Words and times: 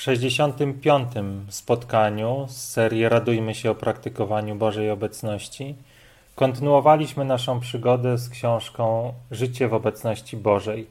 W 0.00 0.02
65. 0.02 1.12
spotkaniu 1.48 2.46
z 2.48 2.56
serii 2.56 3.08
Radujmy 3.08 3.54
się 3.54 3.70
o 3.70 3.74
praktykowaniu 3.74 4.54
Bożej 4.54 4.90
Obecności 4.90 5.74
kontynuowaliśmy 6.34 7.24
naszą 7.24 7.60
przygodę 7.60 8.18
z 8.18 8.28
książką 8.28 9.12
Życie 9.30 9.68
w 9.68 9.74
obecności 9.74 10.36
Bożej. 10.36 10.86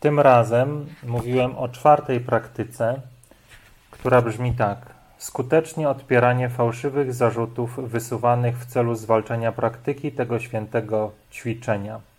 Tym 0.00 0.20
razem 0.20 0.86
mówiłem 1.02 1.58
o 1.58 1.68
czwartej 1.68 2.20
praktyce, 2.20 3.00
która 3.90 4.22
brzmi 4.22 4.52
tak: 4.52 4.78
skutecznie 5.18 5.88
odpieranie 5.88 6.48
fałszywych 6.48 7.14
zarzutów 7.14 7.90
wysuwanych 7.90 8.58
w 8.58 8.66
celu 8.66 8.94
zwalczenia 8.94 9.52
praktyki 9.52 10.12
tego 10.12 10.38
świętego 10.38 11.12
ćwiczenia. 11.32 12.11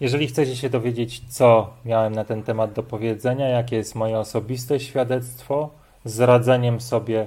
Jeżeli 0.00 0.26
chcecie 0.26 0.56
się 0.56 0.70
dowiedzieć, 0.70 1.22
co 1.28 1.70
miałem 1.84 2.12
na 2.12 2.24
ten 2.24 2.42
temat 2.42 2.72
do 2.72 2.82
powiedzenia, 2.82 3.48
jakie 3.48 3.76
jest 3.76 3.94
moje 3.94 4.18
osobiste 4.18 4.80
świadectwo 4.80 5.70
z 6.04 6.20
radzeniem 6.20 6.80
sobie 6.80 7.26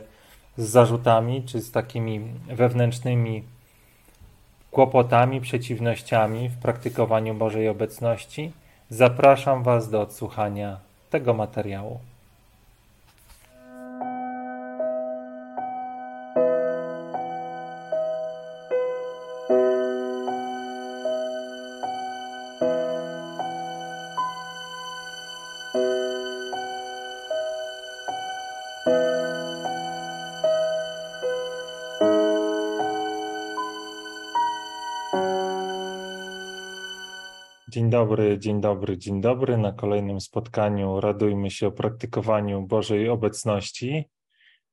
z 0.57 0.69
zarzutami 0.69 1.43
czy 1.43 1.59
z 1.59 1.71
takimi 1.71 2.21
wewnętrznymi 2.47 3.43
kłopotami, 4.71 5.41
przeciwnościami 5.41 6.49
w 6.49 6.57
praktykowaniu 6.57 7.33
Bożej 7.33 7.69
obecności, 7.69 8.51
zapraszam 8.89 9.63
Was 9.63 9.89
do 9.89 10.01
odsłuchania 10.01 10.79
tego 11.09 11.33
materiału. 11.33 11.99
Dobry, 38.13 38.39
dzień 38.39 38.61
dobry, 38.61 38.97
dzień 38.97 39.21
dobry. 39.21 39.57
Na 39.57 39.71
kolejnym 39.71 40.21
spotkaniu 40.21 40.99
radujmy 40.99 41.51
się 41.51 41.67
o 41.67 41.71
praktykowaniu 41.71 42.61
Bożej 42.67 43.09
obecności. 43.09 44.09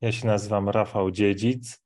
Ja 0.00 0.12
się 0.12 0.26
nazywam 0.26 0.68
Rafał 0.68 1.10
Dziedzic. 1.10 1.82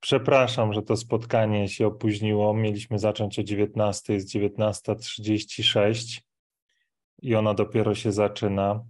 Przepraszam, 0.00 0.72
że 0.72 0.82
to 0.82 0.96
spotkanie 0.96 1.68
się 1.68 1.86
opóźniło. 1.86 2.54
Mieliśmy 2.54 2.98
zacząć 2.98 3.38
o 3.38 3.42
19, 3.42 4.12
jest 4.12 4.28
19.36 4.28 6.20
i 7.22 7.34
ono 7.34 7.54
dopiero 7.54 7.94
się 7.94 8.12
zaczyna. 8.12 8.84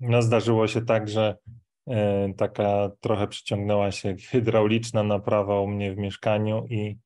No, 0.00 0.22
zdarzyło 0.22 0.66
się 0.66 0.84
tak, 0.84 1.08
że 1.08 1.36
y, 1.88 1.92
taka 2.36 2.90
trochę 3.00 3.28
przyciągnęła 3.28 3.92
się 3.92 4.16
hydrauliczna 4.30 5.02
naprawa 5.02 5.60
u 5.60 5.66
mnie 5.66 5.94
w 5.94 5.98
mieszkaniu 5.98 6.66
i 6.70 7.03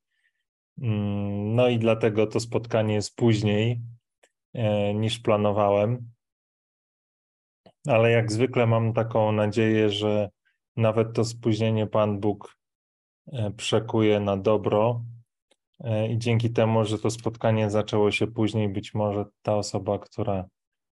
no 0.78 1.68
i 1.68 1.78
dlatego 1.78 2.26
to 2.26 2.40
spotkanie 2.40 2.94
jest 2.94 3.16
później 3.16 3.80
e, 4.54 4.94
niż 4.94 5.18
planowałem. 5.18 6.10
Ale 7.86 8.10
jak 8.10 8.32
zwykle 8.32 8.66
mam 8.66 8.92
taką 8.92 9.32
nadzieję, 9.32 9.90
że 9.90 10.30
nawet 10.76 11.12
to 11.12 11.24
spóźnienie 11.24 11.86
Pan 11.86 12.20
Bóg 12.20 12.56
e, 13.32 13.50
przekuje 13.50 14.20
na 14.20 14.36
dobro. 14.36 15.04
E, 15.80 16.08
I 16.08 16.18
dzięki 16.18 16.50
temu, 16.50 16.84
że 16.84 16.98
to 16.98 17.10
spotkanie 17.10 17.70
zaczęło 17.70 18.10
się 18.10 18.26
później, 18.26 18.68
być 18.68 18.94
może 18.94 19.24
ta 19.42 19.56
osoba, 19.56 19.98
która 19.98 20.44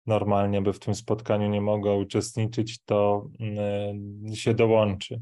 normalnie 0.07 0.63
by 0.63 0.73
w 0.73 0.79
tym 0.79 0.95
spotkaniu 0.95 1.49
nie 1.49 1.61
mogła 1.61 1.97
uczestniczyć, 1.97 2.85
to 2.85 3.29
mm, 3.41 4.35
się 4.35 4.55
dołączy. 4.55 5.21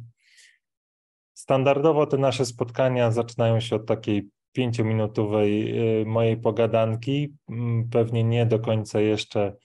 Standardowo 1.35 2.07
te 2.07 2.19
nasze 2.19 2.47
spotkania 2.47 3.11
zaczynają 3.11 3.61
się 3.61 3.77
od 3.77 3.87
takiej 3.87 4.29
pięciominutowej 4.53 5.79
y, 6.01 6.07
mojej 6.07 6.37
pogadanki, 6.37 7.35
mm, 7.49 7.89
pewnie 7.91 8.25
nie 8.25 8.47
do 8.47 8.59
końca 8.59 9.01
jeszcze 9.01 9.57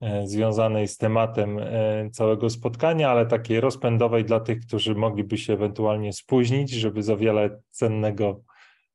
e, 0.00 0.26
związanej 0.26 0.88
z 0.88 0.96
tematem 0.96 1.58
e, 1.58 2.10
całego 2.12 2.50
spotkania, 2.50 3.10
ale 3.10 3.26
takiej 3.26 3.60
rozpędowej 3.60 4.24
dla 4.24 4.40
tych, 4.40 4.66
którzy 4.66 4.94
mogliby 4.94 5.38
się 5.38 5.52
ewentualnie 5.52 6.12
spóźnić, 6.12 6.70
żeby 6.70 7.02
za 7.02 7.16
wiele 7.16 7.60
cennego, 7.70 8.40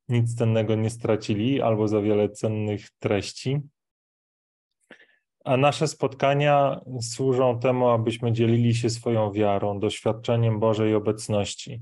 nic 0.09 0.35
cennego 0.35 0.75
nie 0.75 0.89
stracili, 0.89 1.61
albo 1.61 1.87
za 1.87 2.01
wiele 2.01 2.29
cennych 2.29 2.89
treści. 2.99 3.59
A 5.45 5.57
nasze 5.57 5.87
spotkania 5.87 6.81
służą 7.01 7.59
temu, 7.59 7.87
abyśmy 7.87 8.31
dzielili 8.31 8.75
się 8.75 8.89
swoją 8.89 9.31
wiarą, 9.31 9.79
doświadczeniem 9.79 10.59
Bożej 10.59 10.95
obecności 10.95 11.81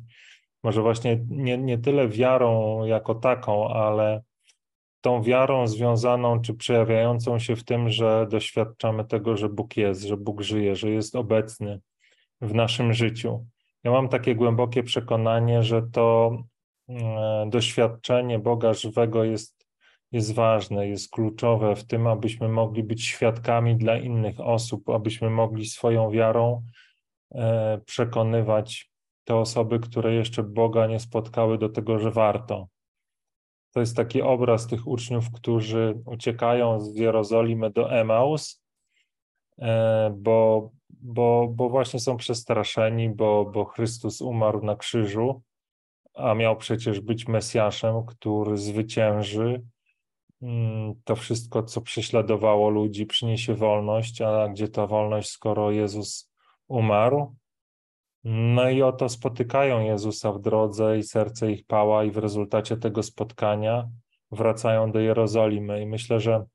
może 0.67 0.81
właśnie 0.81 1.19
nie, 1.29 1.57
nie 1.57 1.78
tyle 1.78 2.07
wiarą 2.07 2.83
jako 2.85 3.16
taką, 3.16 3.69
ale 3.69 4.22
tą 5.01 5.23
wiarą 5.23 5.67
związaną 5.67 6.41
czy 6.41 6.53
przejawiającą 6.53 7.39
się 7.39 7.55
w 7.55 7.63
tym, 7.63 7.89
że 7.89 8.28
doświadczamy 8.29 9.06
tego, 9.06 9.38
że 9.38 9.50
Bóg 9.50 9.77
jest, 9.77 10.01
że 10.01 10.17
Bóg 10.17 10.41
żyje, 10.41 10.75
że 10.75 10.89
jest 10.89 11.16
obecny 11.16 11.81
w 12.41 12.53
naszym 12.53 12.94
życiu. 12.94 13.45
Ja 13.83 13.91
mam 13.91 14.09
takie 14.09 14.35
głębokie 14.35 14.83
przekonanie, 14.83 15.63
że 15.63 15.81
to 15.81 16.38
e, 16.89 17.47
doświadczenie 17.50 18.39
Boga 18.39 18.73
żywego 18.73 19.23
jest, 19.23 19.67
jest 20.11 20.33
ważne, 20.33 20.88
jest 20.88 21.11
kluczowe 21.11 21.75
w 21.75 21.88
tym, 21.88 22.07
abyśmy 22.07 22.50
mogli 22.50 22.83
być 22.83 23.06
świadkami 23.06 23.75
dla 23.75 23.97
innych 23.97 24.39
osób, 24.39 24.89
abyśmy 24.89 25.29
mogli 25.29 25.66
swoją 25.66 26.11
wiarą 26.11 26.63
e, 27.31 27.81
przekonywać 27.85 28.97
te 29.27 29.35
osoby, 29.35 29.79
które 29.79 30.13
jeszcze 30.13 30.43
Boga 30.43 30.88
nie 30.88 30.99
spotkały, 30.99 31.57
do 31.57 31.69
tego, 31.69 31.99
że 31.99 32.11
warto. 32.11 32.67
To 33.73 33.79
jest 33.79 33.95
taki 33.95 34.21
obraz 34.21 34.67
tych 34.67 34.88
uczniów, 34.88 35.31
którzy 35.31 36.01
uciekają 36.05 36.79
z 36.79 36.95
Jerozolimy 36.95 37.69
do 37.69 37.91
Emaus, 37.91 38.63
e, 39.59 40.13
bo, 40.17 40.69
bo, 40.89 41.47
bo 41.51 41.69
właśnie 41.69 41.99
są 41.99 42.17
przestraszeni, 42.17 43.09
bo, 43.09 43.45
bo 43.45 43.65
Chrystus 43.65 44.21
umarł 44.21 44.65
na 44.65 44.75
krzyżu, 44.75 45.41
a 46.13 46.33
miał 46.33 46.57
przecież 46.57 46.99
być 46.99 47.27
Mesjaszem, 47.27 48.05
który 48.05 48.57
zwycięży 48.57 49.63
mm, 50.41 50.94
to 51.03 51.15
wszystko, 51.15 51.63
co 51.63 51.81
prześladowało 51.81 52.69
ludzi, 52.69 53.05
przyniesie 53.05 53.55
wolność, 53.55 54.21
a 54.21 54.47
gdzie 54.47 54.67
ta 54.67 54.88
wolność, 54.88 55.29
skoro 55.29 55.71
Jezus 55.71 56.31
umarł? 56.67 57.35
No 58.29 58.69
i 58.69 58.81
oto 58.81 59.09
spotykają 59.09 59.81
Jezusa 59.81 60.31
w 60.31 60.39
drodze 60.41 60.97
i 60.97 61.03
serce 61.03 61.51
ich 61.51 61.65
pała 61.65 62.03
i 62.03 62.11
w 62.11 62.17
rezultacie 62.17 62.77
tego 62.77 63.03
spotkania 63.03 63.89
wracają 64.31 64.91
do 64.91 64.99
Jerozolimy. 64.99 65.81
I 65.81 65.85
myślę, 65.85 66.19
że 66.19 66.45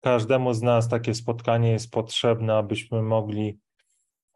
każdemu 0.00 0.54
z 0.54 0.62
nas 0.62 0.88
takie 0.88 1.14
spotkanie 1.14 1.70
jest 1.70 1.90
potrzebne, 1.90 2.54
abyśmy 2.54 3.02
mogli, 3.02 3.58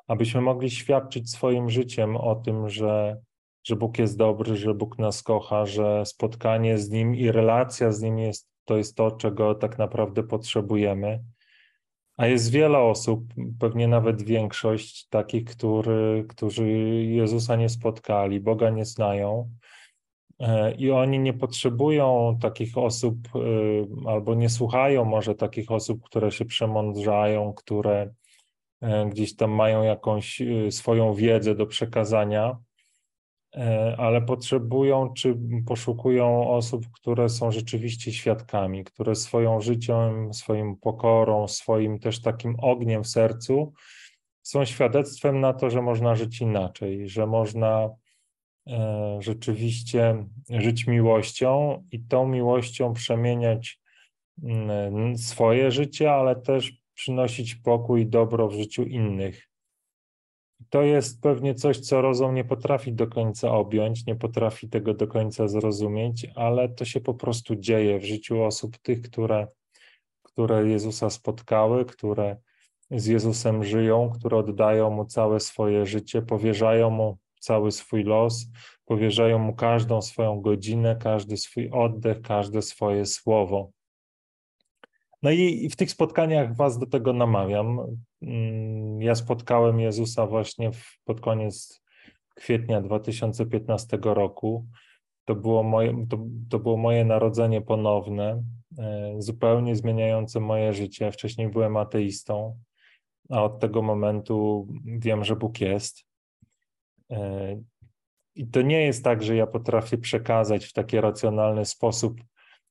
abyśmy 0.06 0.40
mogli 0.40 0.70
świadczyć 0.70 1.30
swoim 1.30 1.70
życiem 1.70 2.16
o 2.16 2.34
tym, 2.34 2.68
że, 2.68 3.20
że 3.64 3.76
Bóg 3.76 3.98
jest 3.98 4.16
dobry, 4.16 4.56
że 4.56 4.74
Bóg 4.74 4.98
nas 4.98 5.22
kocha, 5.22 5.66
że 5.66 6.06
spotkanie 6.06 6.78
z 6.78 6.90
Nim 6.90 7.14
i 7.14 7.30
relacja 7.30 7.92
z 7.92 8.02
Nim 8.02 8.18
jest, 8.18 8.48
to 8.64 8.76
jest 8.76 8.96
to, 8.96 9.10
czego 9.10 9.54
tak 9.54 9.78
naprawdę 9.78 10.22
potrzebujemy. 10.22 11.24
A 12.22 12.26
jest 12.26 12.50
wiele 12.50 12.78
osób, 12.78 13.24
pewnie 13.58 13.88
nawet 13.88 14.22
większość 14.22 15.08
takich, 15.08 15.44
który, 15.44 16.24
którzy 16.28 16.68
Jezusa 17.04 17.56
nie 17.56 17.68
spotkali, 17.68 18.40
Boga 18.40 18.70
nie 18.70 18.84
znają. 18.84 19.50
E, 20.40 20.72
I 20.72 20.90
oni 20.90 21.18
nie 21.18 21.32
potrzebują 21.32 22.38
takich 22.40 22.78
osób, 22.78 23.16
e, 23.34 23.40
albo 24.10 24.34
nie 24.34 24.48
słuchają 24.48 25.04
może 25.04 25.34
takich 25.34 25.70
osób, 25.70 26.02
które 26.04 26.32
się 26.32 26.44
przemądrzają, 26.44 27.52
które 27.52 28.14
e, 28.80 29.06
gdzieś 29.06 29.36
tam 29.36 29.50
mają 29.50 29.82
jakąś 29.82 30.42
swoją 30.70 31.14
wiedzę 31.14 31.54
do 31.54 31.66
przekazania, 31.66 32.56
ale 33.98 34.22
potrzebują 34.22 35.12
czy 35.14 35.38
poszukują 35.66 36.48
osób, 36.50 36.86
które 36.92 37.28
są 37.28 37.50
rzeczywiście 37.50 38.12
świadkami, 38.12 38.84
które 38.84 39.14
swoją 39.14 39.60
życiem, 39.60 40.34
swoim 40.34 40.76
pokorą, 40.76 41.48
swoim 41.48 41.98
też 41.98 42.20
takim 42.20 42.56
ogniem 42.60 43.04
w 43.04 43.08
sercu 43.08 43.72
są 44.42 44.64
świadectwem 44.64 45.40
na 45.40 45.52
to, 45.52 45.70
że 45.70 45.82
można 45.82 46.14
żyć 46.14 46.40
inaczej, 46.40 47.08
że 47.08 47.26
można 47.26 47.90
e, 48.66 49.18
rzeczywiście 49.20 50.26
żyć 50.50 50.86
miłością 50.86 51.84
i 51.92 52.00
tą 52.00 52.28
miłością 52.28 52.92
przemieniać 52.92 53.80
mm, 54.42 55.18
swoje 55.18 55.70
życie, 55.70 56.12
ale 56.12 56.36
też 56.36 56.72
przynosić 56.94 57.54
pokój 57.54 58.02
i 58.02 58.06
dobro 58.06 58.48
w 58.48 58.54
życiu 58.54 58.82
innych. 58.82 59.51
To 60.72 60.82
jest 60.82 61.22
pewnie 61.22 61.54
coś, 61.54 61.78
co 61.78 62.02
rozum 62.02 62.34
nie 62.34 62.44
potrafi 62.44 62.92
do 62.92 63.06
końca 63.06 63.50
objąć, 63.50 64.06
nie 64.06 64.16
potrafi 64.16 64.68
tego 64.68 64.94
do 64.94 65.06
końca 65.06 65.48
zrozumieć, 65.48 66.26
ale 66.34 66.68
to 66.68 66.84
się 66.84 67.00
po 67.00 67.14
prostu 67.14 67.56
dzieje 67.56 67.98
w 67.98 68.04
życiu 68.04 68.42
osób 68.42 68.78
tych, 68.78 69.00
które, 69.00 69.46
które 70.22 70.68
Jezusa 70.68 71.10
spotkały, 71.10 71.84
które 71.84 72.36
z 72.90 73.06
Jezusem 73.06 73.64
żyją, 73.64 74.10
które 74.14 74.36
oddają 74.36 74.90
Mu 74.90 75.04
całe 75.04 75.40
swoje 75.40 75.86
życie, 75.86 76.22
powierzają 76.22 76.90
Mu 76.90 77.18
cały 77.40 77.72
swój 77.72 78.04
los, 78.04 78.46
powierzają 78.84 79.38
Mu 79.38 79.54
każdą 79.54 80.02
swoją 80.02 80.40
godzinę, 80.40 80.96
każdy 81.00 81.36
swój 81.36 81.70
oddech, 81.70 82.22
każde 82.22 82.62
swoje 82.62 83.06
słowo. 83.06 83.70
No 85.22 85.30
i 85.30 85.68
w 85.70 85.76
tych 85.76 85.90
spotkaniach 85.90 86.56
Was 86.56 86.78
do 86.78 86.86
tego 86.86 87.12
namawiam. 87.12 87.80
Mm, 88.22 89.02
ja 89.02 89.14
spotkałem 89.14 89.80
Jezusa 89.80 90.26
właśnie 90.26 90.70
pod 91.04 91.20
koniec 91.20 91.82
kwietnia 92.34 92.80
2015 92.80 93.98
roku. 94.02 94.66
To 95.24 95.34
było 95.34 95.62
moje, 95.62 96.06
to, 96.08 96.18
to 96.50 96.58
było 96.58 96.76
moje 96.76 97.04
narodzenie 97.04 97.60
ponowne, 97.60 98.42
e, 98.78 99.14
zupełnie 99.18 99.76
zmieniające 99.76 100.40
moje 100.40 100.72
życie. 100.72 101.12
Wcześniej 101.12 101.48
byłem 101.48 101.76
ateistą, 101.76 102.58
a 103.30 103.44
od 103.44 103.60
tego 103.60 103.82
momentu 103.82 104.68
wiem, 104.84 105.24
że 105.24 105.36
Bóg 105.36 105.60
jest. 105.60 106.04
E, 107.10 107.56
I 108.34 108.46
to 108.46 108.62
nie 108.62 108.80
jest 108.80 109.04
tak, 109.04 109.22
że 109.22 109.36
ja 109.36 109.46
potrafię 109.46 109.98
przekazać 109.98 110.64
w 110.64 110.72
taki 110.72 111.00
racjonalny 111.00 111.64
sposób 111.64 112.20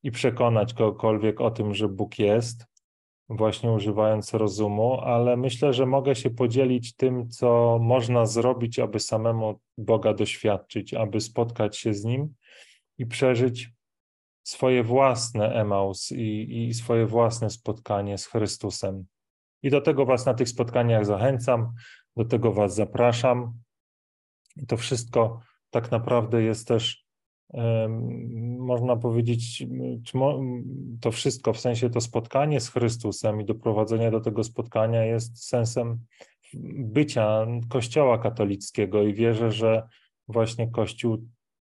i 0.04 0.12
przekonać 0.12 0.74
kogokolwiek 0.74 1.42
o 1.42 1.52
tym, 1.52 1.74
że 1.74 1.90
Bóg 1.90 2.20
jest, 2.20 2.71
właśnie 3.36 3.72
używając 3.72 4.34
rozumu, 4.34 5.02
ale 5.02 5.38
myślę, 5.38 5.74
że 5.74 5.86
mogę 5.86 6.16
się 6.16 6.30
podzielić 6.30 6.96
tym, 6.96 7.30
co 7.30 7.80
można 7.82 8.26
zrobić, 8.26 8.80
aby 8.80 9.00
samemu 9.00 9.60
Boga 9.78 10.14
doświadczyć, 10.14 10.94
aby 10.94 11.22
spotkać 11.22 11.78
się 11.78 11.94
z 11.94 12.04
Nim 12.04 12.34
i 12.98 13.06
przeżyć 13.06 13.70
swoje 14.44 14.84
własne 14.84 15.54
emaus 15.54 16.12
i, 16.12 16.68
i 16.68 16.74
swoje 16.74 17.06
własne 17.06 17.50
spotkanie 17.50 18.18
z 18.18 18.26
Chrystusem. 18.26 19.06
I 19.64 19.70
do 19.70 19.82
tego 19.82 20.06
Was 20.06 20.26
na 20.26 20.34
tych 20.34 20.50
spotkaniach 20.50 21.06
zachęcam, 21.06 21.74
do 22.16 22.26
tego 22.26 22.54
Was 22.54 22.76
zapraszam. 22.76 23.54
I 24.56 24.66
to 24.66 24.78
wszystko 24.78 25.40
tak 25.70 25.92
naprawdę 25.92 26.44
jest 26.44 26.68
też, 26.68 27.06
można 28.60 28.96
powiedzieć, 28.96 29.68
to 31.02 31.12
wszystko, 31.12 31.54
w 31.54 31.60
sensie 31.60 31.90
to 31.90 32.02
spotkanie 32.02 32.60
z 32.60 32.70
Chrystusem 32.70 33.42
i 33.42 33.46
doprowadzenie 33.46 34.12
do 34.12 34.22
tego 34.22 34.44
spotkania 34.44 35.06
jest 35.06 35.48
sensem 35.48 36.00
bycia 36.74 37.48
Kościoła 37.70 38.18
katolickiego 38.18 39.04
i 39.04 39.14
wierzę, 39.14 39.52
że 39.52 39.88
właśnie 40.28 40.72
Kościół 40.72 41.28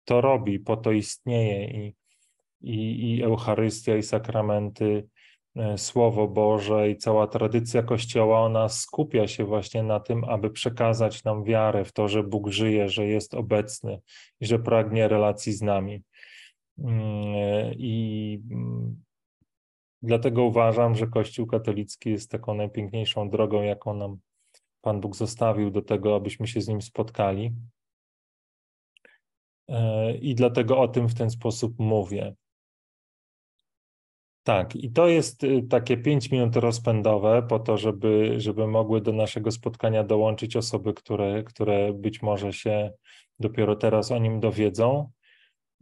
to 0.04 0.20
robi, 0.20 0.58
po 0.60 0.76
to 0.76 0.92
istnieje 0.92 1.70
i, 1.70 1.94
i, 2.60 3.10
i 3.10 3.22
Eucharystia, 3.22 3.96
i 3.96 4.02
sakramenty 4.02 5.08
Słowo 5.76 6.28
Boże 6.28 6.90
i 6.90 6.96
cała 6.96 7.26
tradycja 7.26 7.82
Kościoła, 7.82 8.40
ona 8.40 8.68
skupia 8.68 9.28
się 9.28 9.44
właśnie 9.44 9.82
na 9.82 10.00
tym, 10.00 10.24
aby 10.24 10.50
przekazać 10.50 11.24
nam 11.24 11.44
wiarę 11.44 11.84
w 11.84 11.92
to, 11.92 12.08
że 12.08 12.22
Bóg 12.22 12.48
żyje, 12.48 12.88
że 12.88 13.06
jest 13.06 13.34
obecny 13.34 14.00
i 14.40 14.46
że 14.46 14.58
pragnie 14.58 15.08
relacji 15.08 15.52
z 15.52 15.62
nami. 15.62 16.02
Mm, 16.78 17.34
e, 17.36 17.74
I 17.74 18.42
mm, 18.50 19.02
dlatego 20.02 20.44
uważam, 20.44 20.94
że 20.94 21.06
Kościół 21.06 21.46
katolicki 21.46 22.10
jest 22.10 22.30
taką 22.30 22.54
najpiękniejszą 22.54 23.30
drogą, 23.30 23.62
jaką 23.62 23.94
nam 23.94 24.18
Pan 24.80 25.00
Bóg 25.00 25.16
zostawił 25.16 25.70
do 25.70 25.82
tego, 25.82 26.16
abyśmy 26.16 26.46
się 26.46 26.60
z 26.60 26.68
Nim 26.68 26.82
spotkali. 26.82 27.52
E, 29.68 30.14
I 30.14 30.34
dlatego 30.34 30.78
o 30.80 30.88
tym 30.88 31.08
w 31.08 31.14
ten 31.14 31.30
sposób 31.30 31.74
mówię. 31.78 32.34
Tak, 34.44 34.76
i 34.76 34.92
to 34.92 35.08
jest 35.08 35.44
y, 35.44 35.62
takie 35.70 35.96
5 35.96 36.30
minut 36.30 36.56
rozpędowe 36.56 37.42
po 37.48 37.58
to, 37.58 37.78
żeby, 37.78 38.34
żeby 38.40 38.66
mogły 38.66 39.00
do 39.00 39.12
naszego 39.12 39.50
spotkania 39.50 40.04
dołączyć 40.04 40.56
osoby, 40.56 40.94
które, 40.94 41.42
które 41.42 41.92
być 41.92 42.22
może 42.22 42.52
się 42.52 42.92
dopiero 43.40 43.76
teraz 43.76 44.12
o 44.12 44.18
nim 44.18 44.40
dowiedzą. 44.40 45.10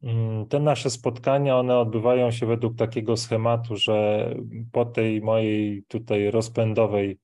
Mm, 0.03 0.47
te 0.47 0.61
nasze 0.61 0.91
spotkania, 0.91 1.59
one 1.59 1.79
odbywają 1.79 2.31
się 2.31 2.47
według 2.47 2.77
takiego 2.77 3.17
schematu, 3.17 3.77
że 3.77 4.29
po 4.73 4.85
tej 4.85 5.21
mojej 5.21 5.85
tutaj 5.89 6.31
rozpędowej 6.31 7.19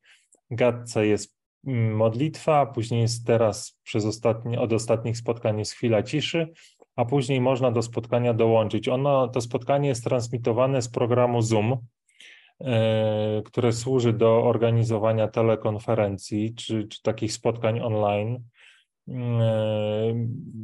gadce 0.51 1.07
jest 1.07 1.37
mm, 1.67 1.97
modlitwa, 1.97 2.67
później 2.67 3.01
jest 3.01 3.27
teraz 3.27 3.79
przez 3.83 4.05
ostatnie, 4.05 4.61
od 4.61 4.73
ostatnich 4.73 5.17
spotkań 5.17 5.59
jest 5.59 5.73
chwila 5.73 6.03
ciszy, 6.03 6.53
a 6.97 7.05
później 7.05 7.41
można 7.41 7.71
do 7.71 7.83
spotkania 7.83 8.35
dołączyć. 8.35 8.89
Ono, 8.89 9.29
to 9.29 9.41
spotkanie 9.41 9.89
jest 9.89 10.05
transmitowane 10.05 10.83
z 10.83 10.89
programu 10.89 11.43
Zoom, 11.43 11.77
e, 12.61 13.43
które 13.45 13.73
służy 13.73 14.13
do 14.13 14.45
organizowania 14.45 15.29
telekonferencji 15.29 16.55
czy, 16.55 16.89
czy 16.89 17.03
takich 17.03 17.33
spotkań 17.33 17.81
online. 17.81 18.43
E, 19.09 20.15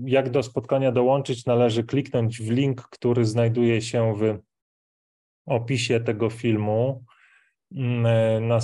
jak 0.05 0.31
do 0.31 0.43
spotkania 0.43 0.93
dołączyć, 0.93 1.47
należy 1.47 1.85
kliknąć 1.85 2.43
w 2.43 2.51
link, 2.51 2.83
który 2.83 3.25
znajduje 3.25 3.81
się 3.81 4.15
w 4.17 4.39
opisie 5.47 6.01
tego 6.01 6.31
filmu. 6.31 7.05
E, 7.77 8.41
na, 8.41 8.59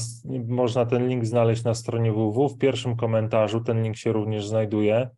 można 0.48 0.86
ten 0.86 1.08
link 1.08 1.24
znaleźć 1.26 1.64
na 1.64 1.74
stronie 1.74 2.12
www. 2.12 2.48
W 2.48 2.58
pierwszym 2.58 2.96
komentarzu 2.96 3.60
ten 3.60 3.82
link 3.82 3.96
się 3.96 4.12
również 4.12 4.46
znajduje. 4.46 5.10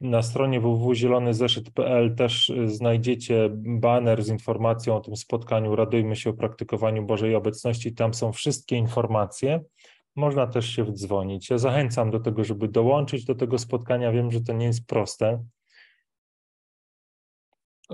Na 0.00 0.22
stronie 0.22 0.60
www.zielonyzeszyt.pl 0.60 2.14
też 2.14 2.50
y, 2.50 2.68
znajdziecie 2.68 3.50
banner 3.56 4.24
z 4.24 4.28
informacją 4.28 4.96
o 4.96 5.00
tym 5.00 5.16
spotkaniu 5.16 5.76
Radujmy 5.76 6.16
się 6.16 6.30
o 6.30 6.32
praktykowaniu 6.32 7.06
Bożej 7.06 7.34
Obecności. 7.34 7.94
Tam 7.94 8.14
są 8.14 8.32
wszystkie 8.32 8.76
informacje. 8.76 9.60
Można 10.16 10.46
też 10.46 10.66
się 10.66 10.84
wdzwonić. 10.84 11.50
Ja 11.50 11.58
zachęcam 11.58 12.10
do 12.10 12.20
tego, 12.20 12.44
żeby 12.44 12.68
dołączyć 12.68 13.24
do 13.24 13.34
tego 13.34 13.58
spotkania. 13.58 14.12
Wiem, 14.12 14.30
że 14.30 14.40
to 14.40 14.52
nie 14.52 14.66
jest 14.66 14.86
proste. 14.86 15.44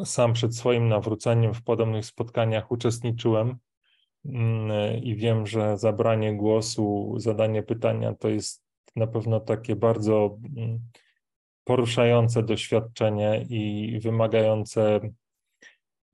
Sam 0.04 0.32
przed 0.32 0.56
swoim 0.56 0.88
nawróceniem 0.88 1.54
w 1.54 1.62
podobnych 1.62 2.06
spotkaniach 2.06 2.70
uczestniczyłem 2.70 3.56
mm, 4.24 5.02
i 5.02 5.14
wiem, 5.14 5.46
że 5.46 5.78
zabranie 5.78 6.36
głosu, 6.36 7.14
zadanie 7.16 7.62
pytania 7.62 8.14
to 8.14 8.28
jest 8.28 8.69
na 8.96 9.06
pewno 9.06 9.40
takie 9.40 9.76
bardzo 9.76 10.38
mm, 10.56 10.78
poruszające 11.64 12.42
doświadczenie 12.42 13.46
i 13.48 13.98
wymagające, 14.02 15.00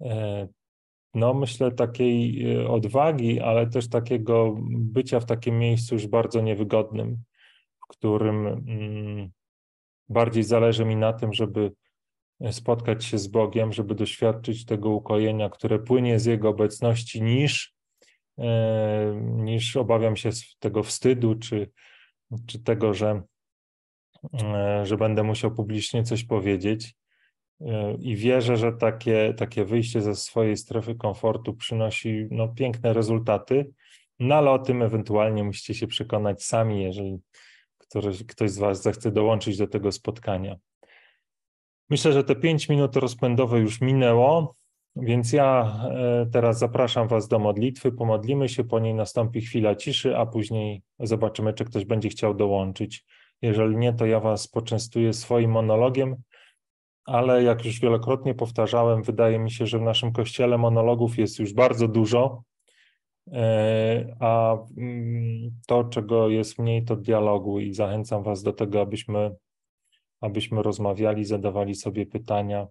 e, 0.01 0.49
no 1.15 1.35
myślę, 1.35 1.73
takiej 1.73 2.53
e, 2.55 2.69
odwagi, 2.69 3.41
ale 3.41 3.67
też 3.67 3.89
takiego 3.89 4.57
bycia 4.69 5.21
w 5.21 5.27
takim 5.27 5.59
miejscu 5.59 5.95
już 5.95 6.07
bardzo 6.07 6.41
niewygodnym, 6.41 7.23
w 7.85 7.87
którym 7.87 8.47
mm, 8.47 9.31
bardziej 10.09 10.43
zależy 10.43 10.85
mi 10.85 10.97
na 10.97 11.13
tym, 11.13 11.33
żeby 11.33 11.73
spotkać 12.51 13.05
się 13.05 13.19
z 13.19 13.27
Bogiem, 13.27 13.73
żeby 13.73 13.95
doświadczyć 13.95 14.65
tego 14.65 14.91
ukojenia, 14.91 15.51
które 15.51 15.79
płynie 15.79 16.19
z 16.19 16.25
Jego 16.25 16.49
obecności, 16.49 17.23
niż, 17.23 17.75
e, 18.39 19.21
niż 19.23 19.77
obawiam 19.77 20.17
się 20.17 20.31
tego 20.59 20.83
wstydu, 20.83 21.35
czy, 21.35 21.71
czy 22.47 22.59
tego, 22.59 22.95
że 22.95 23.23
E, 24.43 24.87
że 24.87 24.97
będę 24.97 25.23
musiał 25.23 25.51
publicznie 25.51 26.03
coś 26.03 26.25
powiedzieć. 26.25 26.95
E, 27.61 27.95
I 28.01 28.17
wierzę, 28.17 28.57
że 28.57 28.73
takie, 28.73 29.35
takie 29.37 29.65
wyjście 29.65 30.03
ze 30.03 30.15
swojej 30.15 30.57
strefy 30.57 30.95
komfortu 30.95 31.55
przynosi 31.55 32.29
no, 32.31 32.49
piękne 32.49 32.93
rezultaty, 32.93 33.71
no 34.19 34.35
ale 34.35 34.51
o 34.51 34.59
tym 34.59 34.83
ewentualnie 34.83 35.45
musicie 35.45 35.75
się 35.75 35.87
przekonać 35.87 36.45
sami, 36.45 36.83
jeżeli 36.83 37.19
ktoś, 37.79 38.25
ktoś 38.25 38.51
z 38.51 38.59
Was 38.59 38.83
zechce 38.83 39.11
dołączyć 39.13 39.57
do 39.57 39.67
tego 39.67 39.93
spotkania. 39.93 40.57
Myślę, 41.91 42.13
że 42.13 42.25
te 42.25 42.37
pięć 42.37 42.69
minut 42.69 42.97
rozpędowe 42.97 43.59
już 43.59 43.81
minęło, 43.81 44.56
więc 44.97 45.33
ja 45.33 45.81
e, 45.91 46.27
teraz 46.33 46.59
zapraszam 46.59 47.09
Was 47.09 47.29
do 47.29 47.39
modlitwy. 47.39 47.93
Pomodlimy 47.93 48.49
się, 48.49 48.65
po 48.65 48.79
niej 48.79 48.95
nastąpi 48.95 49.41
chwila 49.41 49.75
ciszy, 49.75 50.17
a 50.17 50.27
później 50.27 50.83
zobaczymy, 51.01 51.53
czy 51.53 51.65
ktoś 51.65 51.85
będzie 51.85 52.09
chciał 52.09 52.35
dołączyć. 52.35 53.05
Jeżeli 53.43 53.77
nie, 53.77 53.93
to 53.93 54.07
ja 54.07 54.21
Was 54.21 54.49
poczęstuję 54.49 55.13
swoim 55.13 55.51
monologiem, 55.51 56.17
ale 57.05 57.43
jak 57.43 57.65
już 57.65 57.81
wielokrotnie 57.81 58.35
powtarzałem, 58.35 59.03
wydaje 59.03 59.39
mi 59.39 59.51
się, 59.51 59.67
że 59.67 59.79
w 59.79 59.83
naszym 59.83 60.13
kościele 60.13 60.59
monologów 60.59 61.19
jest 61.19 61.39
już 61.39 61.53
bardzo 61.53 61.89
dużo, 61.89 62.43
e, 63.33 64.17
a 64.21 64.59
mm, 64.77 65.51
to, 65.67 65.85
czego 65.85 66.29
jest 66.29 66.59
mniej, 66.59 66.85
to 66.85 66.97
dialogu 66.97 67.61
i 67.61 67.75
zachęcam 67.75 68.23
Was 68.23 68.43
do 68.43 68.53
tego, 68.53 68.81
abyśmy, 68.81 69.37
abyśmy 70.21 70.63
rozmawiali, 70.63 71.25
zadawali 71.25 71.75
sobie 71.75 72.07
pytania, 72.07 72.67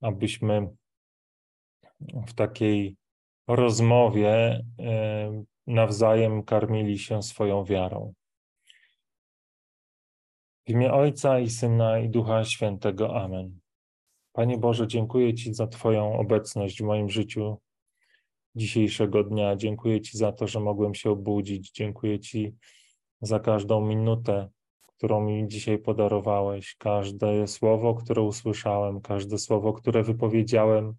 abyśmy 0.00 0.68
w 2.00 2.34
takiej 2.34 2.96
rozmowie 3.48 4.64
e, 4.78 5.44
nawzajem 5.66 6.42
karmili 6.42 6.98
się 6.98 7.22
swoją 7.22 7.64
wiarą. 7.64 8.12
W 10.66 10.70
imię 10.70 10.92
Ojca 10.92 11.38
i 11.38 11.50
Syna 11.50 11.98
i 11.98 12.08
Ducha 12.08 12.44
Świętego. 12.44 13.22
Amen. 13.22 13.58
Panie 14.32 14.58
Boże, 14.58 14.86
dziękuję 14.86 15.34
Ci 15.34 15.54
za 15.54 15.66
Twoją 15.66 16.18
obecność 16.18 16.82
w 16.82 16.84
moim 16.84 17.08
życiu. 17.08 17.60
dzisiejszego 18.54 19.24
dnia. 19.24 19.56
Dziękuję 19.56 20.00
Ci 20.00 20.18
za 20.18 20.32
to, 20.32 20.46
że 20.46 20.60
mogłem 20.60 20.94
się 20.94 21.10
obudzić. 21.10 21.70
Dziękuję 21.70 22.20
Ci 22.20 22.54
za 23.20 23.40
każdą 23.40 23.86
minutę, 23.86 24.48
którą 24.86 25.20
mi 25.20 25.48
dzisiaj 25.48 25.78
podarowałeś, 25.78 26.76
każde 26.78 27.46
słowo, 27.46 27.94
które 27.94 28.22
usłyszałem, 28.22 29.00
każde 29.00 29.38
słowo, 29.38 29.72
które 29.72 30.02
wypowiedziałem, 30.02 30.94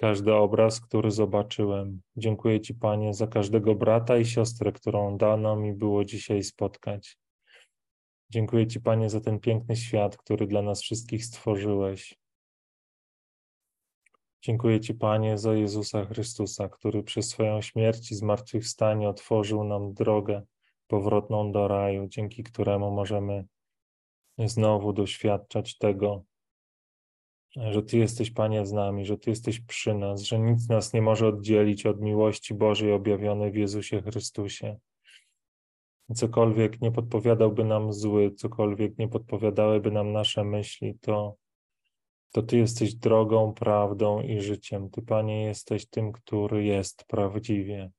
każdy 0.00 0.34
obraz, 0.34 0.80
który 0.80 1.10
zobaczyłem. 1.10 2.00
Dziękuję 2.16 2.60
Ci, 2.60 2.74
Panie, 2.74 3.14
za 3.14 3.26
każdego 3.26 3.74
brata 3.74 4.18
i 4.18 4.24
siostrę, 4.24 4.72
którą 4.72 5.16
dano 5.16 5.56
mi 5.56 5.72
było 5.72 6.04
dzisiaj 6.04 6.42
spotkać. 6.42 7.18
Dziękuję 8.30 8.66
Ci, 8.66 8.80
Panie, 8.80 9.10
za 9.10 9.20
ten 9.20 9.40
piękny 9.40 9.76
świat, 9.76 10.16
który 10.16 10.46
dla 10.46 10.62
nas 10.62 10.82
wszystkich 10.82 11.24
stworzyłeś. 11.24 12.18
Dziękuję 14.42 14.80
Ci, 14.80 14.94
Panie, 14.94 15.38
za 15.38 15.54
Jezusa 15.54 16.04
Chrystusa, 16.04 16.68
który 16.68 17.02
przez 17.02 17.28
swoją 17.28 17.60
śmierć 17.62 18.12
i 18.12 18.14
zmartwychwstanie 18.14 19.08
otworzył 19.08 19.64
nam 19.64 19.94
drogę 19.94 20.42
powrotną 20.86 21.52
do 21.52 21.68
raju, 21.68 22.06
dzięki 22.08 22.42
któremu 22.42 22.90
możemy 22.90 23.44
znowu 24.38 24.92
doświadczać 24.92 25.78
tego, 25.78 26.24
że 27.56 27.82
Ty 27.82 27.98
jesteś, 27.98 28.30
Panie, 28.30 28.66
z 28.66 28.72
nami, 28.72 29.06
że 29.06 29.18
Ty 29.18 29.30
jesteś 29.30 29.60
przy 29.60 29.94
nas, 29.94 30.22
że 30.22 30.38
nic 30.38 30.68
nas 30.68 30.92
nie 30.92 31.02
może 31.02 31.28
oddzielić 31.28 31.86
od 31.86 32.00
miłości 32.00 32.54
Bożej 32.54 32.92
objawionej 32.92 33.52
w 33.52 33.56
Jezusie 33.56 34.02
Chrystusie. 34.02 34.78
Cokolwiek 36.14 36.80
nie 36.80 36.92
podpowiadałby 36.92 37.64
nam 37.64 37.92
zły, 37.92 38.30
cokolwiek 38.30 38.98
nie 38.98 39.08
podpowiadałyby 39.08 39.90
nam 39.90 40.12
nasze 40.12 40.44
myśli, 40.44 40.98
to, 41.00 41.36
to 42.32 42.42
Ty 42.42 42.58
jesteś 42.58 42.94
drogą, 42.94 43.54
prawdą 43.54 44.22
i 44.22 44.40
życiem. 44.40 44.90
Ty, 44.90 45.02
Panie, 45.02 45.44
jesteś 45.44 45.86
tym, 45.86 46.12
który 46.12 46.64
jest 46.64 47.04
prawdziwie. 47.04 47.90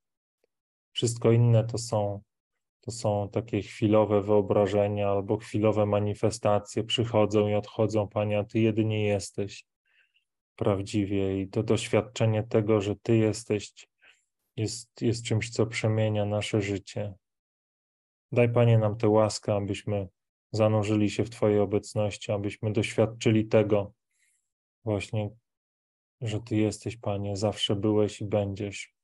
Wszystko 0.92 1.32
inne 1.32 1.64
to 1.64 1.78
są 1.78 2.22
to 2.82 2.92
są 2.92 3.30
takie 3.30 3.62
chwilowe 3.62 4.22
wyobrażenia 4.22 5.10
albo 5.10 5.38
chwilowe 5.38 5.86
manifestacje, 5.86 6.84
przychodzą 6.84 7.48
i 7.48 7.54
odchodzą, 7.54 8.08
Panie, 8.08 8.40
a 8.40 8.44
Ty 8.44 8.60
jedynie 8.60 9.08
jesteś 9.08 9.66
prawdziwie 10.56 11.42
i 11.42 11.48
to 11.48 11.64
doświadczenie 11.64 12.44
tego, 12.44 12.82
że 12.82 12.96
Ty 12.96 13.18
jesteś, 13.18 13.88
jest, 14.58 15.02
jest 15.02 15.26
czymś, 15.26 15.50
co 15.50 15.66
przemienia 15.66 16.26
nasze 16.26 16.62
życie. 16.62 17.14
Daj, 18.32 18.54
Panie, 18.54 18.78
nam 18.78 18.98
tę 18.98 19.10
łaskę, 19.10 19.56
abyśmy 19.56 20.08
zanurzyli 20.52 21.10
się 21.10 21.26
w 21.26 21.30
Twojej 21.30 21.60
obecności, 21.60 22.32
abyśmy 22.32 22.72
doświadczyli 22.74 23.48
tego 23.48 23.94
właśnie, 24.86 25.30
że 26.22 26.40
Ty 26.40 26.56
jesteś, 26.56 26.98
Panie, 26.98 27.36
zawsze 27.36 27.76
byłeś 27.76 28.22
i 28.22 28.26
będziesz. 28.26 28.96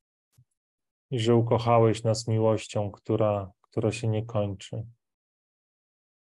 I 1.12 1.20
że 1.20 1.36
ukochałeś 1.36 2.04
nas 2.04 2.28
miłością, 2.28 2.92
która 2.92 3.52
która 3.78 3.92
się 3.92 4.08
nie 4.08 4.26
kończy. 4.26 4.86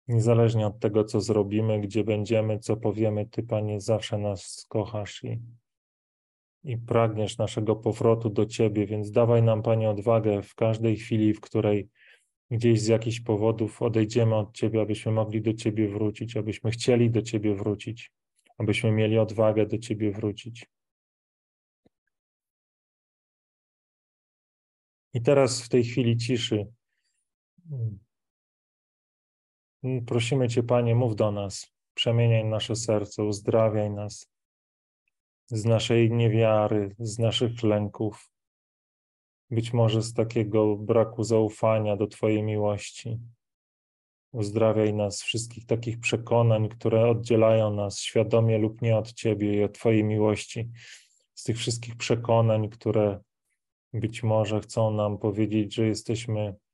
Niezależnie 0.08 0.66
od 0.66 0.78
tego, 0.80 1.04
co 1.04 1.20
zrobimy, 1.20 1.80
gdzie 1.80 2.04
będziemy, 2.04 2.58
co 2.58 2.76
powiemy, 2.76 3.26
Ty, 3.26 3.42
Panie, 3.42 3.80
zawsze 3.80 4.18
nas 4.18 4.66
kochasz 4.68 5.24
i, 5.24 5.40
i 6.64 6.78
pragniesz 6.78 7.38
naszego 7.38 7.76
powrotu 7.76 8.30
do 8.30 8.46
Ciebie, 8.46 8.86
więc 8.86 9.10
dawaj 9.10 9.42
nam, 9.42 9.62
Panie, 9.62 9.90
odwagę 9.90 10.42
w 10.42 10.54
każdej 10.54 10.96
chwili, 10.96 11.34
w 11.34 11.40
której 11.40 11.88
gdzieś 12.50 12.80
z 12.80 12.86
jakichś 12.86 13.20
powodów 13.20 13.82
odejdziemy 13.82 14.34
od 14.34 14.54
Ciebie, 14.54 14.80
abyśmy 14.80 15.12
mogli 15.12 15.42
do 15.42 15.54
Ciebie 15.54 15.88
wrócić, 15.88 16.36
abyśmy 16.36 16.70
chcieli 16.70 17.10
do 17.10 17.22
Ciebie 17.22 17.54
wrócić, 17.54 18.12
abyśmy 18.58 18.92
mieli 18.92 19.18
odwagę 19.18 19.66
do 19.66 19.78
Ciebie 19.78 20.10
wrócić. 20.10 20.66
I 25.14 25.22
teraz 25.22 25.62
w 25.62 25.68
tej 25.68 25.84
chwili 25.84 26.16
ciszy. 26.16 26.75
Prosimy 30.06 30.48
Cię, 30.48 30.62
Panie, 30.62 30.94
mów 30.94 31.16
do 31.16 31.32
nas, 31.32 31.72
przemieniaj 31.94 32.44
nasze 32.44 32.76
serce, 32.76 33.24
uzdrawiaj 33.24 33.90
nas 33.90 34.32
z 35.46 35.64
naszej 35.64 36.10
niewiary, 36.10 36.94
z 36.98 37.18
naszych 37.18 37.62
lęków, 37.62 38.30
być 39.50 39.72
może 39.72 40.02
z 40.02 40.14
takiego 40.14 40.76
braku 40.76 41.24
zaufania 41.24 41.96
do 41.96 42.06
Twojej 42.06 42.42
miłości. 42.42 43.18
Uzdrawiaj 44.32 44.94
nas 44.94 45.22
wszystkich 45.22 45.66
takich 45.66 46.00
przekonań, 46.00 46.68
które 46.68 47.10
oddzielają 47.10 47.74
nas 47.74 48.00
świadomie 48.00 48.58
lub 48.58 48.82
nie 48.82 48.96
od 48.96 49.12
Ciebie 49.12 49.54
i 49.54 49.64
od 49.64 49.74
Twojej 49.74 50.04
miłości, 50.04 50.70
z 51.34 51.42
tych 51.42 51.56
wszystkich 51.56 51.96
przekonań, 51.96 52.68
które 52.68 53.20
być 53.92 54.22
może 54.22 54.60
chcą 54.60 54.90
nam 54.90 55.18
powiedzieć, 55.18 55.74
że 55.74 55.86
jesteśmy 55.86 56.54
Mm. 56.54 56.65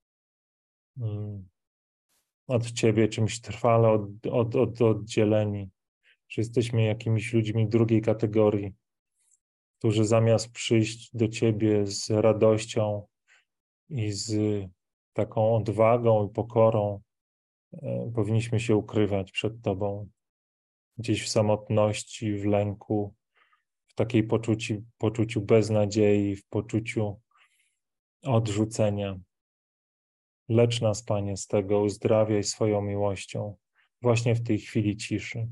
Od 2.47 2.73
Ciebie, 2.73 3.09
czymś 3.09 3.41
trwale 3.41 3.89
od, 3.89 4.27
od, 4.27 4.57
od, 4.57 4.83
oddzieleni, 4.83 5.71
że 6.29 6.43
jesteśmy 6.43 6.85
jakimiś 6.85 7.33
ludźmi 7.33 7.69
drugiej 7.69 8.03
kategorii, 8.03 8.73
którzy 9.79 10.05
zamiast 10.05 10.53
przyjść 10.53 11.17
do 11.17 11.29
Ciebie 11.29 11.87
z 11.87 12.11
radością 12.11 13.07
i 13.89 14.13
z 14.13 14.35
taką 15.13 15.57
odwagą 15.57 16.29
i 16.29 16.33
pokorą, 16.33 17.01
e, 17.73 18.13
powinniśmy 18.15 18.61
się 18.61 18.77
ukrywać 18.77 19.33
przed 19.33 19.63
Tobą, 19.63 20.09
gdzieś 20.99 21.25
w 21.25 21.29
samotności, 21.29 22.37
w 22.37 22.45
lęku, 22.45 23.15
w 23.87 23.95
takiej 23.95 24.25
poczuciu, 24.25 24.83
poczuciu 24.99 25.41
beznadziei, 25.41 26.37
w 26.37 26.47
poczuciu 26.47 27.21
odrzucenia. 28.23 29.19
Lecz 30.53 30.81
nas, 30.81 31.03
Panie, 31.03 31.37
z 31.37 31.47
tego 31.47 31.81
uzdrawiaj 31.81 32.45
swoją 32.45 32.83
miłością 32.83 33.57
właśnie 34.03 34.35
w 34.35 34.43
tej 34.43 34.59
chwili 34.59 34.97
ciszy. 34.97 35.49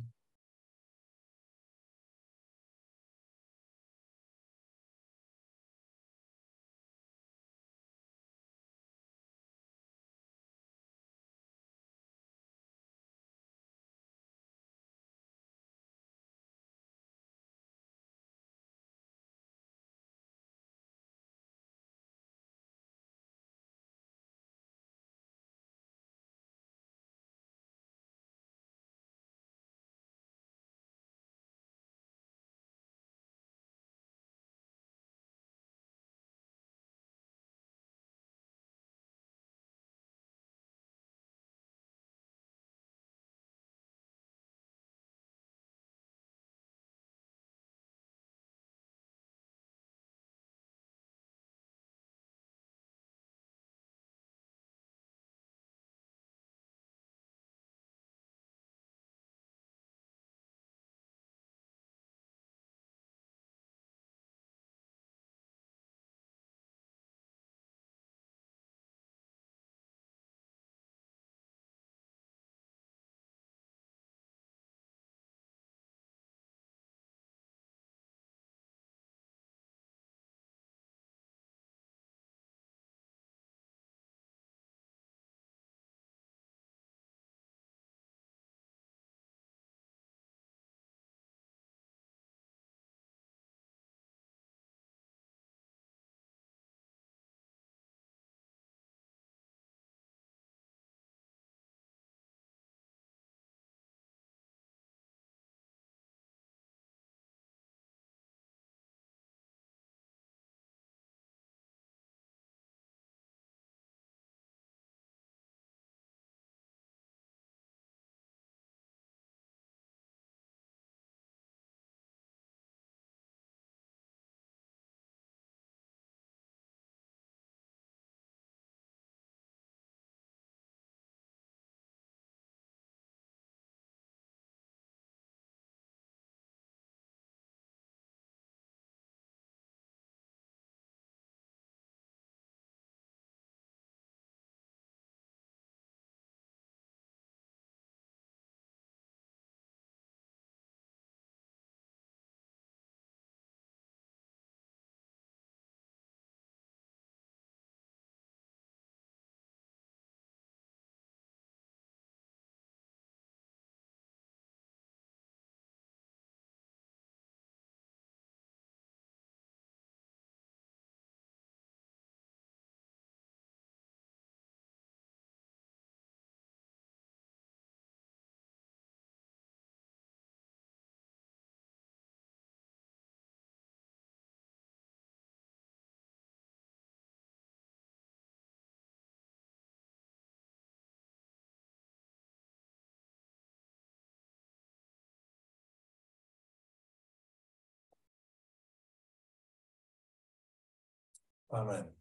Amen. 201.51 201.93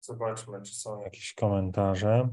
Zobaczmy, 0.00 0.62
czy 0.62 0.74
są 0.74 1.00
jakieś 1.00 1.34
komentarze. 1.34 2.28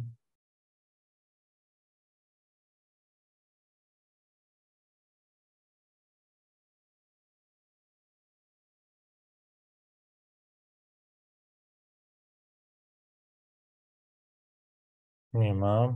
Nie 15.34 15.54
ma. 15.54 15.94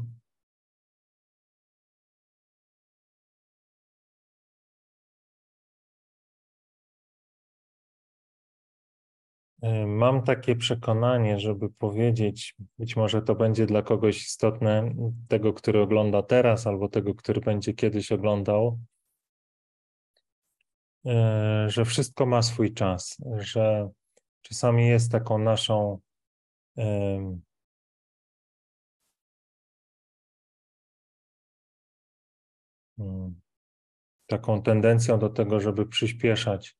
Mam 9.88 10.24
takie 10.24 10.56
przekonanie, 10.56 11.40
żeby 11.40 11.70
powiedzieć, 11.70 12.56
być 12.78 12.96
może 12.96 13.22
to 13.22 13.36
będzie 13.36 13.66
dla 13.66 13.82
kogoś 13.82 14.22
istotne, 14.22 14.96
tego, 15.28 15.54
który 15.54 15.82
ogląda 15.82 16.22
teraz, 16.22 16.67
albo 16.67 16.89
tego, 16.89 17.15
który 17.15 17.41
będzie 17.41 17.74
kiedyś 17.74 18.12
oglądał, 18.12 18.80
y, 21.06 21.10
że 21.67 21.86
wszystko 21.86 22.26
ma 22.26 22.41
swój 22.41 22.74
czas, 22.74 23.17
że 23.38 23.89
czasami 24.41 24.88
jest 24.88 25.12
taką 25.12 25.38
naszą 25.38 26.00
Hmm. 32.98 33.39
taką 34.28 34.62
tendencją 34.62 35.20
do 35.20 35.30
tego, 35.30 35.60
żeby 35.60 35.86
przyspieszać, 35.86 36.78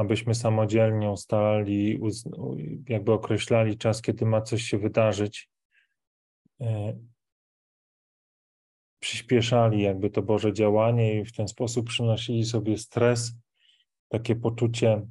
abyśmy 0.00 0.34
samodzielnie 0.34 1.10
ustalali, 1.10 2.00
jakby 2.88 3.12
określali 3.12 3.78
czas, 3.78 4.02
kiedy 4.02 4.26
ma 4.26 4.42
coś 4.42 4.62
się 4.62 4.78
wydarzyć, 4.78 5.50
e, 6.60 6.98
przyspieszali 9.00 9.82
jakby 9.82 10.10
to 10.10 10.22
Boże 10.22 10.52
działanie 10.52 11.20
i 11.20 11.24
w 11.24 11.32
ten 11.32 11.48
sposób 11.48 11.86
przynosili 11.86 12.44
sobie 12.44 12.78
stres, 12.78 13.32
takie 14.08 14.36
poczucie 14.36 15.06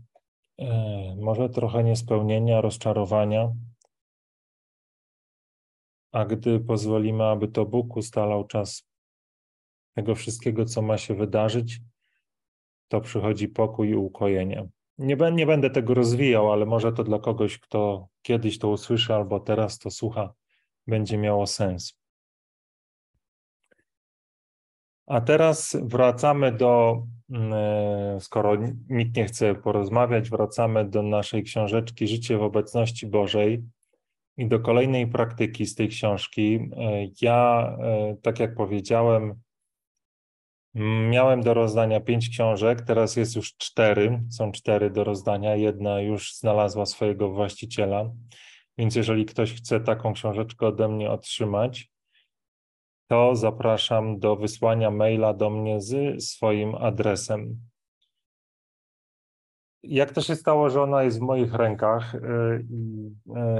e, 0.57 1.15
może 1.19 1.49
trochę 1.49 1.83
niespełnienia, 1.83 2.61
rozczarowania. 2.61 3.53
A 6.11 6.25
gdy 6.25 6.59
pozwolimy, 6.59 7.23
aby 7.23 7.47
to 7.47 7.65
Bóg 7.65 7.95
ustalał 7.95 8.47
czas 8.47 8.87
tego 9.95 10.15
wszystkiego, 10.15 10.65
co 10.65 10.81
ma 10.81 10.97
się 10.97 11.15
wydarzyć, 11.15 11.79
to 12.87 13.01
przychodzi 13.01 13.47
pokój 13.47 13.89
i 13.89 13.95
ukojenie. 13.95 14.67
Nie, 14.97 15.17
nie 15.33 15.45
będę 15.45 15.69
tego 15.69 15.93
rozwijał, 15.93 16.51
ale 16.51 16.65
może 16.65 16.93
to 16.93 17.03
dla 17.03 17.19
kogoś, 17.19 17.59
kto 17.59 18.07
kiedyś 18.21 18.59
to 18.59 18.69
usłyszy 18.69 19.13
albo 19.13 19.39
teraz 19.39 19.79
to 19.79 19.91
słucha, 19.91 20.33
będzie 20.87 21.17
miało 21.17 21.47
sens. 21.47 21.97
A 25.07 25.21
teraz 25.21 25.77
wracamy 25.81 26.51
do, 26.51 27.03
mm, 27.29 27.53
e, 27.53 28.17
skoro 28.19 28.55
nikt 28.89 29.15
nie 29.17 29.25
chce 29.25 29.55
porozmawiać, 29.55 30.29
wracamy 30.29 30.85
do 30.85 31.03
naszej 31.03 31.43
książeczki 31.43 32.07
Życie 32.07 32.37
w 32.37 32.43
obecności 32.43 33.07
Bożej 33.07 33.63
i 34.37 34.47
do 34.47 34.59
kolejnej 34.59 35.07
praktyki 35.07 35.65
z 35.65 35.75
tej 35.75 35.87
książki. 35.87 36.55
E, 36.55 37.07
ja, 37.21 37.77
e, 37.81 38.15
tak 38.21 38.39
jak 38.39 38.55
powiedziałem, 38.55 39.35
Miałem 41.09 41.41
do 41.41 41.53
rozdania 41.53 41.99
pięć 41.99 42.29
książek, 42.29 42.81
teraz 42.81 43.15
jest 43.15 43.35
już 43.35 43.57
cztery, 43.57 44.23
są 44.29 44.51
cztery 44.51 44.89
do 44.89 45.03
rozdania, 45.03 45.55
jedna 45.55 46.01
już 46.01 46.35
znalazła 46.35 46.85
swojego 46.85 47.29
właściciela, 47.29 48.09
więc 48.77 48.95
jeżeli 48.95 49.25
ktoś 49.25 49.53
chce 49.53 49.79
taką 49.79 50.13
książeczkę 50.13 50.67
ode 50.67 50.87
mnie 50.87 51.11
otrzymać, 51.11 51.91
to 53.07 53.35
zapraszam 53.35 54.19
do 54.19 54.35
wysłania 54.35 54.91
maila 54.91 55.33
do 55.33 55.49
mnie 55.49 55.81
z 55.81 56.23
swoim 56.23 56.75
adresem. 56.75 57.59
Jak 59.83 60.11
to 60.11 60.21
się 60.21 60.35
stało, 60.35 60.69
że 60.69 60.81
ona 60.81 61.03
jest 61.03 61.19
w 61.19 61.21
moich 61.21 61.53
rękach 61.53 62.15
y, 62.15 62.19
y, 62.19 62.65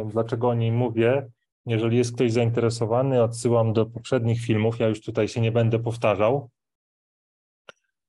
dlaczego 0.06 0.50
o 0.50 0.54
niej 0.54 0.72
mówię? 0.72 1.28
Jeżeli 1.66 1.98
jest 1.98 2.16
ktoś 2.16 2.32
zainteresowany, 2.32 3.24
odsyłam 3.24 3.74
do 3.74 3.86
poprzednich 3.86 4.42
filmów, 4.42 4.80
ja 4.80 4.88
już 4.88 5.02
tutaj 5.02 5.28
się 5.28 5.42
nie 5.42 5.52
będę 5.52 5.80
powtarzał. 5.80 6.50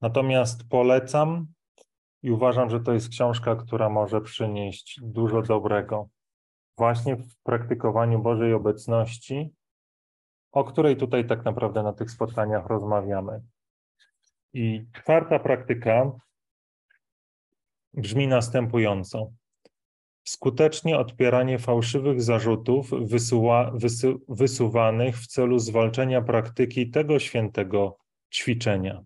Natomiast 0.01 0.69
polecam 0.69 1.47
i 2.23 2.31
uważam, 2.31 2.71
że 2.71 2.81
to 2.81 2.93
jest 2.93 3.09
książka, 3.09 3.57
która 3.57 3.89
może 3.89 4.21
przynieść 4.21 5.01
dużo 5.03 5.43
dobrego 5.43 6.09
właśnie 6.79 7.17
w 7.17 7.37
praktykowaniu 7.43 8.19
Bożej 8.19 8.55
obecności, 8.55 9.51
o 10.53 10.65
której 10.65 10.97
tutaj 10.97 11.27
tak 11.27 11.45
naprawdę 11.45 11.83
na 11.83 11.93
tych 11.93 12.11
spotkaniach 12.11 12.67
rozmawiamy. 12.67 13.43
I 14.53 14.87
czwarta 14.93 15.39
praktyka 15.39 16.13
brzmi 17.95 18.29
następująco. 18.29 19.33
Skutecznie 20.25 20.99
odpieranie 20.99 21.59
fałszywych 21.59 22.23
zarzutów 22.23 22.91
wysuwa, 22.91 23.71
wysu, 23.75 24.21
wysuwanych 24.29 25.19
w 25.19 25.27
celu 25.27 25.59
zwalczenia 25.59 26.23
praktyki 26.23 26.91
tego 26.91 27.19
świętego 27.19 27.99
ćwiczenia. 28.35 29.05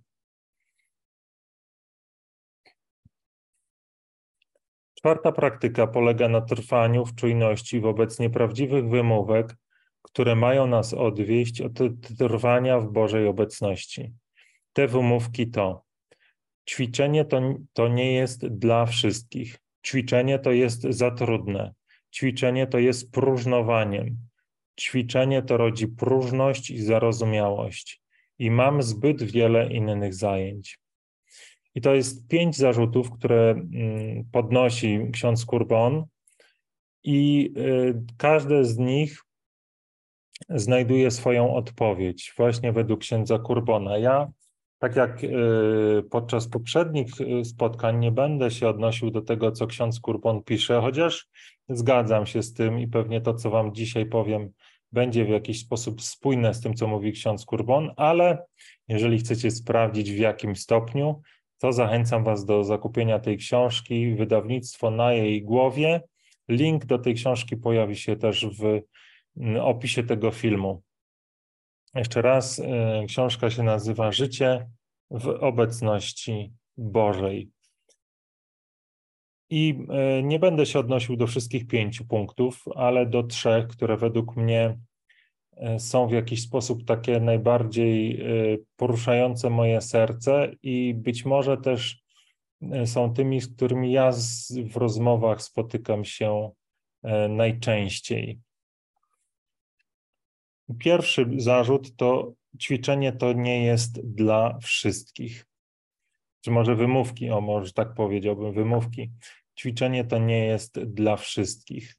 Czwarta 5.03 5.33
praktyka 5.33 5.87
polega 5.87 6.29
na 6.29 6.41
trwaniu 6.41 7.07
w 7.07 7.15
czujności 7.15 7.81
wobec 7.81 8.19
nieprawdziwych 8.19 8.89
wymówek, 8.89 9.57
które 10.03 10.37
mają 10.37 10.67
nas 10.67 10.95
odwieść 10.95 11.61
od 11.61 11.73
trwania 12.19 12.81
w 12.81 12.93
Bożej 12.93 13.27
obecności. 13.27 14.13
Te 14.73 14.87
wymówki 14.87 15.51
to 15.51 15.85
ćwiczenie 16.71 17.25
to, 17.25 17.55
to 17.73 17.89
nie 17.89 18.13
jest 18.13 18.47
dla 18.47 18.87
wszystkich. 18.87 19.59
Ćwiczenie 19.87 20.39
to 20.39 20.53
jest 20.53 20.83
za 20.83 21.11
trudne. 21.11 21.75
Ćwiczenie 22.15 22.67
to 22.67 22.79
jest 22.79 23.13
próżnowaniem. 23.13 24.17
Ćwiczenie 24.81 25.43
to 25.43 25.57
rodzi 25.57 25.89
próżność 25.89 26.71
i 26.71 26.83
zarozumiałość. 26.83 28.03
I 28.39 28.51
mam 28.51 28.83
zbyt 28.83 29.23
wiele 29.23 29.73
innych 29.73 30.15
zajęć. 30.15 30.82
I 31.75 31.81
to 31.81 31.95
jest 31.95 32.29
pięć 32.29 32.57
zarzutów, 32.57 33.11
które 33.11 33.51
mm, 33.51 34.25
podnosi 34.33 35.01
ksiądz 35.13 35.45
Kurbon, 35.45 36.05
i 37.05 37.53
y, 37.57 38.03
każde 38.17 38.65
z 38.65 38.79
nich 38.79 39.23
znajduje 40.49 41.11
swoją 41.11 41.55
odpowiedź 41.55 42.35
właśnie 42.37 42.73
według 42.73 43.01
księdza 43.01 43.39
Kurbona. 43.39 43.99
Ja, 43.99 44.29
tak 44.79 44.97
jak 44.97 45.25
y, 45.25 45.29
podczas 46.11 46.49
poprzednich 46.49 47.21
y, 47.21 47.45
spotkań, 47.45 47.99
nie 47.99 48.13
będę 48.13 48.51
się 48.51 48.69
odnosił 48.69 49.11
do 49.11 49.23
tego, 49.23 49.53
co 49.53 49.67
ksiądz 49.67 50.01
Kurbon 50.01 50.43
pisze, 50.43 50.81
chociaż 50.81 51.29
zgadzam 51.69 52.27
się 52.27 52.43
z 52.43 52.53
tym 52.53 52.81
i 52.81 52.89
pewnie 52.89 53.21
to, 53.21 53.35
co 53.35 53.51
Wam 53.51 53.75
dzisiaj 53.75 54.07
powiem, 54.07 54.51
będzie 54.93 55.25
w 55.25 55.29
jakiś 55.29 55.61
sposób 55.61 56.03
spójne 56.03 56.55
z 56.55 56.61
tym, 56.61 56.75
co 56.75 56.87
mówi 56.87 57.13
ksiądz 57.13 57.45
Kurbon, 57.45 57.91
ale 57.97 58.45
jeżeli 58.89 59.19
chcecie 59.19 59.51
sprawdzić, 59.51 60.13
w 60.13 60.19
jakim 60.19 60.57
stopniu, 60.57 61.23
to 61.63 61.73
zachęcam 61.73 62.25
Was 62.25 62.45
do 62.45 62.65
zakupienia 62.65 63.19
tej 63.19 63.39
książki. 63.39 64.15
Wydawnictwo 64.15 64.91
na 64.91 65.13
jej 65.13 65.43
głowie. 65.43 66.01
Link 66.49 66.85
do 66.85 66.99
tej 66.99 67.15
książki 67.15 67.57
pojawi 67.57 67.97
się 67.97 68.17
też 68.17 68.47
w 68.47 68.81
mm, 69.37 69.61
opisie 69.65 70.03
tego 70.03 70.31
filmu. 70.31 70.83
Jeszcze 71.95 72.23
raz, 72.23 72.59
y, 72.59 72.65
książka 73.09 73.51
się 73.51 73.63
nazywa 73.63 74.13
Życie 74.13 74.69
w 75.11 75.29
obecności 75.29 76.53
Bożej. 76.77 77.51
I 79.51 79.87
y, 80.19 80.23
nie 80.23 80.39
będę 80.39 80.67
się 80.67 80.79
odnosił 80.79 81.17
do 81.17 81.27
wszystkich 81.27 81.67
pięciu 81.67 82.05
punktów, 82.05 82.65
ale 82.77 83.07
do 83.07 83.23
trzech, 83.23 83.67
które 83.67 83.97
według 83.97 84.37
mnie 84.37 84.79
są 85.79 86.09
w 86.09 86.13
jakiś 86.13 86.43
sposób 86.43 86.85
takie 86.85 87.21
najbardziej 87.21 88.21
e, 88.21 88.25
poruszające 88.77 89.51
moje 89.51 89.81
serce 89.81 90.55
i 90.63 90.95
być 90.95 91.25
może 91.25 91.57
też 91.57 92.03
e, 92.63 92.87
są 92.87 93.15
tymi, 93.15 93.41
z 93.41 93.55
którymi 93.55 93.93
ja 93.93 94.11
w 94.65 94.77
rozmowach 94.77 95.43
spotykam 95.43 96.05
się 96.05 96.51
najczęściej. 97.29 98.41
Pierwszy 100.79 101.31
zarzut 101.37 101.97
to 101.97 102.33
ćwiczenie 102.61 103.13
to 103.13 103.33
nie 103.33 103.65
jest 103.65 104.07
dla 104.15 104.59
wszystkich. 104.59 105.47
Czy 106.41 106.51
może 106.51 106.77
wymówki, 106.77 107.31
o 107.31 107.41
może 107.41 107.73
tak 107.73 107.95
powiedziałbym, 107.95 108.53
wymówki. 108.53 109.11
Ćwiczenie 109.59 110.05
to 110.05 110.19
nie 110.19 110.47
jest 110.47 110.81
dla 110.81 111.17
wszystkich. 111.17 111.97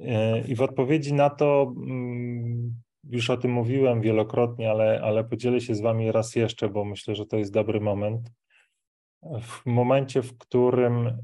E, 0.00 0.40
I 0.40 0.54
w 0.54 0.62
odpowiedzi 0.62 1.14
na 1.14 1.30
to, 1.30 1.74
mm, 1.76 2.74
już 3.04 3.30
o 3.30 3.36
tym 3.36 3.50
mówiłem 3.50 4.00
wielokrotnie, 4.00 4.70
ale, 4.70 5.00
ale 5.02 5.24
podzielę 5.24 5.60
się 5.60 5.74
z 5.74 5.80
Wami 5.80 6.12
raz 6.12 6.36
jeszcze, 6.36 6.68
bo 6.68 6.84
myślę, 6.84 7.14
że 7.14 7.26
to 7.26 7.36
jest 7.36 7.52
dobry 7.52 7.80
moment. 7.80 8.32
w 9.42 9.66
momencie, 9.66 10.22
w 10.22 10.38
którym 10.38 11.18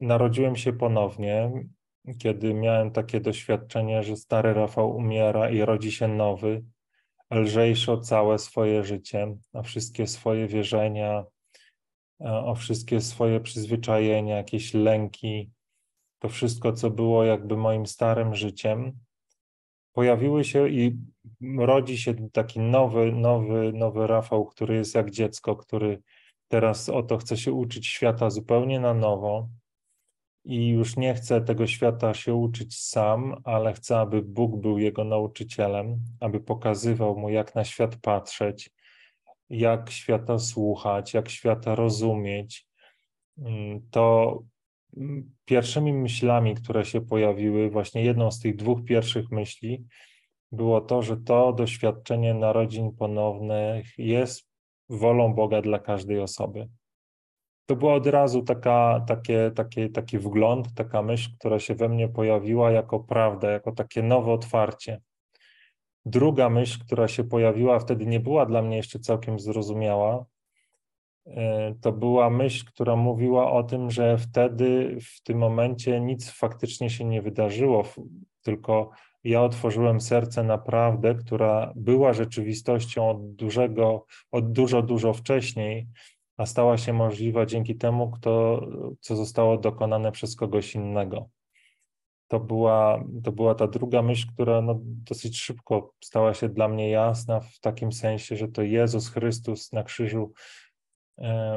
narodziłem 0.00 0.56
się 0.56 0.72
ponownie, 0.72 1.52
kiedy 2.18 2.54
miałem 2.54 2.90
takie 2.90 3.20
doświadczenie, 3.20 4.02
że 4.02 4.16
stary 4.16 4.54
Rafał 4.54 4.96
umiera 4.96 5.50
i 5.50 5.60
rodzi 5.60 5.92
się 5.92 6.08
nowy, 6.08 6.64
lżejszy 7.30 7.92
o 7.92 8.00
całe 8.00 8.38
swoje 8.38 8.84
życie, 8.84 9.36
o 9.52 9.62
wszystkie 9.62 10.06
swoje 10.06 10.46
wierzenia, 10.46 11.24
o 12.20 12.54
wszystkie 12.54 13.00
swoje 13.00 13.40
przyzwyczajenia, 13.40 14.36
jakieś 14.36 14.74
lęki, 14.74 15.50
to 16.18 16.28
wszystko, 16.28 16.72
co 16.72 16.90
było 16.90 17.24
jakby 17.24 17.56
moim 17.56 17.86
starym 17.86 18.34
życiem, 18.34 18.92
pojawiły 19.92 20.44
się 20.44 20.68
i 20.68 20.96
rodzi 21.58 21.98
się 21.98 22.30
taki 22.30 22.60
nowy, 22.60 23.12
nowy, 23.12 23.72
nowy 23.72 24.06
Rafał, 24.06 24.44
który 24.44 24.74
jest 24.74 24.94
jak 24.94 25.10
dziecko, 25.10 25.56
który 25.56 26.02
teraz 26.48 26.88
oto 26.88 27.18
chce 27.18 27.36
się 27.36 27.52
uczyć 27.52 27.86
świata 27.86 28.30
zupełnie 28.30 28.80
na 28.80 28.94
nowo 28.94 29.48
i 30.44 30.68
już 30.68 30.96
nie 30.96 31.14
chce 31.14 31.40
tego 31.40 31.66
świata 31.66 32.14
się 32.14 32.34
uczyć 32.34 32.80
sam, 32.80 33.36
ale 33.44 33.72
chce, 33.72 33.98
aby 33.98 34.22
Bóg 34.22 34.56
był 34.56 34.78
jego 34.78 35.04
nauczycielem, 35.04 36.00
aby 36.20 36.40
pokazywał 36.40 37.18
mu, 37.18 37.28
jak 37.28 37.54
na 37.54 37.64
świat 37.64 37.96
patrzeć, 37.96 38.70
jak 39.50 39.90
świata 39.90 40.38
słuchać, 40.38 41.14
jak 41.14 41.28
świata 41.28 41.74
rozumieć. 41.74 42.66
Mm, 43.38 43.80
to 43.90 44.38
pierwszymi 45.44 45.92
myślami, 45.92 46.54
które 46.54 46.84
się 46.84 47.00
pojawiły, 47.00 47.70
właśnie 47.70 48.04
jedną 48.04 48.30
z 48.30 48.40
tych 48.40 48.56
dwóch 48.56 48.84
pierwszych 48.84 49.30
myśli, 49.30 49.84
było 50.52 50.80
to, 50.80 51.02
że 51.02 51.16
to 51.16 51.52
doświadczenie 51.52 52.34
narodzin 52.34 52.92
ponownych 52.92 53.98
jest 53.98 54.48
wolą 54.88 55.34
Boga 55.34 55.62
dla 55.62 55.78
każdej 55.78 56.20
osoby. 56.20 56.68
To 57.66 57.76
była 57.76 57.94
od 57.94 58.06
razu 58.06 58.42
taka, 58.42 59.04
takie, 59.06 59.50
takie, 59.54 59.88
taki 59.88 60.18
wgląd, 60.18 60.74
taka 60.74 61.02
myśl, 61.02 61.30
która 61.38 61.58
się 61.58 61.74
we 61.74 61.88
mnie 61.88 62.08
pojawiła 62.08 62.70
jako 62.70 63.00
prawda, 63.00 63.50
jako 63.50 63.72
takie 63.72 64.02
nowe 64.02 64.32
otwarcie. 64.32 65.00
Druga 66.04 66.50
myśl, 66.50 66.80
która 66.84 67.08
się 67.08 67.24
pojawiła, 67.24 67.78
wtedy 67.78 68.06
nie 68.06 68.20
była 68.20 68.46
dla 68.46 68.62
mnie 68.62 68.76
jeszcze 68.76 68.98
całkiem 68.98 69.38
zrozumiała, 69.38 70.24
to 71.80 71.92
była 71.92 72.30
myśl, 72.30 72.64
która 72.66 72.96
mówiła 72.96 73.52
o 73.52 73.62
tym, 73.62 73.90
że 73.90 74.18
wtedy, 74.18 74.98
w 75.00 75.22
tym 75.22 75.38
momencie 75.38 76.00
nic 76.00 76.30
faktycznie 76.30 76.90
się 76.90 77.04
nie 77.04 77.22
wydarzyło, 77.22 77.84
tylko 78.42 78.90
ja 79.24 79.42
otworzyłem 79.42 80.00
serce 80.00 80.42
na 80.42 80.58
prawdę, 80.58 81.14
która 81.14 81.72
była 81.76 82.12
rzeczywistością 82.12 83.10
od 83.10 83.34
dużego, 83.34 84.06
od 84.32 84.52
dużo, 84.52 84.82
dużo 84.82 85.12
wcześniej, 85.12 85.88
a 86.36 86.46
stała 86.46 86.78
się 86.78 86.92
możliwa 86.92 87.46
dzięki 87.46 87.76
temu, 87.76 88.10
kto, 88.10 88.66
co 89.00 89.16
zostało 89.16 89.58
dokonane 89.58 90.12
przez 90.12 90.36
kogoś 90.36 90.74
innego. 90.74 91.28
To 92.28 92.40
była, 92.40 93.04
to 93.24 93.32
była 93.32 93.54
ta 93.54 93.66
druga 93.66 94.02
myśl, 94.02 94.26
która 94.34 94.62
no, 94.62 94.78
dosyć 94.82 95.40
szybko 95.40 95.92
stała 96.04 96.34
się 96.34 96.48
dla 96.48 96.68
mnie 96.68 96.90
jasna, 96.90 97.40
w 97.40 97.60
takim 97.60 97.92
sensie, 97.92 98.36
że 98.36 98.48
to 98.48 98.62
Jezus 98.62 99.08
Chrystus 99.08 99.72
na 99.72 99.82
krzyżu 99.82 100.32
e, 100.32 100.67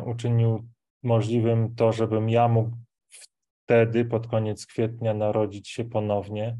uczynił 0.05 0.67
możliwym 1.03 1.75
to, 1.75 1.91
żebym 1.91 2.29
ja 2.29 2.47
mógł 2.47 2.71
wtedy, 3.09 4.05
pod 4.05 4.27
koniec 4.27 4.65
kwietnia, 4.65 5.13
narodzić 5.13 5.69
się 5.69 5.85
ponownie 5.85 6.57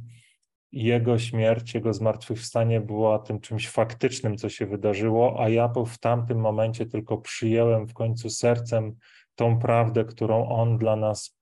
jego 0.72 1.20
śmierć, 1.20 1.74
jego 1.74 1.94
zmartwychwstanie 1.94 2.82
była 2.82 3.20
tym 3.20 3.40
czymś 3.40 3.70
faktycznym, 3.70 4.38
co 4.38 4.50
się 4.50 4.66
wydarzyło, 4.66 5.44
a 5.44 5.50
ja 5.50 5.74
w 5.86 5.98
tamtym 5.98 6.40
momencie 6.40 6.86
tylko 6.86 7.18
przyjęłem 7.18 7.88
w 7.88 7.94
końcu 7.94 8.30
sercem 8.30 8.96
tą 9.36 9.60
prawdę, 9.60 10.06
którą 10.06 10.50
on 10.50 10.78
dla 10.78 10.96
nas, 10.96 11.38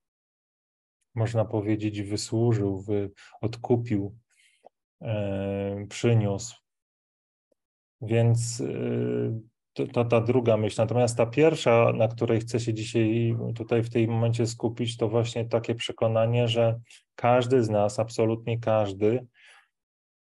można 1.16 1.46
powiedzieć, 1.46 2.02
wysłużył, 2.02 2.82
wy, 2.82 3.12
odkupił, 3.42 4.18
e, 5.02 5.86
przyniósł. 5.90 6.56
Więc 8.02 8.62
e, 8.62 8.66
to, 9.74 10.06
ta 10.06 10.22
druga 10.22 10.58
myśl. 10.58 10.82
Natomiast 10.82 11.18
ta 11.18 11.26
pierwsza, 11.26 11.94
na 11.94 12.08
której 12.08 12.40
chcę 12.40 12.60
się 12.60 12.74
dzisiaj 12.74 13.36
tutaj 13.56 13.84
w 13.84 13.90
tym 13.90 14.12
momencie 14.12 14.48
skupić, 14.48 14.98
to 14.98 15.10
właśnie 15.10 15.46
takie 15.46 15.76
przekonanie, 15.76 16.48
że 16.48 16.80
każdy 17.16 17.64
z 17.64 17.70
nas, 17.70 18.00
absolutnie 18.00 18.60
każdy, 18.60 19.28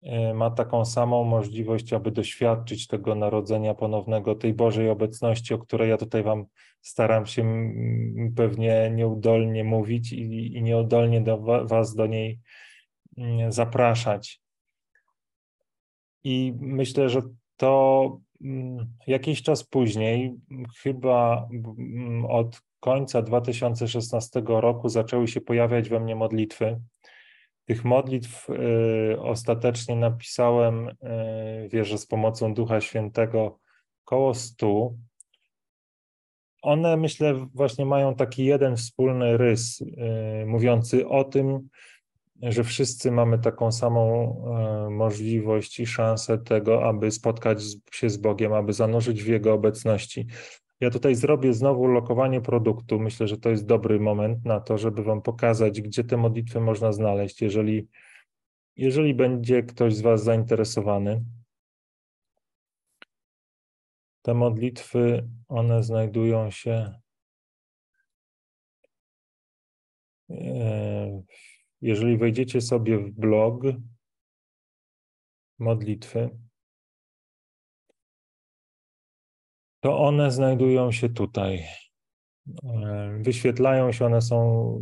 e, 0.03 0.33
ma 0.33 0.51
taką 0.51 0.85
samą 0.85 1.23
możliwość, 1.23 1.93
aby 1.93 2.11
doświadczyć 2.11 2.87
tego 2.87 3.15
narodzenia 3.15 3.73
ponownego, 3.73 4.35
tej 4.35 4.53
Bożej 4.53 4.89
obecności, 4.89 5.53
o 5.53 5.57
której 5.57 5.89
ja 5.89 5.97
tutaj 5.97 6.23
Wam 6.23 6.45
staram 6.81 7.25
się 7.25 7.71
pewnie 8.35 8.91
nieudolnie 8.95 9.63
mówić 9.63 10.13
i, 10.13 10.57
i 10.57 10.63
nieudolnie 10.63 11.21
do 11.21 11.37
Was 11.65 11.95
do 11.95 12.07
niej 12.07 12.39
zapraszać. 13.49 14.41
I 16.23 16.53
myślę, 16.59 17.09
że 17.09 17.21
to 17.57 18.09
Mm, 18.09 18.24
jakiś 19.07 19.41
czas 19.41 19.63
później, 19.63 20.35
chyba 20.83 21.47
mm, 21.77 22.25
od 22.25 22.61
końca 22.79 23.21
2016 23.21 24.41
roku, 24.45 24.89
zaczęły 24.89 25.27
się 25.27 25.41
pojawiać 25.41 25.89
we 25.89 25.99
mnie 25.99 26.15
modlitwy. 26.15 26.81
Tych 27.65 27.85
modlitw 27.85 28.49
y, 28.49 29.19
ostatecznie 29.19 29.95
napisałem, 29.95 30.89
y, 30.89 31.69
wierzę, 31.71 31.97
z 31.97 32.05
pomocą 32.05 32.53
Ducha 32.53 32.81
Świętego, 32.81 33.59
około 34.05 34.33
stu. 34.33 34.99
One, 36.61 36.97
myślę, 36.97 37.47
właśnie 37.53 37.85
mają 37.85 38.15
taki 38.15 38.45
jeden 38.45 38.75
wspólny 38.75 39.37
rys, 39.37 39.81
y, 39.81 40.45
mówiący 40.45 41.07
o 41.07 41.23
tym, 41.23 41.69
że 42.41 42.63
wszyscy 42.63 43.11
mamy 43.11 43.39
taką 43.39 43.71
samą 43.71 44.35
e, 44.87 44.89
możliwość 44.89 45.79
i 45.79 45.85
szansę 45.85 46.37
tego, 46.37 46.83
aby 46.83 47.11
spotkać 47.11 47.63
się 47.91 48.09
z 48.09 48.17
Bogiem, 48.17 48.53
aby 48.53 48.73
zanurzyć 48.73 49.23
w 49.23 49.27
Jego 49.27 49.53
obecności. 49.53 50.27
Ja 50.79 50.89
tutaj 50.89 51.15
zrobię 51.15 51.53
znowu 51.53 51.87
lokowanie 51.87 52.41
produktu. 52.41 52.99
Myślę, 52.99 53.27
że 53.27 53.37
to 53.37 53.49
jest 53.49 53.65
dobry 53.65 53.99
moment 53.99 54.45
na 54.45 54.59
to, 54.59 54.77
żeby 54.77 55.03
Wam 55.03 55.21
pokazać, 55.21 55.81
gdzie 55.81 56.03
te 56.03 56.17
modlitwy 56.17 56.59
można 56.59 56.91
znaleźć, 56.91 57.41
jeżeli, 57.41 57.87
jeżeli 58.75 59.13
będzie 59.13 59.63
ktoś 59.63 59.95
z 59.95 60.01
Was 60.01 60.23
zainteresowany. 60.23 61.23
Te 64.21 64.33
modlitwy, 64.33 65.29
one 65.47 65.83
znajdują 65.83 66.51
się 66.51 66.99
e, 70.29 71.23
w 71.29 71.34
jeżeli 71.85 72.17
wejdziecie 72.17 72.61
sobie 72.61 72.99
w 72.99 73.11
blog 73.11 73.63
modlitwy, 75.59 76.29
to 79.79 79.99
one 79.99 80.31
znajdują 80.31 80.91
się 80.91 81.09
tutaj. 81.09 81.63
E, 82.63 83.17
wyświetlają 83.21 83.91
się, 83.91 84.05
one 84.05 84.21
są 84.21 84.81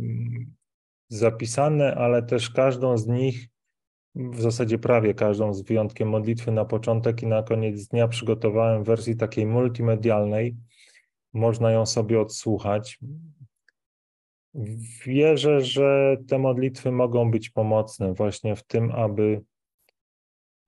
zapisane, 1.08 1.94
ale 1.94 2.22
też 2.22 2.50
każdą 2.50 2.98
z 2.98 3.06
nich, 3.06 3.48
w 4.14 4.40
zasadzie 4.40 4.78
prawie 4.78 5.14
każdą 5.14 5.54
z 5.54 5.62
wyjątkiem 5.62 6.08
modlitwy 6.08 6.52
na 6.52 6.64
początek 6.64 7.22
i 7.22 7.26
na 7.26 7.42
koniec 7.42 7.86
dnia 7.88 8.08
przygotowałem 8.08 8.84
w 8.84 8.86
wersji 8.86 9.16
takiej 9.16 9.46
multimedialnej. 9.46 10.56
Można 11.32 11.70
ją 11.70 11.86
sobie 11.86 12.20
odsłuchać. 12.20 12.98
Wierzę, 15.06 15.60
że 15.60 16.16
te 16.28 16.38
modlitwy 16.38 16.92
mogą 16.92 17.30
być 17.30 17.50
pomocne 17.50 18.14
właśnie 18.14 18.56
w 18.56 18.62
tym, 18.62 18.92
aby, 18.92 19.42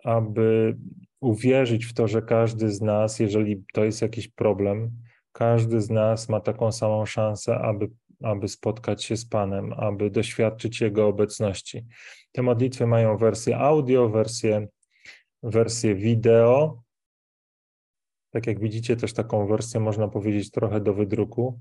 aby 0.04 0.76
uwierzyć 1.20 1.84
w 1.84 1.94
to, 1.94 2.08
że 2.08 2.22
każdy 2.22 2.70
z 2.70 2.80
nas, 2.80 3.18
jeżeli 3.18 3.64
to 3.72 3.84
jest 3.84 4.02
jakiś 4.02 4.28
problem, 4.28 4.90
każdy 5.32 5.80
z 5.80 5.90
nas 5.90 6.28
ma 6.28 6.40
taką 6.40 6.72
samą 6.72 7.06
szansę, 7.06 7.58
aby, 7.58 7.90
aby 8.22 8.48
spotkać 8.48 9.04
się 9.04 9.16
z 9.16 9.26
Panem, 9.26 9.72
aby 9.72 10.10
doświadczyć 10.10 10.80
Jego 10.80 11.06
obecności. 11.06 11.86
Te 12.32 12.42
modlitwy 12.42 12.86
mają 12.86 13.16
wersję 13.16 13.58
audio, 13.58 14.08
wersję, 14.08 14.68
wersję 15.42 15.94
wideo. 15.94 16.82
Tak 18.30 18.46
jak 18.46 18.60
widzicie, 18.60 18.96
też 18.96 19.12
taką 19.12 19.46
wersję 19.46 19.80
można 19.80 20.08
powiedzieć 20.08 20.50
trochę 20.50 20.80
do 20.80 20.94
wydruku 20.94 21.60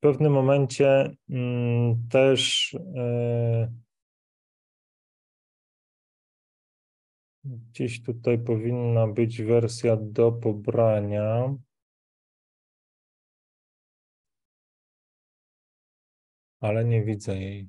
w 0.00 0.02
pewnym 0.02 0.32
momencie 0.32 1.10
mm, 1.30 2.08
też 2.08 2.74
e, 2.96 3.72
gdzieś 7.44 8.02
tutaj 8.02 8.38
powinna 8.38 9.06
być 9.06 9.42
wersja 9.42 9.96
do 10.00 10.32
pobrania. 10.32 11.54
Ale 16.60 16.84
nie 16.84 17.04
widzę 17.04 17.36
jej. 17.36 17.68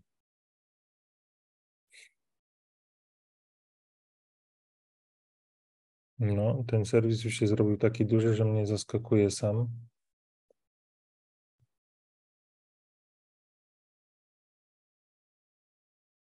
No, 6.20 6.64
ten 6.68 6.86
serwis 6.86 7.24
już 7.24 7.34
się 7.34 7.48
zrobił 7.48 7.78
taki 7.78 8.06
duży, 8.06 8.36
że 8.36 8.46
mnie 8.46 8.66
zaskakuje 8.66 9.32
sam. 9.32 9.91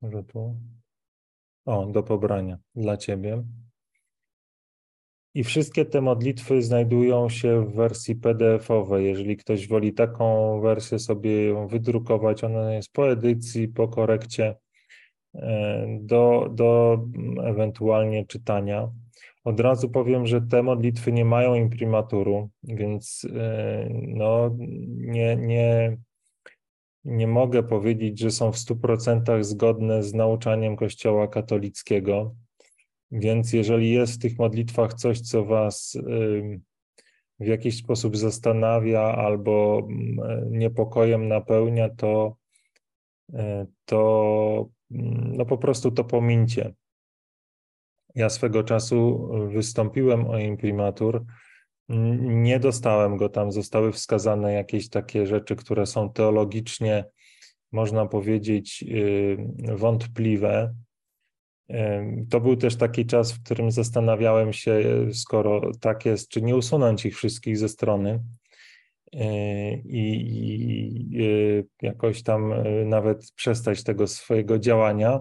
Może 0.03 0.25
tu. 0.25 0.57
O, 1.67 1.87
do 1.87 2.03
pobrania 2.03 2.59
dla 2.75 2.97
Ciebie. 2.97 3.45
I 5.35 5.45
wszystkie 5.45 5.85
te 5.85 6.01
modlitwy 6.01 6.63
znajdują 6.63 7.29
się 7.29 7.67
w 7.67 7.75
wersji 7.75 8.17
PDF-owej. 8.17 9.07
Jeżeli 9.07 9.37
ktoś 9.37 9.69
woli 9.69 9.93
taką 9.93 10.61
wersję 10.61 10.99
sobie 10.99 11.47
ją 11.47 11.67
wydrukować, 11.67 12.45
ona 12.45 12.75
jest 12.75 12.93
po 12.93 13.11
edycji, 13.11 13.69
po 13.69 13.89
korekcie 13.89 14.57
e, 15.35 15.87
do, 16.01 16.49
do 16.51 16.99
ewentualnie 17.45 18.27
czytania. 18.27 18.91
Od 19.45 19.61
razu 19.61 19.91
powiem, 19.91 20.27
że 20.27 20.41
te 20.41 20.63
modlitwy 20.63 21.13
nie 21.13 21.25
mają 21.25 21.55
imprimaturu, 21.55 22.51
więc 22.63 23.27
e, 23.37 23.89
no, 23.91 24.51
nie, 24.89 25.37
nie, 25.37 25.97
nie 27.05 27.27
mogę 27.27 27.63
powiedzieć, 27.63 28.19
że 28.19 28.31
są 28.31 28.53
w 28.53 28.57
100% 28.57 29.43
zgodne 29.43 30.03
z 30.03 30.15
nauczaniem 30.15 30.77
Kościoła 30.77 31.29
katolickiego. 31.29 32.35
Więc 33.11 33.53
jeżeli 33.53 33.93
jest 33.93 34.15
w 34.15 34.19
tych 34.19 34.39
modlitwach 34.39 34.95
coś, 34.95 35.21
co 35.21 35.45
Was 35.45 35.99
w 37.41 37.47
jakiś 37.47 37.77
sposób 37.77 38.17
zastanawia 38.17 39.01
albo 39.01 39.87
mm, 39.91 40.59
niepokojem 40.59 41.29
napełnia, 41.29 41.89
to, 41.89 42.37
e, 43.35 43.67
to 43.85 44.69
mm, 44.91 45.37
no 45.37 45.47
po 45.47 45.59
prostu 45.59 45.91
to 45.91 46.05
pomincie. 46.05 46.75
Ja 48.15 48.31
swego 48.31 48.63
czasu 48.63 49.29
wystąpiłem 49.53 50.27
o 50.27 50.39
imprimatur, 50.39 51.25
nie 52.21 52.61
dostałem 52.61 53.17
go 53.17 53.29
tam, 53.29 53.53
zostały 53.53 53.93
wskazane 53.93 54.53
jakieś 54.53 54.89
takie 54.89 55.27
rzeczy, 55.27 55.57
które 55.57 55.87
są 55.87 56.13
teologicznie, 56.13 57.05
można 57.73 58.07
powiedzieć, 58.07 58.85
y, 58.89 59.37
wątpliwe. 59.77 60.75
To 62.31 62.41
był 62.41 62.57
też 62.57 62.77
taki 62.77 63.07
czas, 63.07 63.33
w 63.33 63.43
którym 63.43 63.71
zastanawiałem 63.71 64.53
się, 64.53 64.83
skoro 65.13 65.73
tak 65.81 66.07
jest, 66.07 66.29
czy 66.29 66.43
nie 66.43 66.57
usunąć 66.57 67.07
ich 67.07 67.17
wszystkich 67.17 67.59
ze 67.59 67.69
strony 67.69 68.23
e, 69.13 69.75
i, 69.75 70.33
i 71.13 71.23
y, 71.23 71.67
jakoś 71.83 72.23
tam 72.23 72.53
y, 72.53 72.85
nawet 72.87 73.33
przestać 73.37 73.85
tego 73.85 74.07
swojego 74.07 74.59
działania. 74.59 75.21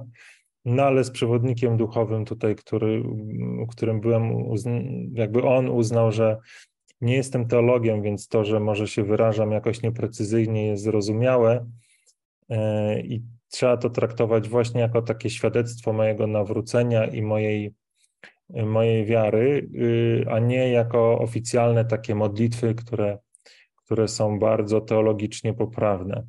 No 0.66 0.84
ale 0.84 1.04
z 1.04 1.12
przewodnikiem 1.12 1.78
duchowym 1.78 2.26
tutaj, 2.26 2.56
który, 2.56 3.04
którym 3.70 4.02
byłem, 4.02 4.46
jakby 5.14 5.44
on 5.44 5.70
uznał, 5.70 6.12
że 6.12 6.38
nie 7.02 7.16
jestem 7.16 7.48
teologiem, 7.48 8.02
więc 8.02 8.28
to, 8.28 8.44
że 8.44 8.60
może 8.60 8.88
się 8.88 9.04
wyrażam 9.04 9.52
jakoś 9.52 9.82
nieprecyzyjnie 9.82 10.68
jest 10.68 10.84
zrozumiałe 10.84 11.66
e, 12.50 13.02
i 13.02 13.22
trzeba 13.52 13.78
to 13.78 13.90
traktować 13.90 14.50
właśnie 14.50 14.82
jako 14.82 15.02
takie 15.02 15.30
świadectwo 15.30 15.94
mojego 15.94 16.28
nawrócenia 16.28 17.06
i 17.06 17.22
mojej, 17.22 17.74
mojej 18.50 19.06
wiary, 19.06 19.70
y, 19.76 20.26
a 20.30 20.40
nie 20.40 20.72
jako 20.72 21.20
oficjalne 21.20 21.86
takie 21.86 22.16
modlitwy, 22.16 22.76
które, 22.76 23.18
które 23.76 24.08
są 24.08 24.40
bardzo 24.40 24.82
teologicznie 24.82 25.54
poprawne. 25.54 26.24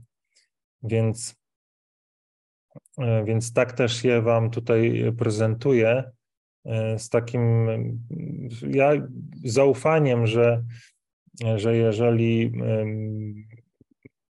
Więc 0.82 1.41
więc 3.24 3.52
tak 3.52 3.72
też 3.72 4.04
je 4.04 4.22
Wam 4.22 4.50
tutaj 4.50 5.12
prezentuję 5.18 6.04
e, 6.64 6.98
z 6.98 7.08
takim 7.08 7.68
ja, 8.70 8.92
zaufaniem, 9.44 10.26
że, 10.26 10.64
że 11.56 11.76
jeżeli 11.76 12.52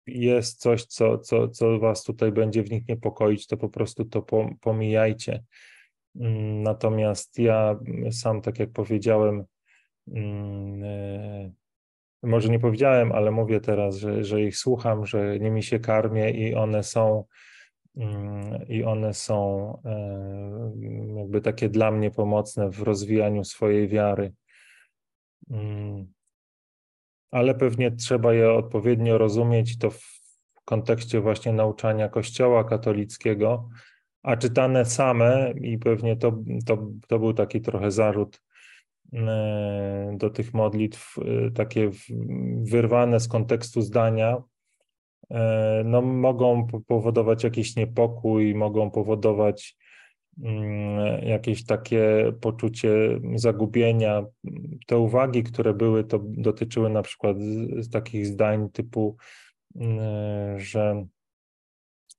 jest 0.07 0.61
coś, 0.61 0.85
co, 0.85 1.19
co, 1.19 1.49
co 1.49 1.79
Was 1.79 2.05
tutaj 2.05 2.33
będzie 2.33 2.63
w 2.63 2.71
nich 2.71 2.89
niepokoić, 2.89 3.47
to 3.47 3.57
po 3.57 3.69
prostu 3.69 4.05
to 4.05 4.23
pomijajcie. 4.61 5.45
Mm, 6.17 6.63
natomiast 6.63 7.39
ja 7.39 7.79
sam, 8.11 8.43
tak 8.43 8.59
jak 8.59 8.71
powiedziałem, 8.71 9.45
mm, 10.09 10.83
e, 10.85 11.53
może 12.23 12.49
nie 12.49 12.59
powiedziałem, 12.59 13.13
ale 13.13 13.31
mówię 13.31 13.61
teraz, 13.61 13.97
że, 13.97 14.25
że 14.25 14.43
ich 14.43 14.57
słucham, 14.57 15.07
że 15.07 15.39
nimi 15.39 15.63
się 15.63 15.81
karmię 15.81 16.31
i 16.31 16.55
one 16.55 16.83
są 16.83 17.25
i 18.69 18.85
one 18.85 19.15
są 19.15 19.73
e, 19.85 21.19
jakby 21.19 21.41
takie 21.41 21.69
dla 21.69 21.91
mnie 21.91 22.11
pomocne 22.11 22.71
w 22.71 22.83
rozwijaniu 22.83 23.45
swojej 23.45 23.89
wiary. 23.89 24.33
Mm. 25.51 26.07
Ale 27.31 27.55
pewnie 27.55 27.91
trzeba 27.91 28.35
je 28.35 28.53
odpowiednio 28.53 29.19
rozumieć 29.19 29.79
to 29.79 29.91
w 29.91 30.19
kontekście 30.65 31.21
właśnie 31.21 31.53
nauczania 31.53 32.09
Kościoła 32.09 32.65
katolickiego, 32.65 33.69
a 34.23 34.37
czytane 34.37 34.85
same, 34.85 35.53
i 35.61 35.79
pewnie 35.79 36.17
to, 36.17 36.33
to, 36.67 36.87
to 37.09 37.19
był 37.19 37.35
taki 37.35 37.61
trochę 37.61 37.91
zarzut 37.91 38.43
e, 39.13 40.15
do 40.17 40.31
tych 40.31 40.55
modlitw, 40.55 41.17
e, 41.19 41.51
takie 41.51 41.91
wyrwane 42.63 43.21
z 43.21 43.29
kontekstu 43.29 43.83
zdania, 43.83 44.43
no, 45.85 46.03
mogą 46.03 46.67
powodować 46.87 47.45
jakiś 47.45 47.77
niepokój, 47.77 48.55
mogą 48.55 48.91
powodować 48.91 49.77
mm, 50.43 51.25
jakieś 51.25 51.65
takie 51.67 52.33
poczucie 52.41 53.21
zagubienia. 53.35 54.25
Te 54.87 54.99
uwagi, 54.99 55.43
które 55.43 55.75
były, 55.75 56.05
to 56.05 56.21
dotyczyły 56.23 56.91
na 56.91 57.03
przykład 57.03 57.37
takich 57.93 58.27
zdań 58.27 58.71
typu, 58.71 59.17
mm, 59.77 60.61
że 60.61 61.07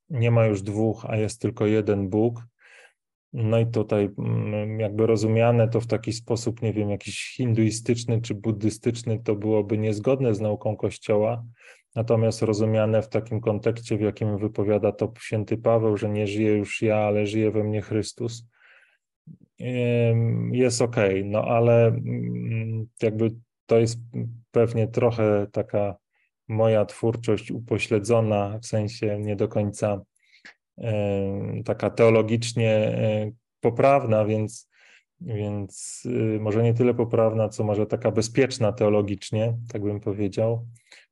nie 0.10 0.32
ma 0.32 0.45
już 0.45 0.62
dwóch, 0.62 1.06
a 1.10 1.17
jest 1.17 1.41
tylko 1.41 1.65
jeden 1.65 2.10
Bóg. 2.10 2.48
No 3.34 3.60
i 3.60 3.67
tutaj 3.67 4.10
mm, 4.17 4.80
jakby 4.80 5.08
rozumiane 5.08 5.67
to 5.67 5.82
w 5.82 5.88
taki 5.88 6.13
sposób, 6.13 6.62
nie 6.62 6.74
wiem, 6.74 6.89
jakiś 6.89 7.36
hinduistyczny 7.36 8.22
czy 8.22 8.36
buddystyczny, 8.36 9.19
to 9.24 9.36
byłoby 9.36 9.78
niezgodne 9.78 10.36
z 10.36 10.41
nauką 10.41 10.78
Kościoła, 10.78 11.43
natomiast 11.95 12.41
rozumiane 12.41 13.02
w 13.02 13.10
takim 13.10 13.41
kontekście, 13.41 13.97
w 13.97 14.02
jakim 14.02 14.38
wypowiada 14.38 14.91
to 14.91 15.13
święty 15.19 15.58
Paweł, 15.58 15.97
że 15.97 16.10
nie 16.10 16.28
żyje 16.28 16.52
już 16.52 16.82
ja, 16.82 16.97
ale 16.97 17.28
żyje 17.28 17.52
we 17.52 17.63
mnie 17.63 17.82
Chrystus, 17.82 18.47
jest 20.52 20.82
ok, 20.82 20.95
no 21.23 21.43
ale 21.43 21.88
mm, 21.88 22.88
jakby 23.02 23.32
to 23.65 23.80
jest 23.80 23.99
pewnie 24.52 24.88
trochę 24.88 25.47
taka 25.52 25.95
moja 26.47 26.86
twórczość 26.86 27.52
upośledzona, 27.52 28.60
w 28.62 28.65
sensie 28.65 29.19
nie 29.19 29.36
do 29.36 29.47
końca 29.47 30.02
taka 31.65 31.89
teologicznie 31.89 32.71
e, 32.71 33.32
poprawna, 33.60 34.25
więc, 34.25 34.69
więc 35.21 36.04
y, 36.06 36.39
może 36.41 36.63
nie 36.63 36.73
tyle 36.73 36.93
poprawna, 36.93 37.49
co 37.49 37.63
może 37.63 37.86
taka 37.86 38.12
bezpieczna 38.12 38.71
teologicznie, 38.71 39.58
tak 39.71 39.82
bym 39.82 39.99
powiedział. 39.99 40.67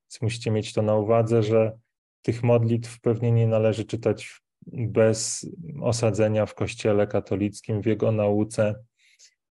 Więc 0.07 0.21
musicie 0.21 0.51
mieć 0.51 0.73
to 0.73 0.81
na 0.81 0.95
uwadze, 0.95 1.43
że 1.43 1.77
tych 2.21 2.43
modlitw 2.43 2.99
pewnie 3.01 3.31
nie 3.31 3.47
należy 3.47 3.85
czytać 3.85 4.41
bez 4.71 5.49
osadzenia 5.81 6.45
w 6.45 6.55
Kościele 6.55 7.07
katolickim, 7.07 7.81
w 7.81 7.85
jego 7.85 8.11
nauce, 8.11 8.75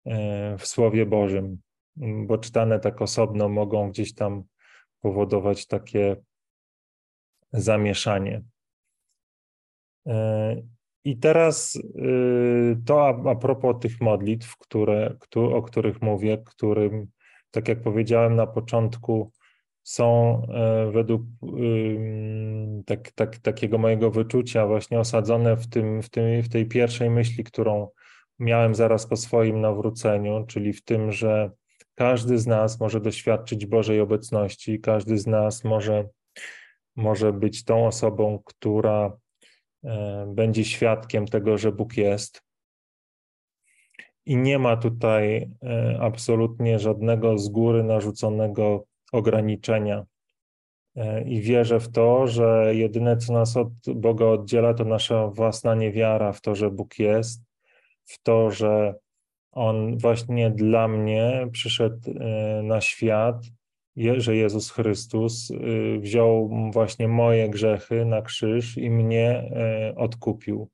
e, 0.06 0.58
w 0.58 0.68
Słowie 0.68 1.06
Bożym, 1.06 1.58
bo 1.98 2.38
czytane 2.38 2.80
tak 2.80 3.02
osobno 3.02 3.50
mogą 3.50 3.90
gdzieś 3.90 4.14
tam 4.14 4.44
powodować 5.02 5.68
takie 5.68 6.16
zamieszanie. 7.54 8.44
E, 10.08 10.56
I 11.04 11.18
teraz 11.18 11.76
y, 11.76 12.78
to 12.86 13.08
a 13.08 13.36
propos 13.36 13.76
tych 13.82 14.02
modlitw, 14.02 14.58
które, 14.58 15.18
o 15.36 15.62
których 15.62 16.02
mówię, 16.02 16.38
którym, 16.46 17.08
tak 17.52 17.68
jak 17.68 17.82
powiedziałem 17.82 18.36
na 18.36 18.48
początku, 18.48 19.32
są 19.86 20.42
e, 20.50 20.92
według 20.92 21.22
tak, 22.86 23.12
tak, 23.12 23.38
takiego 23.38 23.78
mojego 23.78 24.12
wyczucia 24.12 24.68
właśnie 24.68 25.00
osadzone 25.00 25.58
w, 25.58 25.68
tym, 25.68 26.02
w, 26.02 26.10
tym, 26.10 26.44
w 26.44 26.50
tej 26.50 26.66
pierwszej 26.66 27.10
myśli, 27.10 27.44
którą 27.44 27.88
miałem 28.40 28.76
zaraz 28.76 29.08
po 29.08 29.18
swoim 29.18 29.62
nawróceniu, 29.62 30.46
czyli 30.48 30.74
w 30.74 30.84
tym, 30.84 31.12
że 31.12 31.52
każdy 31.96 32.38
z 32.38 32.48
nas 32.48 32.80
może 32.80 33.00
doświadczyć 33.02 33.66
Bożej 33.66 34.00
obecności, 34.00 34.80
każdy 34.80 35.18
z 35.18 35.28
nas 35.28 35.64
może, 35.64 36.08
może 36.96 37.34
być 37.34 37.64
tą 37.64 37.88
osobą, 37.88 38.40
która 38.46 39.18
e, 39.84 40.26
będzie 40.36 40.66
świadkiem 40.66 41.26
tego, 41.26 41.58
że 41.58 41.72
Bóg 41.72 41.98
jest. 41.98 42.42
I 44.26 44.38
nie 44.38 44.60
ma 44.60 44.78
tutaj 44.78 45.52
e, 45.64 45.98
absolutnie 46.02 46.80
żadnego 46.80 47.38
z 47.38 47.50
góry 47.50 47.84
narzuconego 47.84 48.86
ograniczenia. 49.16 50.06
E, 50.96 51.24
I 51.24 51.42
wierzę 51.42 51.80
w 51.80 51.92
to, 51.92 52.28
że 52.28 52.76
jedyne, 52.76 53.18
co 53.18 53.34
nas 53.34 53.58
od 53.58 53.70
Boga 53.96 54.26
oddziela, 54.26 54.74
to 54.74 54.86
nasza 54.86 55.28
własna 55.28 55.76
niewiara 55.76 56.34
w 56.34 56.42
to, 56.42 56.56
że 56.56 56.72
Bóg 56.72 57.00
jest, 57.00 57.44
w 58.06 58.24
to, 58.24 58.52
że 58.52 58.96
On 59.52 59.98
właśnie 59.98 60.52
dla 60.52 60.88
mnie 60.88 61.48
przyszedł 61.52 62.12
e, 62.12 62.64
na 62.64 62.82
świat, 62.82 63.46
że 64.18 64.36
Jezus 64.36 64.72
Chrystus 64.72 65.52
e, 65.52 65.56
wziął 66.00 66.50
właśnie 66.74 67.08
moje 67.08 67.50
grzechy 67.50 68.06
na 68.06 68.22
krzyż 68.22 68.78
i 68.78 68.90
mnie 68.90 69.52
odkupił. 69.96 70.70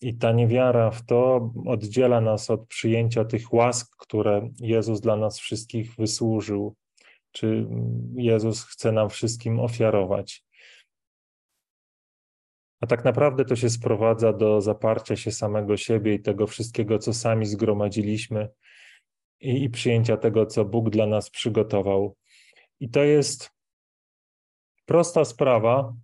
I 0.00 0.14
ta 0.14 0.32
niewiara 0.32 0.90
w 0.90 1.04
to 1.04 1.50
oddziela 1.66 2.20
nas 2.20 2.50
od 2.50 2.66
przyjęcia 2.66 3.24
tych 3.24 3.52
łask, 3.52 3.96
które 3.98 4.48
Jezus 4.60 5.00
dla 5.00 5.16
nas 5.16 5.38
wszystkich 5.38 5.94
wysłużył, 5.94 6.74
czy 7.32 7.66
Jezus 8.14 8.64
chce 8.64 8.92
nam 8.92 9.08
wszystkim 9.08 9.60
ofiarować. 9.60 10.44
A 12.80 12.86
tak 12.86 13.04
naprawdę 13.04 13.44
to 13.44 13.56
się 13.56 13.70
sprowadza 13.70 14.32
do 14.32 14.60
zaparcia 14.60 15.16
się 15.16 15.32
samego 15.32 15.76
siebie 15.76 16.14
i 16.14 16.22
tego 16.22 16.46
wszystkiego, 16.46 16.98
co 16.98 17.14
sami 17.14 17.46
zgromadziliśmy, 17.46 18.48
i, 19.40 19.62
i 19.64 19.70
przyjęcia 19.70 20.16
tego, 20.16 20.46
co 20.46 20.64
Bóg 20.64 20.90
dla 20.90 21.06
nas 21.06 21.30
przygotował. 21.30 22.16
I 22.80 22.90
to 22.90 23.04
jest 23.04 23.50
prosta 24.86 25.24
sprawa, 25.24 25.94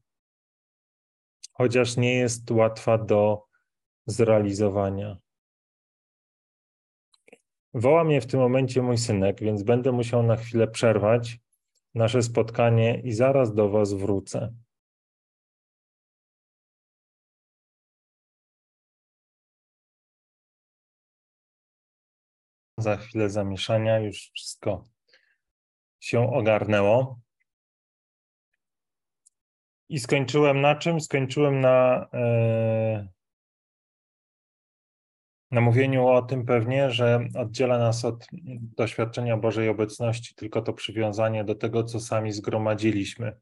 chociaż 1.53 1.97
nie 1.97 2.15
jest 2.15 2.51
łatwa 2.51 2.99
do 2.99 3.45
zrealizowania. 4.07 5.24
Woła 7.75 8.05
mnie 8.05 8.21
w 8.21 8.27
tym 8.27 8.41
momencie 8.41 8.83
mój 8.83 8.99
synek, 8.99 9.41
więc 9.41 9.63
będę 9.63 9.93
musiał 9.93 10.23
na 10.23 10.37
chwilę 10.37 10.69
przerwać 10.69 11.39
nasze 11.95 12.23
spotkanie 12.23 13.01
i 13.01 13.13
zaraz 13.13 13.55
do 13.55 13.69
Was 13.69 13.93
wrócę. 13.93 14.55
Za 22.79 22.97
chwilę 22.97 23.31
zamieszania 23.31 23.99
już 23.99 24.31
wszystko 24.35 24.85
się 26.01 26.33
ogarnęło. 26.33 27.21
I 29.89 29.99
skończyłem 29.99 30.61
na 30.61 30.75
czym? 30.75 31.01
Skończyłem 31.01 31.61
na, 31.61 32.09
e, 32.13 33.09
na 35.55 35.61
mówieniu 35.61 36.07
o 36.07 36.23
tym 36.23 36.47
pewnie, 36.47 36.91
że 36.91 37.21
oddziela 37.35 37.79
nas 37.79 38.05
od 38.05 38.27
doświadczenia 38.77 39.37
Bożej 39.37 39.69
obecności 39.69 40.35
tylko 40.35 40.63
to 40.63 40.73
przywiązanie 40.73 41.45
do 41.45 41.55
tego, 41.55 41.85
co 41.85 42.01
sami 42.01 42.33
zgromadziliśmy. 42.33 43.37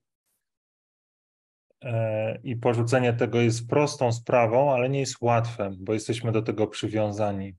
E, 1.82 2.38
I 2.42 2.56
porzucenie 2.56 3.12
tego 3.12 3.40
jest 3.40 3.68
prostą 3.68 4.12
sprawą, 4.12 4.74
ale 4.74 4.88
nie 4.88 5.00
jest 5.00 5.16
łatwe, 5.20 5.70
bo 5.78 5.92
jesteśmy 5.92 6.32
do 6.32 6.42
tego 6.42 6.66
przywiązani 6.66 7.54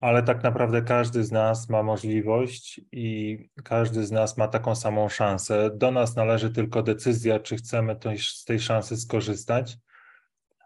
ale 0.00 0.22
tak 0.22 0.42
naprawdę 0.42 0.82
każdy 0.82 1.24
z 1.24 1.32
nas 1.32 1.68
ma 1.68 1.82
możliwość 1.82 2.80
i 2.92 3.38
każdy 3.64 4.06
z 4.06 4.10
nas 4.10 4.36
ma 4.36 4.48
taką 4.48 4.74
samą 4.74 5.08
szansę. 5.08 5.70
Do 5.74 5.90
nas 5.90 6.16
należy 6.16 6.50
tylko 6.50 6.82
decyzja, 6.82 7.40
czy 7.40 7.56
chcemy 7.56 7.96
z 8.18 8.44
tej 8.44 8.60
szansy 8.60 8.96
skorzystać. 8.96 9.78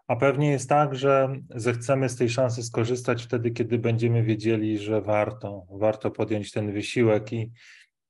A 0.07 0.15
pewnie 0.15 0.51
jest 0.51 0.69
tak, 0.69 0.95
że 0.95 1.35
zechcemy 1.49 2.09
z 2.09 2.15
tej 2.15 2.29
szansy 2.29 2.63
skorzystać 2.63 3.23
wtedy, 3.23 3.51
kiedy 3.51 3.79
będziemy 3.79 4.23
wiedzieli, 4.23 4.77
że 4.77 5.01
warto, 5.01 5.65
warto 5.69 6.11
podjąć 6.11 6.51
ten 6.51 6.73
wysiłek 6.73 7.33
i, 7.33 7.51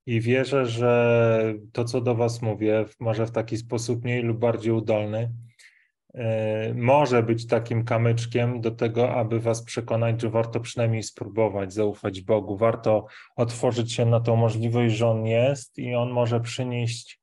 i 0.05 0.21
wierzę, 0.21 0.65
że 0.65 1.53
to, 1.71 1.85
co 1.85 2.01
do 2.01 2.15
Was 2.15 2.41
mówię, 2.41 2.85
może 2.99 3.25
w 3.25 3.31
taki 3.31 3.57
sposób 3.57 4.03
mniej 4.03 4.23
lub 4.23 4.39
bardziej 4.39 4.71
udolny, 4.71 5.31
E, 6.13 6.73
może 6.73 7.23
być 7.23 7.47
takim 7.47 7.85
kamyczkiem 7.85 8.61
do 8.61 8.71
tego, 8.71 9.13
aby 9.13 9.39
Was 9.39 9.63
przekonać, 9.63 10.21
że 10.21 10.29
warto 10.29 10.59
przynajmniej 10.59 11.03
spróbować 11.03 11.73
zaufać 11.73 12.21
Bogu. 12.21 12.57
Warto 12.57 13.05
otworzyć 13.35 13.93
się 13.93 14.05
na 14.05 14.19
tą 14.19 14.35
możliwość, 14.35 14.95
że 14.95 15.07
On 15.07 15.25
jest 15.25 15.77
i 15.77 15.95
On 15.95 16.09
może 16.09 16.39
przynieść 16.39 17.20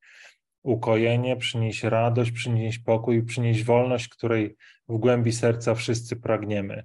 ukojenie, 0.62 1.36
przynieść 1.36 1.82
radość, 1.82 2.30
przynieść 2.30 2.78
pokój, 2.78 3.22
przynieść 3.22 3.64
wolność, 3.64 4.08
której 4.08 4.56
w 4.88 4.98
głębi 4.98 5.32
serca 5.32 5.74
wszyscy 5.74 6.16
pragniemy. 6.16 6.84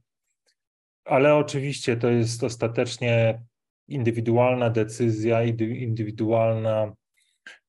Ale 1.05 1.36
oczywiście 1.36 1.97
to 1.97 2.09
jest 2.09 2.43
ostatecznie 2.43 3.41
indywidualna 3.88 4.69
decyzja, 4.69 5.43
indywidualna 5.43 6.93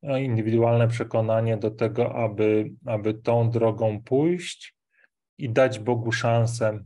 no, 0.02 0.18
indywidualne 0.18 0.88
przekonanie 0.88 1.56
do 1.56 1.70
tego, 1.70 2.14
aby, 2.14 2.70
aby 2.86 3.14
tą 3.14 3.50
drogą 3.50 4.02
pójść 4.02 4.76
i 5.38 5.50
dać 5.50 5.78
Bogu 5.78 6.12
szansę 6.12 6.84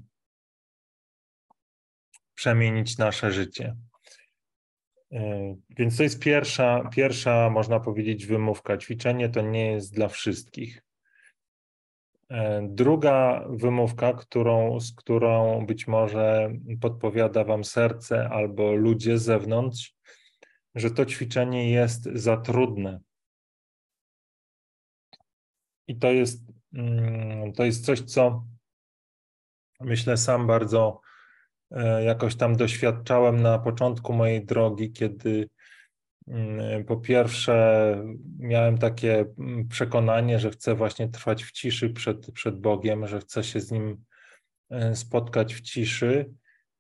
przemienić 2.35 2.99
nasze 2.99 3.33
życie. 3.33 3.77
E, 5.13 5.55
więc 5.71 5.97
to 5.97 6.03
jest 6.03 6.23
pierwsza, 6.23 6.89
pierwsza, 6.93 7.51
można 7.51 7.81
powiedzieć, 7.81 8.27
wymówka. 8.27 8.77
Ćwiczenie 8.77 9.29
to 9.29 9.41
nie 9.41 9.73
jest 9.73 9.95
dla 9.95 10.09
wszystkich. 10.09 10.83
E, 12.31 12.69
druga 12.71 13.45
wymówka, 13.51 14.13
którą, 14.13 14.81
z 14.81 14.95
którą 14.95 15.67
być 15.67 15.87
może 15.87 16.51
podpowiada 16.81 17.45
Wam 17.45 17.65
serce 17.65 18.29
albo 18.29 18.73
ludzie 18.73 19.19
z 19.19 19.23
zewnątrz, 19.23 19.95
że 20.75 20.91
to 20.91 21.07
ćwiczenie 21.07 21.71
jest 21.71 22.05
za 22.05 22.37
trudne. 22.37 23.01
I 25.87 25.99
to 25.99 26.13
jest, 26.13 26.53
mm, 26.73 27.53
to 27.53 27.65
jest 27.65 27.85
coś, 27.85 28.01
co 28.01 28.45
myślę 29.81 30.17
sam 30.17 30.47
bardzo 30.47 31.01
jakoś 32.05 32.37
tam 32.37 32.57
doświadczałem 32.57 33.43
na 33.43 33.59
początku 33.59 34.13
mojej 34.13 34.47
drogi, 34.47 34.93
kiedy 34.93 35.49
mm, 36.29 36.85
po 36.85 36.97
pierwsze 36.97 38.05
miałem 38.39 38.79
takie 38.79 39.25
mm, 39.39 39.69
przekonanie, 39.69 40.39
że 40.39 40.51
chcę 40.51 40.75
właśnie 40.75 41.09
trwać 41.09 41.45
w 41.45 41.53
ciszy 41.53 41.91
przed, 41.91 42.33
przed 42.33 42.61
Bogiem, 42.61 43.07
że 43.07 43.21
chcę 43.21 43.45
się 43.45 43.61
z 43.61 43.71
Nim 43.71 44.05
e, 44.71 44.97
spotkać 44.97 45.55
w 45.55 45.61
ciszy, 45.61 46.31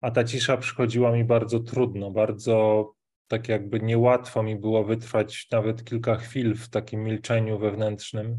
a 0.00 0.10
ta 0.10 0.24
cisza 0.24 0.56
przychodziła 0.56 1.12
mi 1.12 1.24
bardzo 1.24 1.60
trudno, 1.60 2.10
bardzo 2.10 2.86
tak 3.28 3.48
jakby 3.48 3.80
niełatwo 3.80 4.42
mi 4.42 4.56
było 4.56 4.84
wytrwać 4.84 5.48
nawet 5.50 5.84
kilka 5.84 6.16
chwil 6.16 6.54
w 6.54 6.68
takim 6.68 7.02
milczeniu 7.04 7.58
wewnętrznym, 7.58 8.38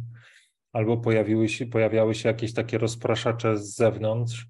albo 0.74 0.98
pojawiły 0.98 1.50
się, 1.50 1.66
pojawiały 1.66 2.16
się 2.16 2.30
jakieś 2.30 2.54
takie 2.54 2.78
rozpraszacze 2.78 3.58
z 3.58 3.76
zewnątrz. 3.76 4.48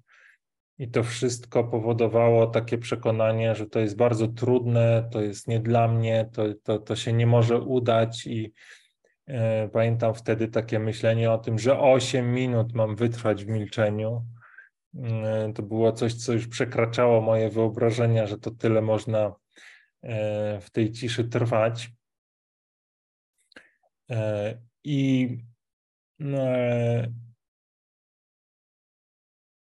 I 0.80 0.88
to 0.88 1.02
wszystko 1.02 1.64
powodowało 1.64 2.46
takie 2.46 2.78
przekonanie, 2.78 3.54
że 3.54 3.66
to 3.66 3.80
jest 3.80 3.96
bardzo 3.96 4.28
trudne, 4.28 5.08
to 5.12 5.20
jest 5.20 5.48
nie 5.48 5.60
dla 5.60 5.88
mnie, 5.88 6.28
to, 6.32 6.44
to, 6.62 6.78
to 6.78 6.96
się 6.96 7.12
nie 7.12 7.26
może 7.26 7.60
udać. 7.60 8.26
I 8.26 8.52
e, 9.26 9.68
pamiętam 9.68 10.14
wtedy 10.14 10.48
takie 10.48 10.78
myślenie 10.78 11.32
o 11.32 11.38
tym, 11.38 11.58
że 11.58 11.80
8 11.80 12.34
minut 12.34 12.72
mam 12.74 12.96
wytrwać 12.96 13.44
w 13.44 13.48
milczeniu. 13.48 14.24
E, 15.04 15.52
to 15.54 15.62
było 15.62 15.92
coś, 15.92 16.14
co 16.14 16.32
już 16.32 16.48
przekraczało 16.48 17.20
moje 17.20 17.50
wyobrażenia, 17.50 18.26
że 18.26 18.38
to 18.38 18.50
tyle 18.50 18.82
można 18.82 19.32
E, 20.02 20.60
w 20.60 20.70
tej 20.70 20.92
ciszy 20.92 21.24
trwać. 21.24 21.90
I 24.84 25.28
e, 26.20 27.12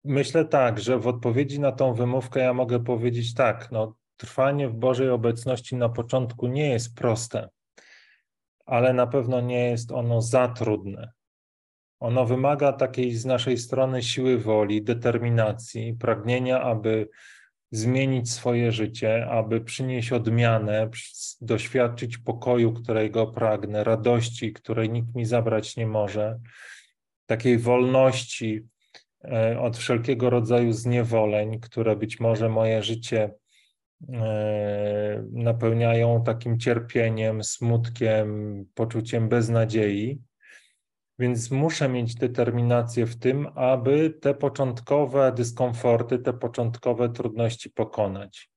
myślę 0.05 0.45
tak, 0.45 0.81
że 0.81 0.99
w 0.99 1.07
odpowiedzi 1.07 1.61
na 1.61 1.73
tą 1.73 1.95
wymówkę 1.95 2.41
ja 2.41 2.55
mogę 2.55 2.85
powiedzieć 2.85 3.35
tak, 3.35 3.69
no, 3.73 3.95
trwanie 4.17 4.69
w 4.69 4.75
Bożej 4.75 5.11
obecności 5.11 5.77
na 5.77 5.89
początku 5.89 6.47
nie 6.47 6.69
jest 6.69 6.95
proste, 6.95 7.49
ale 8.67 8.93
na 8.93 9.07
pewno 9.07 9.41
nie 9.41 9.71
jest 9.71 9.93
ono 9.93 10.23
za 10.23 10.49
trudne. 10.49 11.13
Ono 12.01 12.25
wymaga 12.25 12.73
takiej 12.73 13.15
z 13.15 13.25
naszej 13.25 13.59
strony 13.59 14.03
siły 14.03 14.39
woli, 14.39 14.83
determinacji, 14.83 15.95
pragnienia, 15.95 16.63
aby 16.63 17.09
zmienić 17.71 18.33
swoje 18.33 18.73
życie, 18.73 19.27
aby 19.27 19.61
przynieść 19.61 20.13
odmianę, 20.13 20.91
doświadczyć 21.41 22.19
pokoju, 22.19 22.73
którego 22.73 23.27
pragnę, 23.27 23.85
radości, 23.85 24.53
której 24.53 24.91
nikt 24.91 25.15
mi 25.15 25.25
zabrać 25.25 25.77
nie 25.77 25.87
może, 25.87 26.41
takiej 27.27 27.59
wolności 27.59 28.69
od 29.61 29.79
wszelkiego 29.79 30.31
rodzaju 30.31 30.73
zniewoleń, 30.73 31.61
które 31.61 31.97
być 31.97 32.21
może 32.21 32.49
moje 32.49 32.83
życie 32.83 33.35
e, 34.09 35.25
napełniają 35.33 36.23
takim 36.25 36.59
cierpieniem, 36.59 37.45
smutkiem, 37.45 38.65
poczuciem 38.75 39.29
beznadziei. 39.29 40.21
Więc 41.19 41.51
muszę 41.51 41.89
mieć 41.89 42.15
determinację 42.15 43.07
w 43.07 43.19
tym, 43.19 43.49
aby 43.55 44.11
te 44.11 44.35
początkowe 44.35 45.33
dyskomforty, 45.33 46.19
te 46.19 46.33
początkowe 46.33 47.09
trudności 47.09 47.71
pokonać. 47.71 48.51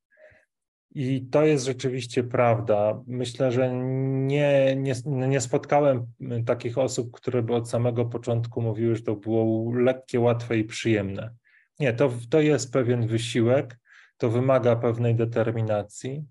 I 0.95 1.25
to 1.31 1.45
jest 1.45 1.65
rzeczywiście 1.65 2.23
prawda. 2.23 3.01
Myślę, 3.07 3.51
że 3.51 3.73
nie, 3.73 4.75
nie, 4.75 4.93
nie 5.05 5.41
spotkałem 5.41 6.05
takich 6.45 6.77
osób, 6.77 7.11
które 7.11 7.43
by 7.43 7.55
od 7.55 7.69
samego 7.69 8.05
początku 8.05 8.61
mówiły, 8.61 8.95
że 8.95 9.01
to 9.01 9.15
było 9.15 9.73
lekkie, 9.75 10.19
łatwe 10.19 10.57
i 10.57 10.63
przyjemne. 10.63 11.33
Nie, 11.79 11.93
to, 11.93 12.11
to 12.29 12.41
jest 12.41 12.73
pewien 12.73 13.07
wysiłek, 13.07 13.79
to 14.17 14.29
wymaga 14.29 14.75
pewnej 14.75 15.15
determinacji, 15.15 16.25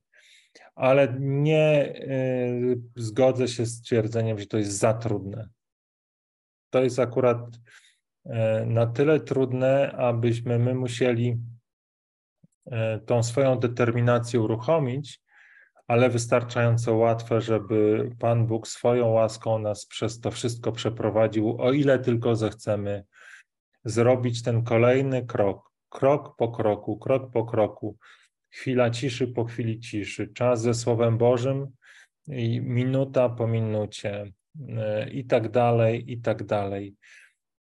ale 0.75 1.17
nie 1.21 1.95
y, 1.97 2.81
zgodzę 2.97 3.49
się 3.49 3.67
z 3.67 3.83
twierdzeniem, 3.83 4.39
że 4.39 4.47
to 4.47 4.59
jest 4.59 4.79
za 4.79 4.95
trudne. 4.95 5.49
To 6.71 6.83
jest 6.83 6.99
akurat 6.99 7.39
na 8.67 8.87
tyle 8.87 9.21
trudne, 9.21 9.93
abyśmy 9.93 10.59
my 10.59 10.75
musieli 10.75 11.39
tą 13.07 13.23
swoją 13.23 13.59
determinację 13.59 14.41
uruchomić, 14.41 15.21
ale 15.89 16.11
wystarczająco 16.11 16.97
łatwe, 16.97 17.41
żeby 17.41 18.11
Pan 18.19 18.47
Bóg 18.47 18.69
swoją 18.69 19.07
łaską 19.07 19.59
nas 19.59 19.87
przez 19.87 20.21
to 20.21 20.31
wszystko 20.31 20.73
przeprowadził, 20.73 21.63
o 21.63 21.73
ile 21.73 21.99
tylko 21.99 22.37
zechcemy 22.37 23.05
zrobić 23.85 24.43
ten 24.43 24.65
kolejny 24.65 25.27
krok, 25.27 25.71
krok 25.89 26.37
po 26.37 26.49
kroku, 26.49 26.99
krok 26.99 27.31
po 27.33 27.45
kroku, 27.45 27.97
chwila 28.51 28.91
ciszy 28.91 29.29
po 29.29 29.45
chwili 29.45 29.81
ciszy, 29.81 30.29
czas 30.29 30.63
ze 30.63 30.75
Słowem 30.75 31.19
Bożym 31.19 31.67
i 32.29 32.61
minuta 32.61 33.29
po 33.29 33.47
minucie 33.47 34.33
e, 34.69 35.11
i 35.11 35.25
tak 35.25 35.51
dalej, 35.51 36.13
i 36.13 36.21
tak 36.21 36.45
dalej. 36.45 36.97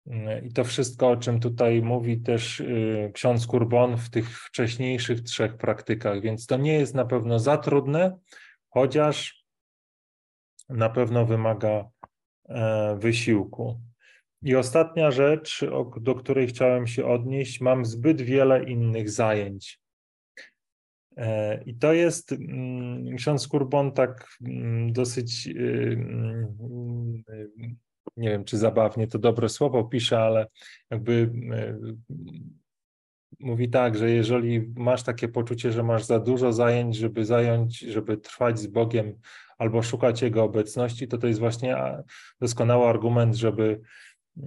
E, 0.07 0.41
I 0.47 0.53
to 0.53 0.65
wszystko, 0.65 1.11
o 1.11 1.17
czym 1.17 1.41
tutaj 1.41 1.83
mówi 1.83 2.21
też 2.21 2.61
e, 2.61 2.65
ksiądz 3.13 3.47
Kurbon 3.47 3.97
w 3.97 4.11
tych 4.11 4.41
wcześniejszych 4.41 5.21
trzech 5.21 5.57
praktykach, 5.57 6.21
więc 6.21 6.47
to 6.47 6.57
nie 6.57 6.75
jest 6.75 6.95
na 6.95 7.05
pewno 7.05 7.39
za 7.39 7.59
trudne, 7.59 8.19
chociaż 8.69 9.45
na 10.69 10.91
pewno 10.91 11.27
wymaga 11.27 11.89
wysiłku. 12.97 13.81
I 14.43 14.57
ostatnia 14.57 15.11
rzecz, 15.11 15.65
do 16.01 16.15
której 16.15 16.47
chciałem 16.47 16.87
się 16.87 17.07
odnieść, 17.07 17.61
mam 17.61 17.85
zbyt 17.85 18.21
wiele 18.21 18.65
innych 18.65 19.11
zajęć. 19.11 19.81
E, 21.17 21.63
I 21.65 21.75
to 21.75 21.93
jest, 21.93 22.33
mm, 22.33 23.17
ksiądz 23.17 23.49
Kurbon 23.49 23.93
tak 23.93 24.29
mm, 24.47 24.93
dosyć, 24.93 25.47
y, 25.47 25.97
mm, 25.99 27.25
nie 28.17 28.29
wiem 28.29 28.45
czy 28.45 28.59
zabawnie 28.59 29.07
to 29.07 29.19
dobre 29.19 29.49
słowo 29.49 29.85
pisze, 29.85 30.19
ale 30.19 30.47
jakby 30.91 31.13
y, 31.13 31.97
mówi 33.41 33.71
tak, 33.71 33.99
że 33.99 34.11
jeżeli 34.11 34.73
masz 34.77 35.03
takie 35.03 35.29
poczucie, 35.29 35.73
że 35.73 35.83
masz 35.83 36.05
za 36.05 36.21
dużo 36.21 36.53
zajęć, 36.53 36.97
żeby 36.97 37.25
zająć, 37.25 37.79
żeby 37.79 38.17
trwać 38.17 38.59
z 38.59 38.67
Bogiem 38.67 39.19
albo 39.59 39.83
szukać 39.83 40.23
Jego 40.23 40.45
obecności, 40.45 41.09
to 41.09 41.19
to 41.19 41.27
jest 41.27 41.41
właśnie 41.41 41.77
doskonały 42.41 42.87
argument, 42.87 43.35
żeby 43.35 43.81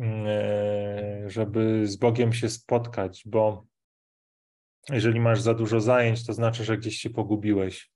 E, 0.01 1.23
żeby 1.27 1.87
z 1.87 1.95
Bogiem 1.95 2.33
się 2.33 2.49
spotkać, 2.49 3.23
bo 3.25 3.65
jeżeli 4.89 5.19
masz 5.19 5.41
za 5.41 5.53
dużo 5.53 5.81
zajęć, 5.81 6.25
to 6.25 6.33
znaczy, 6.33 6.63
że 6.63 6.77
gdzieś 6.77 6.97
się 6.97 7.09
pogubiłeś. 7.09 7.91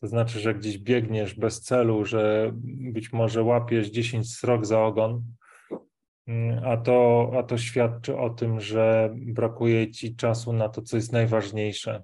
To 0.00 0.06
znaczy, 0.06 0.40
że 0.40 0.54
gdzieś 0.54 0.78
biegniesz 0.78 1.34
bez 1.34 1.60
celu, 1.60 2.04
że 2.04 2.50
być 2.92 3.12
może 3.12 3.42
łapiesz 3.42 3.88
10 3.88 4.34
srok 4.34 4.66
za 4.66 4.82
ogon, 4.82 5.22
a 6.64 6.76
to, 6.76 7.30
a 7.38 7.42
to 7.42 7.58
świadczy 7.58 8.16
o 8.16 8.30
tym, 8.30 8.60
że 8.60 9.14
brakuje 9.16 9.90
ci 9.90 10.16
czasu 10.16 10.52
na 10.52 10.68
to, 10.68 10.82
co 10.82 10.96
jest 10.96 11.12
najważniejsze, 11.12 12.02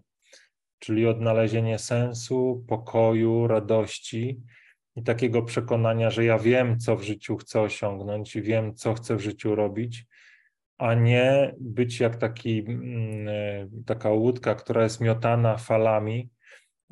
czyli 0.79 1.07
odnalezienie 1.07 1.79
sensu, 1.79 2.65
pokoju, 2.69 3.47
radości 3.47 4.41
i 4.97 5.03
takiego 5.03 5.43
przekonania, 5.43 6.11
że 6.11 6.25
ja 6.25 6.39
wiem, 6.39 6.79
co 6.79 6.97
w 6.97 7.03
życiu 7.03 7.37
chcę 7.37 7.61
osiągnąć 7.61 8.37
i 8.37 8.43
wiem, 8.43 8.75
co 8.75 8.95
chcę 8.95 9.17
w 9.17 9.21
życiu 9.21 9.55
robić, 9.55 10.07
a 10.79 10.95
nie 10.95 11.55
być 11.61 12.01
jak 12.01 12.17
taki, 12.17 12.65
mm, 12.69 13.29
e, 13.29 13.69
taka 13.87 14.11
łódka, 14.11 14.55
która 14.55 14.83
jest 14.83 15.01
miotana 15.01 15.57
falami 15.57 16.31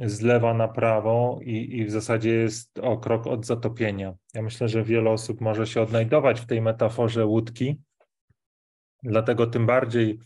z 0.05 0.21
lewa 0.21 0.55
na 0.55 0.69
prawo 0.69 1.39
i, 1.43 1.79
i 1.79 1.85
w 1.85 1.91
zasadzie 1.91 2.31
jest 2.31 2.79
o 2.79 2.99
krok 2.99 3.27
od 3.27 3.47
zatopienia. 3.47 4.15
Ja 4.35 4.43
myślę, 4.43 4.69
że 4.69 4.85
wiele 4.85 5.11
osób 5.11 5.41
może 5.41 5.67
się 5.67 5.83
odnajdować 5.83 6.41
w 6.41 6.47
tej 6.47 6.63
metaforze 6.63 7.27
łódki, 7.27 7.81
dlatego 9.03 9.47
tym 9.47 9.67
bardziej, 9.67 10.19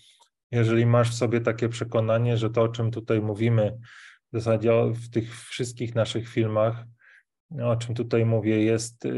jeżeli 0.50 0.86
masz 0.86 1.10
w 1.10 1.14
sobie 1.14 1.40
takie 1.40 1.68
przekonanie, 1.68 2.36
że 2.36 2.50
to, 2.50 2.62
o 2.62 2.68
czym 2.68 2.90
tutaj 2.90 3.20
mówimy, 3.20 3.78
w 4.32 4.36
zasadzie 4.36 4.72
w 4.92 5.10
tych 5.10 5.40
wszystkich 5.46 5.94
naszych 5.94 6.28
filmach, 6.28 6.84
o 7.62 7.76
czym 7.76 7.94
tutaj 7.94 8.26
mówię, 8.26 8.62
jest 8.62 9.08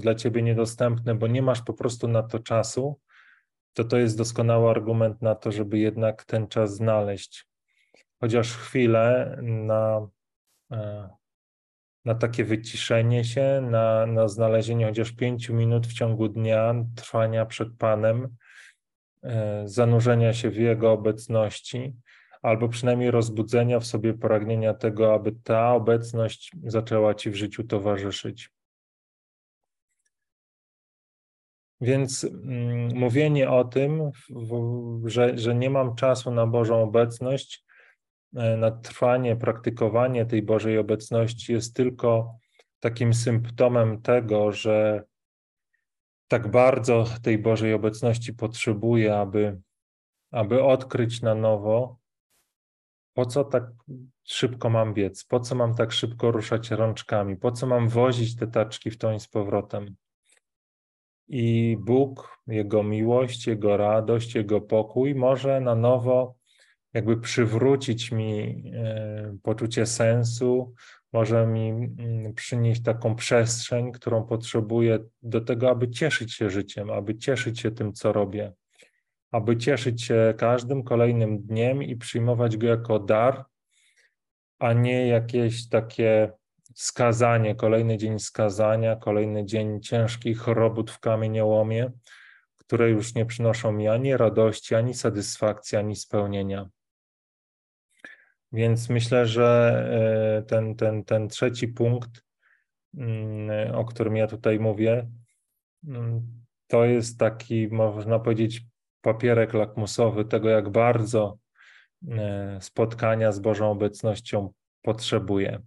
dla 0.00 0.14
ciebie 0.14 0.42
niedostępne, 0.42 1.14
bo 1.14 1.26
nie 1.26 1.42
masz 1.42 1.62
po 1.62 1.72
prostu 1.72 2.08
na 2.08 2.22
to 2.22 2.38
czasu, 2.38 3.00
to 3.72 3.84
to 3.84 3.98
jest 3.98 4.18
doskonały 4.18 4.70
argument 4.70 5.22
na 5.22 5.34
to, 5.34 5.52
żeby 5.52 5.78
jednak 5.78 6.24
ten 6.24 6.48
czas 6.48 6.74
znaleźć. 6.74 7.46
Chociaż 8.20 8.52
chwilę 8.52 9.36
na, 9.42 10.08
e, 10.72 11.08
na 12.04 12.14
takie 12.14 12.44
wyciszenie 12.44 13.24
się, 13.24 13.68
na, 13.70 14.06
na 14.06 14.28
znalezienie 14.28 14.86
chociaż 14.86 15.12
pięciu 15.12 15.54
minut 15.54 15.86
w 15.86 15.92
ciągu 15.92 16.28
dnia 16.28 16.74
trwania 16.96 17.46
przed 17.46 17.68
Panem, 17.78 18.36
e, 19.22 19.62
zanurzenia 19.64 20.32
się 20.32 20.50
w 20.50 20.56
Jego 20.56 20.92
obecności 20.92 21.96
albo 22.42 22.68
przynajmniej 22.68 23.10
rozbudzenia 23.10 23.80
w 23.80 23.86
sobie 23.86 24.14
pragnienia 24.14 24.74
tego, 24.74 25.14
aby 25.14 25.32
ta 25.32 25.72
obecność 25.74 26.52
zaczęła 26.64 27.14
ci 27.14 27.30
w 27.30 27.34
życiu 27.34 27.64
towarzyszyć. 27.64 28.50
Więc 31.80 32.24
mm, 32.24 32.94
mówienie 32.94 33.50
o 33.50 33.64
tym, 33.64 34.10
że, 35.04 35.38
że 35.38 35.54
nie 35.54 35.70
mam 35.70 35.94
czasu 35.94 36.30
na 36.30 36.46
Bożą 36.46 36.82
obecność, 36.82 37.65
na 38.36 38.70
trwanie, 38.70 39.36
praktykowanie 39.36 40.26
tej 40.26 40.42
Bożej 40.42 40.78
obecności 40.78 41.52
jest 41.52 41.76
tylko 41.76 42.38
takim 42.80 43.14
symptomem 43.14 44.02
tego, 44.02 44.52
że 44.52 45.04
tak 46.28 46.50
bardzo 46.50 47.04
tej 47.22 47.38
Bożej 47.38 47.74
obecności 47.74 48.34
potrzebuję, 48.34 49.16
aby, 49.16 49.60
aby 50.30 50.62
odkryć 50.62 51.22
na 51.22 51.34
nowo 51.34 51.98
po 53.16 53.26
co 53.26 53.44
tak 53.44 53.64
szybko 54.24 54.70
mam 54.70 54.94
biec? 54.94 55.24
Po 55.24 55.40
co 55.40 55.54
mam 55.54 55.74
tak 55.74 55.92
szybko 55.92 56.30
ruszać 56.30 56.70
rączkami? 56.70 57.36
Po 57.36 57.52
co 57.52 57.66
mam 57.66 57.88
wozić 57.88 58.36
te 58.36 58.46
taczki 58.46 58.90
w 58.90 58.98
tą 58.98 59.12
i 59.12 59.20
z 59.20 59.28
powrotem? 59.28 59.96
I 61.28 61.76
Bóg, 61.80 62.38
Jego 62.46 62.82
miłość, 62.82 63.46
Jego 63.46 63.76
radość, 63.76 64.34
Jego 64.34 64.60
pokój 64.60 65.14
może 65.14 65.60
na 65.60 65.74
nowo 65.74 66.35
jakby 66.96 67.16
przywrócić 67.16 68.12
mi 68.12 68.62
e, 68.74 69.36
poczucie 69.42 69.86
sensu, 69.86 70.74
może 71.12 71.46
mi 71.46 71.68
mm, 71.68 72.34
przynieść 72.34 72.82
taką 72.82 73.14
przestrzeń, 73.14 73.92
którą 73.92 74.22
potrzebuję 74.22 74.98
do 75.22 75.40
tego, 75.40 75.70
aby 75.70 75.90
cieszyć 75.90 76.34
się 76.34 76.50
życiem, 76.50 76.90
aby 76.90 77.16
cieszyć 77.16 77.60
się 77.60 77.70
tym, 77.70 77.92
co 77.92 78.12
robię 78.12 78.52
aby 79.30 79.56
cieszyć 79.56 80.02
się 80.02 80.34
każdym 80.38 80.82
kolejnym 80.82 81.42
dniem 81.42 81.82
i 81.82 81.96
przyjmować 81.96 82.56
go 82.56 82.66
jako 82.66 82.98
dar, 82.98 83.44
a 84.58 84.72
nie 84.72 85.06
jakieś 85.06 85.68
takie 85.68 86.32
skazanie, 86.74 87.54
kolejny 87.54 87.98
dzień 87.98 88.18
skazania, 88.18 88.96
kolejny 88.96 89.44
dzień 89.44 89.80
ciężkich 89.80 90.46
robót 90.46 90.90
w 90.90 91.00
kamieniołomie, 91.00 91.90
które 92.56 92.90
już 92.90 93.14
nie 93.14 93.26
przynoszą 93.26 93.72
mi 93.72 93.88
ani 93.88 94.16
radości, 94.16 94.74
ani 94.74 94.94
satysfakcji, 94.94 95.78
ani 95.78 95.96
spełnienia. 95.96 96.68
Więc 98.52 98.88
myślę, 98.88 99.26
że 99.26 99.48
e, 100.38 100.42
ten, 100.42 100.74
ten, 100.74 101.04
ten 101.04 101.28
trzeci 101.28 101.68
punkt, 101.68 102.24
mm, 102.94 103.74
o 103.74 103.84
którym 103.84 104.16
ja 104.16 104.26
tutaj 104.26 104.60
mówię, 104.60 105.10
mm, 105.88 106.36
to 106.66 106.84
jest 106.84 107.18
taki, 107.18 107.68
można 107.68 108.18
powiedzieć, 108.18 108.62
papierek 109.00 109.54
lakmusowy 109.54 110.24
tego, 110.24 110.48
jak 110.48 110.68
bardzo 110.68 111.38
e, 112.08 112.58
spotkania 112.60 113.32
z 113.32 113.38
Bożą 113.38 113.70
obecnością 113.70 114.52
potrzebuję. 114.82 115.62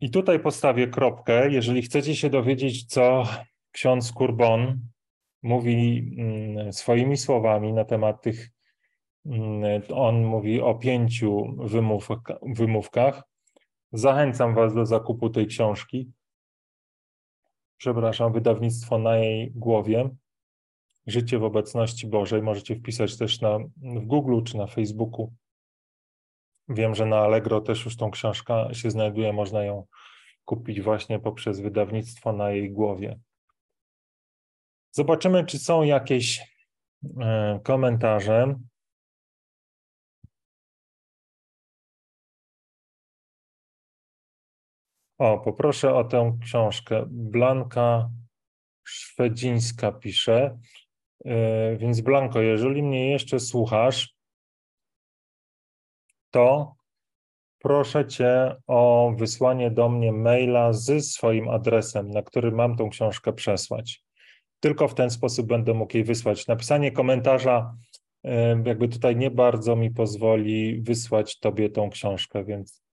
I 0.00 0.10
tutaj 0.10 0.40
postawię 0.40 0.88
kropkę. 0.88 1.50
Jeżeli 1.50 1.82
chcecie 1.82 2.16
się 2.16 2.30
dowiedzieć, 2.30 2.84
co 2.84 3.28
ksiądz 3.72 4.12
Kurbon 4.12 4.80
mówi 5.42 6.10
mm, 6.18 6.72
swoimi 6.72 7.16
słowami 7.16 7.72
na 7.72 7.84
temat 7.84 8.22
tych, 8.22 8.50
on 9.94 10.24
mówi 10.24 10.60
o 10.60 10.74
pięciu 10.74 11.56
wymówkach. 12.56 13.22
Zachęcam 13.92 14.54
Was 14.54 14.74
do 14.74 14.86
zakupu 14.86 15.30
tej 15.30 15.46
książki. 15.46 16.12
Przepraszam, 17.76 18.32
wydawnictwo 18.32 18.98
na 18.98 19.16
jej 19.16 19.50
głowie. 19.50 20.10
Życie 21.06 21.38
w 21.38 21.44
obecności 21.44 22.06
Bożej 22.06 22.42
możecie 22.42 22.76
wpisać 22.76 23.18
też 23.18 23.40
na, 23.40 23.58
w 23.76 24.06
Google 24.06 24.42
czy 24.42 24.56
na 24.56 24.66
Facebooku. 24.66 25.32
Wiem, 26.68 26.94
że 26.94 27.06
na 27.06 27.18
Allegro 27.18 27.60
też 27.60 27.84
już 27.84 27.96
tą 27.96 28.10
książkę 28.10 28.68
się 28.72 28.90
znajduje, 28.90 29.32
można 29.32 29.64
ją 29.64 29.86
kupić 30.44 30.80
właśnie 30.80 31.18
poprzez 31.18 31.60
wydawnictwo 31.60 32.32
na 32.32 32.50
jej 32.50 32.70
głowie. 32.70 33.18
Zobaczymy, 34.90 35.44
czy 35.44 35.58
są 35.58 35.82
jakieś 35.82 36.40
e, 37.20 37.60
komentarze. 37.64 38.54
O, 45.18 45.38
poproszę 45.38 45.94
o 45.94 46.04
tę 46.04 46.38
książkę. 46.42 47.04
Blanka 47.08 48.10
Szwedzińska 48.84 49.92
pisze. 49.92 50.58
E, 51.24 51.76
więc 51.76 52.00
Blanko, 52.00 52.40
jeżeli 52.40 52.82
mnie 52.82 53.10
jeszcze 53.10 53.40
słuchasz, 53.40 54.14
to 56.30 56.74
proszę 57.58 58.06
Cię 58.06 58.56
o 58.66 59.12
wysłanie 59.16 59.70
do 59.70 59.88
mnie 59.88 60.12
maila 60.12 60.72
z 60.72 61.04
swoim 61.04 61.48
adresem, 61.48 62.10
na 62.10 62.22
który 62.22 62.52
mam 62.52 62.76
tą 62.76 62.90
książkę 62.90 63.32
przesłać. 63.32 64.04
Tylko 64.60 64.88
w 64.88 64.94
ten 64.94 65.10
sposób 65.10 65.46
będę 65.46 65.74
mógł 65.74 65.96
jej 65.96 66.04
wysłać. 66.04 66.46
Napisanie 66.46 66.92
komentarza 66.92 67.74
e, 68.24 68.62
jakby 68.66 68.88
tutaj 68.88 69.16
nie 69.16 69.30
bardzo 69.30 69.76
mi 69.76 69.90
pozwoli 69.90 70.82
wysłać 70.82 71.38
Tobie 71.38 71.70
tą 71.70 71.90
książkę, 71.90 72.44
więc 72.44 72.87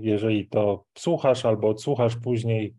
jeżeli 0.00 0.48
to 0.48 0.84
słuchasz 0.98 1.44
albo 1.44 1.68
odsłuchasz 1.68 2.16
później, 2.16 2.74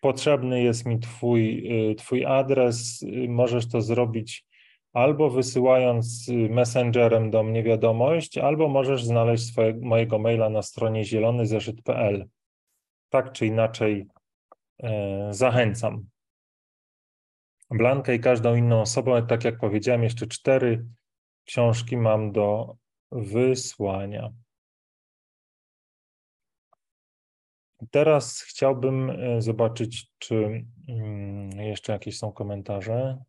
potrzebny 0.00 0.62
jest 0.62 0.86
mi 0.86 0.98
twój, 0.98 1.66
y, 1.90 1.94
twój 1.94 2.24
adres. 2.24 3.02
Y, 3.02 3.28
możesz 3.28 3.68
to 3.68 3.80
zrobić 3.80 4.44
albo 4.92 5.30
wysyłając 5.30 6.30
messengerem 6.50 7.30
do 7.30 7.42
mnie 7.42 7.62
wiadomość, 7.62 8.38
albo 8.38 8.68
możesz 8.68 9.04
znaleźć 9.04 9.46
swojego, 9.46 9.86
mojego 9.86 10.18
maila 10.18 10.48
na 10.50 10.62
stronie 10.62 11.04
zielonyzeszyt.pl. 11.04 12.28
Tak 13.08 13.32
czy 13.32 13.46
inaczej 13.46 14.06
e, 14.82 15.28
zachęcam. 15.30 16.08
Blankę 17.70 18.14
i 18.14 18.20
każdą 18.20 18.54
inną 18.54 18.80
osobę, 18.80 19.26
tak 19.28 19.44
jak 19.44 19.58
powiedziałem, 19.58 20.02
jeszcze 20.02 20.26
cztery 20.26 20.84
książki 21.44 21.96
mam 21.96 22.32
do 22.32 22.76
wysłania. 23.12 24.32
Teraz 27.90 28.42
chciałbym 28.42 29.10
e, 29.10 29.42
zobaczyć, 29.42 30.10
czy 30.18 30.64
mm, 30.88 31.50
jeszcze 31.50 31.92
jakieś 31.92 32.18
są 32.18 32.32
komentarze. 32.32 33.24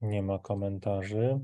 Nie 0.00 0.22
ma 0.22 0.38
komentarzy. 0.38 1.40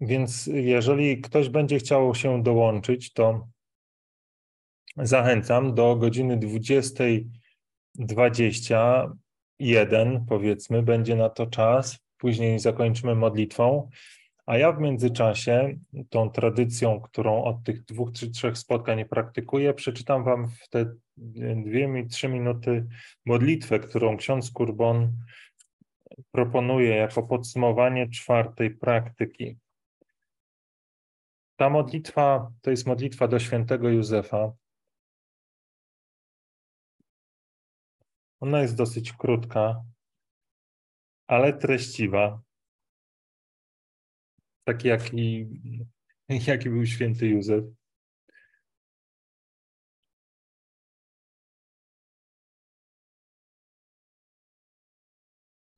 Więc 0.00 0.46
jeżeli 0.46 1.20
ktoś 1.20 1.48
będzie 1.48 1.78
chciał 1.78 2.14
się 2.14 2.42
dołączyć, 2.42 3.12
to 3.12 3.48
zachęcam 4.96 5.74
do 5.74 5.96
godziny 5.96 6.38
20.20 6.38 9.12
jeden, 9.58 10.26
powiedzmy, 10.28 10.82
będzie 10.82 11.16
na 11.16 11.28
to 11.28 11.46
czas. 11.46 11.98
Później 12.18 12.58
zakończymy 12.58 13.14
modlitwą. 13.14 13.88
A 14.46 14.58
ja 14.58 14.72
w 14.72 14.80
międzyczasie 14.80 15.78
tą 16.10 16.30
tradycją, 16.30 17.00
którą 17.00 17.44
od 17.44 17.64
tych 17.64 17.84
dwóch 17.84 18.12
czy 18.12 18.30
trzech 18.30 18.58
spotkań 18.58 19.04
praktykuję, 19.04 19.74
przeczytam 19.74 20.24
Wam 20.24 20.48
w 20.48 20.68
te 20.68 20.94
dwie, 21.64 22.06
trzy 22.10 22.28
minuty 22.28 22.86
modlitwę, 23.26 23.78
którą 23.78 24.16
ksiądz 24.16 24.50
Kurbon 24.50 25.12
proponuje 26.30 26.96
jako 26.96 27.22
podsumowanie 27.22 28.08
czwartej 28.08 28.70
praktyki. 28.70 29.58
Ta 31.56 31.70
modlitwa 31.70 32.50
to 32.60 32.70
jest 32.70 32.86
modlitwa 32.86 33.28
do 33.28 33.38
świętego 33.38 33.88
Józefa. 33.88 34.52
Ona 38.42 38.60
jest 38.60 38.76
dosyć 38.76 39.12
krótka, 39.12 39.84
ale 41.26 41.52
treściwa. 41.52 42.42
Taki 44.64 44.88
jaki, 44.88 45.46
jaki 46.46 46.70
był 46.70 46.86
święty 46.86 47.26
Józef. 47.26 47.64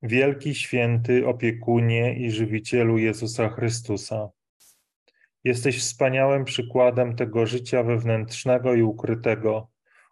Wielki 0.01 0.55
święty 0.55 1.27
opiekunie 1.27 2.19
i 2.19 2.31
żywicielu 2.31 2.97
Jezusa 2.97 3.49
Chrystusa. 3.49 4.29
Jesteś 5.43 5.79
wspaniałym 5.79 6.45
przykładem 6.45 7.15
tego 7.15 7.45
życia 7.45 7.83
wewnętrznego 7.83 8.73
i 8.73 8.81
ukrytego, 8.81 9.71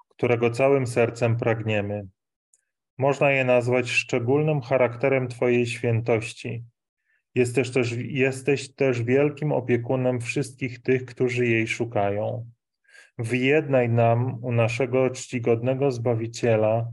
którego 0.09 0.49
całym 0.49 0.87
sercem 0.87 1.37
pragniemy. 1.37 2.07
Można 2.97 3.31
je 3.31 3.45
nazwać 3.45 3.89
szczególnym 3.89 4.61
charakterem 4.61 5.27
Twojej 5.27 5.67
świętości. 5.67 6.63
Jesteś 7.35 7.71
też, 7.71 7.95
jesteś 7.97 8.75
też 8.75 9.03
wielkim 9.03 9.51
opiekunem 9.51 10.21
wszystkich 10.21 10.81
tych, 10.81 11.05
którzy 11.05 11.45
jej 11.47 11.67
szukają. 11.67 12.49
Wyjednaj 13.17 13.89
nam 13.89 14.43
u 14.43 14.51
naszego 14.51 15.09
czcigodnego 15.09 15.91
Zbawiciela 15.91 16.87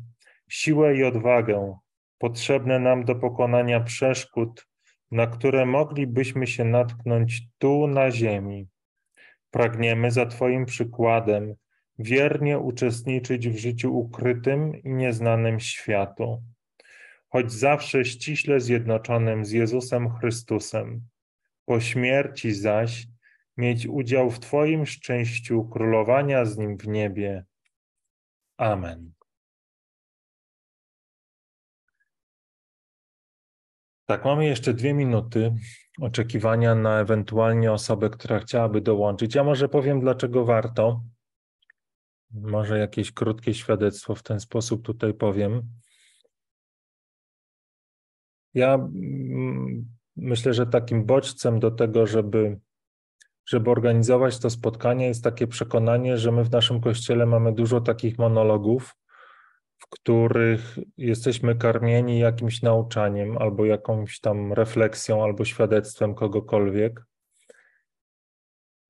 siłę 0.49 0.97
i 0.97 1.05
odwagę 1.05 1.79
potrzebne 2.19 2.79
nam 2.79 3.05
do 3.05 3.15
pokonania 3.15 3.81
przeszkód, 3.81 4.67
na 5.11 5.27
które 5.27 5.67
moglibyśmy 5.67 6.47
się 6.47 6.65
natknąć 6.65 7.43
tu 7.59 7.87
na 7.87 8.11
ziemi. 8.11 8.69
Pragniemy 9.51 10.11
za 10.11 10.27
Twoim 10.27 10.67
przykładem 10.67 11.55
wiernie 12.03 12.59
uczestniczyć 12.59 13.49
w 13.49 13.59
życiu 13.59 13.99
ukrytym 13.99 14.83
i 14.83 14.91
nieznanym 14.91 15.61
światu, 15.61 16.43
choć 17.29 17.53
zawsze 17.53 18.05
ściśle 18.05 18.61
zjednoczonym 18.61 19.45
z 19.45 19.51
Jezusem 19.51 20.11
Chrystusem. 20.11 21.01
Po 21.65 21.81
śmierci 21.81 22.53
zaś 22.53 23.07
mieć 23.57 23.87
udział 23.87 24.31
w 24.31 24.41
Twoim 24.41 24.87
szczęściu 24.87 25.65
królowania 25.65 26.45
z 26.45 26.59
Nim 26.59 26.77
w 26.77 26.89
niebie. 26.89 27.45
Amen. 28.57 29.13
Tak, 34.07 34.25
mamy 34.25 34.47
jeszcze 34.47 34.75
dwie 34.75 34.95
minuty 34.95 35.55
oczekiwania 36.01 36.75
na 36.75 37.01
ewentualnie 37.01 37.73
osobę, 37.73 38.11
która 38.11 38.39
chciałaby 38.39 38.81
dołączyć. 38.81 39.35
Ja 39.35 39.45
może 39.45 39.69
powiem, 39.69 40.01
dlaczego 40.01 40.45
warto. 40.45 41.03
Może 42.31 42.79
jakieś 42.79 43.13
krótkie 43.13 43.55
świadectwo 43.55 44.15
w 44.15 44.23
ten 44.23 44.41
sposób 44.41 44.85
tutaj 44.85 45.15
powiem. 45.15 45.63
Ja 48.55 48.75
mm, 48.75 49.87
myślę, 50.17 50.55
że 50.55 50.67
takim 50.67 51.05
bodźcem 51.05 51.61
do 51.61 51.71
tego, 51.71 52.07
żeby, 52.07 52.61
żeby 53.47 53.71
organizować 53.71 54.39
to 54.39 54.51
spotkanie, 54.51 55.07
jest 55.07 55.25
takie 55.25 55.47
przekonanie, 55.47 56.19
że 56.19 56.33
my 56.33 56.45
w 56.45 56.51
naszym 56.51 56.81
kościele 56.81 57.27
mamy 57.27 57.53
dużo 57.53 57.81
takich 57.81 58.19
monologów, 58.19 58.97
w 59.79 59.89
których 59.89 60.79
jesteśmy 60.97 61.55
karmieni 61.55 62.19
jakimś 62.19 62.63
nauczaniem, 62.63 63.39
albo 63.39 63.65
jakąś 63.65 64.21
tam 64.21 64.53
refleksją, 64.53 65.25
albo 65.25 65.45
świadectwem 65.45 66.15
kogokolwiek. 66.15 67.10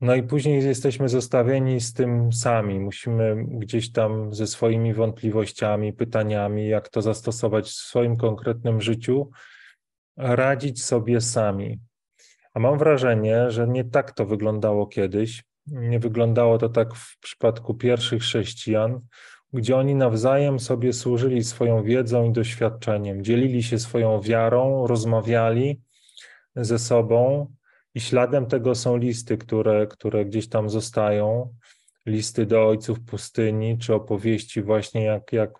No 0.00 0.14
i 0.14 0.22
później 0.22 0.64
jesteśmy 0.64 1.08
zostawieni 1.08 1.80
z 1.80 1.92
tym 1.92 2.32
sami. 2.32 2.80
Musimy 2.80 3.44
gdzieś 3.48 3.92
tam 3.92 4.34
ze 4.34 4.46
swoimi 4.46 4.94
wątpliwościami, 4.94 5.92
pytaniami, 5.92 6.68
jak 6.68 6.88
to 6.88 7.02
zastosować 7.02 7.68
w 7.68 7.72
swoim 7.72 8.16
konkretnym 8.16 8.80
życiu, 8.80 9.30
radzić 10.16 10.84
sobie 10.84 11.20
sami. 11.20 11.80
A 12.54 12.60
mam 12.60 12.78
wrażenie, 12.78 13.50
że 13.50 13.68
nie 13.68 13.84
tak 13.84 14.12
to 14.12 14.26
wyglądało 14.26 14.86
kiedyś. 14.86 15.44
Nie 15.66 15.98
wyglądało 15.98 16.58
to 16.58 16.68
tak 16.68 16.94
w 16.94 17.18
przypadku 17.20 17.74
pierwszych 17.74 18.22
chrześcijan, 18.22 19.00
gdzie 19.52 19.76
oni 19.76 19.94
nawzajem 19.94 20.60
sobie 20.60 20.92
służyli 20.92 21.44
swoją 21.44 21.82
wiedzą 21.82 22.30
i 22.30 22.32
doświadczeniem, 22.32 23.24
dzielili 23.24 23.62
się 23.62 23.78
swoją 23.78 24.20
wiarą, 24.20 24.86
rozmawiali 24.86 25.80
ze 26.56 26.78
sobą, 26.78 27.46
i 27.94 28.00
śladem 28.00 28.46
tego 28.46 28.74
są 28.74 28.96
listy, 28.96 29.38
które, 29.38 29.86
które 29.86 30.24
gdzieś 30.24 30.48
tam 30.48 30.70
zostają, 30.70 31.54
listy 32.06 32.46
do 32.46 32.68
ojców 32.68 33.00
pustyni, 33.00 33.78
czy 33.78 33.94
opowieści 33.94 34.62
właśnie 34.62 35.04
jak, 35.04 35.32
jak 35.32 35.50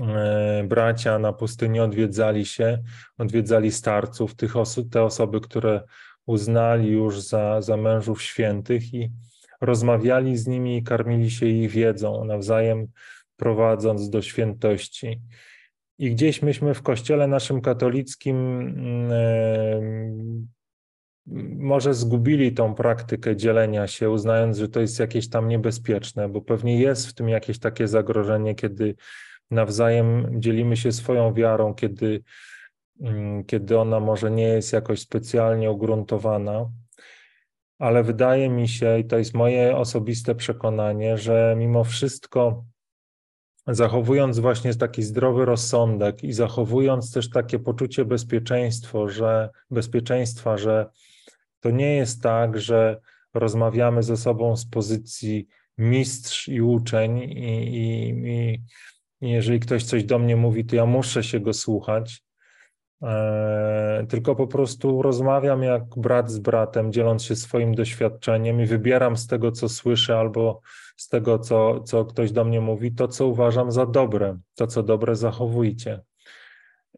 e, 0.00 0.64
bracia 0.68 1.18
na 1.18 1.32
pustyni 1.32 1.80
odwiedzali 1.80 2.46
się, 2.46 2.82
odwiedzali 3.18 3.72
starców, 3.72 4.34
tych 4.34 4.56
osób, 4.56 4.92
te 4.92 5.02
osoby, 5.02 5.40
które 5.40 5.82
uznali 6.26 6.88
już 6.88 7.20
za, 7.20 7.62
za 7.62 7.76
mężów 7.76 8.22
świętych 8.22 8.94
i 8.94 9.10
rozmawiali 9.60 10.36
z 10.36 10.46
nimi 10.46 10.76
i 10.76 10.82
karmili 10.82 11.30
się 11.30 11.46
ich 11.46 11.70
wiedzą, 11.70 12.24
nawzajem 12.24 12.86
prowadząc 13.36 14.10
do 14.10 14.22
świętości. 14.22 15.20
I 15.98 16.10
gdzieś 16.10 16.42
myśmy 16.42 16.74
w 16.74 16.82
kościele 16.82 17.26
naszym 17.26 17.60
katolickim 17.60 18.36
mm, 18.60 20.48
może 21.58 21.94
zgubili 21.94 22.52
tą 22.52 22.74
praktykę 22.74 23.36
dzielenia 23.36 23.86
się, 23.86 24.10
uznając, 24.10 24.58
że 24.58 24.68
to 24.68 24.80
jest 24.80 25.00
jakieś 25.00 25.28
tam 25.28 25.48
niebezpieczne, 25.48 26.28
bo 26.28 26.40
pewnie 26.40 26.80
jest 26.80 27.06
w 27.06 27.14
tym 27.14 27.28
jakieś 27.28 27.58
takie 27.58 27.88
zagrożenie, 27.88 28.54
kiedy 28.54 28.94
nawzajem 29.50 30.40
dzielimy 30.40 30.76
się 30.76 30.92
swoją 30.92 31.34
wiarą, 31.34 31.74
kiedy 31.74 32.22
mm, 33.00 33.44
kiedy 33.44 33.78
ona 33.78 34.00
może 34.00 34.30
nie 34.30 34.48
jest 34.48 34.72
jakoś 34.72 35.00
specjalnie 35.00 35.70
ugruntowana, 35.70 36.70
ale 37.78 38.02
wydaje 38.02 38.48
mi 38.48 38.68
się, 38.68 38.98
i 38.98 39.04
to 39.04 39.18
jest 39.18 39.34
moje 39.34 39.76
osobiste 39.76 40.34
przekonanie, 40.34 41.18
że 41.18 41.54
mimo 41.58 41.84
wszystko, 41.84 42.64
zachowując 43.66 44.38
właśnie 44.38 44.74
taki 44.74 45.02
zdrowy 45.02 45.44
rozsądek 45.44 46.24
i 46.24 46.32
zachowując 46.32 47.12
też 47.12 47.30
takie 47.30 47.58
poczucie 47.58 48.04
bezpieczeństwa, 48.04 49.08
że 49.08 49.50
bezpieczeństwa, 49.70 50.58
że 50.58 50.86
to 51.64 51.70
nie 51.70 51.96
jest 51.96 52.22
tak, 52.22 52.60
że 52.60 53.00
rozmawiamy 53.34 54.02
ze 54.02 54.16
sobą 54.16 54.56
z 54.56 54.66
pozycji 54.66 55.46
mistrz 55.78 56.48
i 56.48 56.62
uczeń, 56.62 57.18
i, 57.18 57.68
i, 57.74 58.62
i 59.20 59.30
jeżeli 59.30 59.60
ktoś 59.60 59.84
coś 59.84 60.04
do 60.04 60.18
mnie 60.18 60.36
mówi, 60.36 60.64
to 60.64 60.76
ja 60.76 60.86
muszę 60.86 61.22
się 61.22 61.40
go 61.40 61.52
słuchać. 61.52 62.22
E, 63.02 64.06
tylko 64.08 64.36
po 64.36 64.46
prostu 64.46 65.02
rozmawiam 65.02 65.62
jak 65.62 65.84
brat 65.96 66.30
z 66.30 66.38
bratem, 66.38 66.92
dzieląc 66.92 67.22
się 67.22 67.36
swoim 67.36 67.74
doświadczeniem 67.74 68.60
i 68.60 68.66
wybieram 68.66 69.16
z 69.16 69.26
tego, 69.26 69.52
co 69.52 69.68
słyszę, 69.68 70.18
albo 70.18 70.60
z 70.96 71.08
tego, 71.08 71.38
co, 71.38 71.80
co 71.80 72.04
ktoś 72.04 72.32
do 72.32 72.44
mnie 72.44 72.60
mówi, 72.60 72.94
to, 72.94 73.08
co 73.08 73.26
uważam 73.26 73.72
za 73.72 73.86
dobre, 73.86 74.38
to, 74.54 74.66
co 74.66 74.82
dobre 74.82 75.16
zachowujcie. 75.16 76.00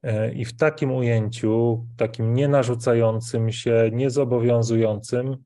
E, 0.02 0.32
I 0.32 0.44
w 0.44 0.56
takim 0.56 0.92
ujęciu, 0.92 1.86
takim 1.96 2.34
nienarzucającym 2.34 3.52
się, 3.52 3.90
niezobowiązującym, 3.92 5.36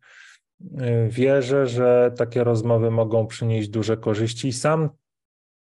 e, 0.79 1.09
wierzę, 1.09 1.67
że 1.67 2.13
takie 2.17 2.45
rozmowy 2.45 2.91
mogą 2.91 3.27
przynieść 3.27 3.69
duże 3.69 3.97
korzyści 3.97 4.49
i 4.49 4.53
sam 4.53 4.91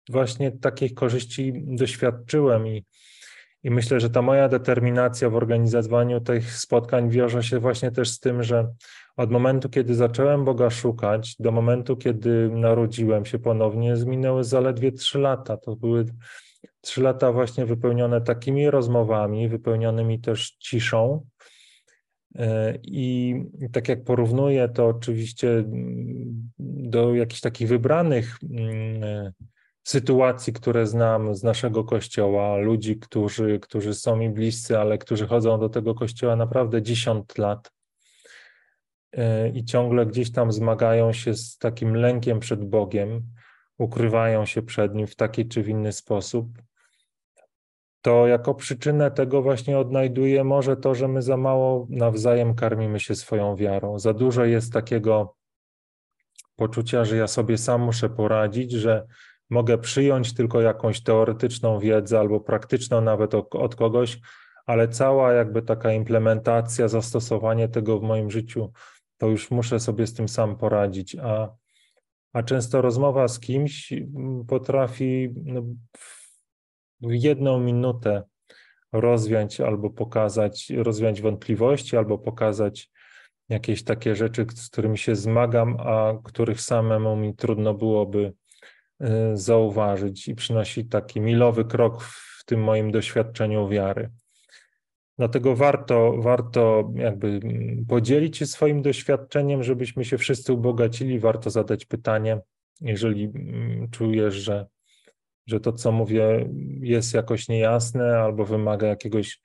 właśnie 0.08 0.52
takich 0.52 0.94
korzyści 0.94 1.52
doświadczyłem 1.66 2.66
i, 2.66 2.84
i 3.62 3.70
myślę, 3.70 4.00
że 4.00 4.10
ta 4.10 4.22
moja 4.22 4.48
determinacja 4.48 5.30
w 5.30 5.36
organizowaniu 5.36 6.20
tych 6.20 6.52
spotkań 6.52 7.10
wiąże 7.10 7.42
się 7.42 7.58
właśnie 7.58 7.90
też 7.90 8.10
z 8.10 8.20
tym, 8.20 8.42
że 8.42 8.68
od 9.16 9.30
momentu, 9.30 9.68
kiedy 9.68 9.94
zacząłem 9.94 10.44
Boga 10.44 10.70
szukać, 10.70 11.36
do 11.38 11.52
momentu, 11.52 11.96
kiedy 11.96 12.48
narodziłem 12.48 13.24
się 13.24 13.38
ponownie, 13.38 13.96
zminęły 13.96 14.44
zaledwie 14.44 14.92
trzy 14.92 15.18
lata. 15.18 15.56
To 15.56 15.76
były 15.76 16.04
trzy 16.80 17.02
lata 17.02 17.32
właśnie 17.32 17.66
wypełnione 17.66 18.20
takimi 18.20 18.70
rozmowami, 18.70 19.48
wypełnionymi 19.48 20.20
też 20.20 20.50
ciszą. 20.50 21.26
E, 22.38 22.78
I 22.82 23.34
tak 23.72 23.88
jak 23.88 24.04
porównuję 24.04 24.68
to 24.68 24.86
oczywiście 24.86 25.50
mm, 25.50 26.50
do 26.58 27.14
jakichś 27.14 27.40
takich 27.40 27.68
wybranych 27.68 28.36
mm, 28.50 29.32
sytuacji, 29.84 30.52
które 30.52 30.86
znam 30.86 31.34
z 31.34 31.42
naszego 31.42 31.84
kościoła, 31.84 32.56
ludzi, 32.56 32.98
którzy, 32.98 33.58
którzy 33.60 33.94
są 33.94 34.16
mi 34.16 34.30
bliscy, 34.30 34.78
ale 34.78 34.98
którzy 34.98 35.26
chodzą 35.26 35.60
do 35.60 35.68
tego 35.68 35.94
kościoła 35.94 36.36
naprawdę 36.36 36.82
dziesiąt 36.82 37.38
lat 37.38 37.72
e, 39.12 39.48
i 39.48 39.64
ciągle 39.64 40.06
gdzieś 40.06 40.32
tam 40.32 40.52
zmagają 40.52 41.12
się 41.12 41.34
z 41.34 41.58
takim 41.58 41.96
lękiem 41.96 42.40
przed 42.40 42.64
Bogiem, 42.64 43.22
ukrywają 43.78 44.46
się 44.46 44.62
przed 44.62 44.94
Nim 44.94 45.06
w 45.06 45.16
taki 45.16 45.48
czy 45.48 45.62
w 45.62 45.68
inny 45.68 45.92
sposób, 45.92 46.46
to 48.02 48.26
jako 48.26 48.54
przyczynę 48.54 49.10
tego 49.10 49.42
właśnie 49.42 49.78
odnajduję 49.78 50.44
może 50.44 50.76
to, 50.76 50.94
że 50.94 51.08
my 51.08 51.22
za 51.22 51.36
mało 51.36 51.86
nawzajem 51.90 52.54
karmimy 52.54 53.00
się 53.00 53.14
swoją 53.14 53.56
wiarą. 53.56 53.98
Za 53.98 54.12
dużo 54.12 54.44
jest 54.44 54.72
takiego 54.72 55.36
poczucia, 56.56 57.04
że 57.04 57.16
ja 57.16 57.26
sobie 57.26 57.58
sam 57.58 57.82
muszę 57.82 58.10
poradzić, 58.10 58.72
że 58.72 59.06
mogę 59.50 59.78
przyjąć 59.78 60.34
tylko 60.34 60.60
jakąś 60.60 61.02
teoretyczną 61.02 61.78
wiedzę 61.78 62.18
albo 62.18 62.40
praktyczną 62.40 63.00
nawet 63.00 63.34
od 63.34 63.76
kogoś, 63.76 64.18
ale 64.66 64.88
cała 64.88 65.32
jakby 65.32 65.62
taka 65.62 65.92
implementacja, 65.92 66.88
zastosowanie 66.88 67.68
tego 67.68 67.98
w 67.98 68.02
moim 68.02 68.30
życiu, 68.30 68.72
to 69.18 69.26
już 69.26 69.50
muszę 69.50 69.80
sobie 69.80 70.06
z 70.06 70.14
tym 70.14 70.28
sam 70.28 70.56
poradzić. 70.56 71.16
A, 71.16 71.48
a 72.32 72.42
często 72.42 72.82
rozmowa 72.82 73.28
z 73.28 73.40
kimś 73.40 73.92
potrafi 74.48 75.34
no, 75.44 75.62
jedną 77.02 77.60
minutę 77.60 78.22
rozwiać 78.92 79.60
albo 79.60 79.90
pokazać, 79.90 80.70
rozwiać 80.76 81.20
wątpliwości, 81.20 81.96
albo 81.96 82.18
pokazać 82.18 82.90
jakieś 83.48 83.84
takie 83.84 84.16
rzeczy, 84.16 84.46
z 84.54 84.68
którymi 84.68 84.98
się 84.98 85.16
zmagam, 85.16 85.76
a 85.80 86.12
których 86.24 86.60
samemu 86.60 87.16
mi 87.16 87.34
trudno 87.34 87.74
byłoby 87.74 88.32
Y, 89.04 89.36
zauważyć 89.36 90.28
i 90.28 90.34
przynosi 90.34 90.84
taki 90.84 91.20
milowy 91.20 91.64
krok 91.64 92.02
w 92.02 92.44
tym 92.44 92.62
moim 92.62 92.90
doświadczeniu 92.90 93.68
wiary. 93.68 94.10
Dlatego 95.18 95.56
warto, 95.56 96.14
warto 96.18 96.92
jakby 96.94 97.28
mm, 97.28 97.86
podzielić 97.88 98.36
się 98.36 98.46
swoim 98.46 98.82
doświadczeniem, 98.82 99.62
żebyśmy 99.62 100.04
się 100.04 100.18
wszyscy 100.18 100.52
ubogacili. 100.52 101.18
Warto 101.18 101.50
zadać 101.50 101.84
pytanie, 101.84 102.40
jeżeli 102.80 103.24
mm, 103.24 103.90
czujesz, 103.90 104.34
że, 104.34 104.66
że 105.50 105.60
to, 105.60 105.72
co 105.72 105.92
mówię, 105.92 106.48
jest 106.80 107.14
jakoś 107.14 107.48
niejasne 107.48 108.18
albo 108.18 108.44
wymaga 108.44 108.86
jakiegoś 108.86 109.40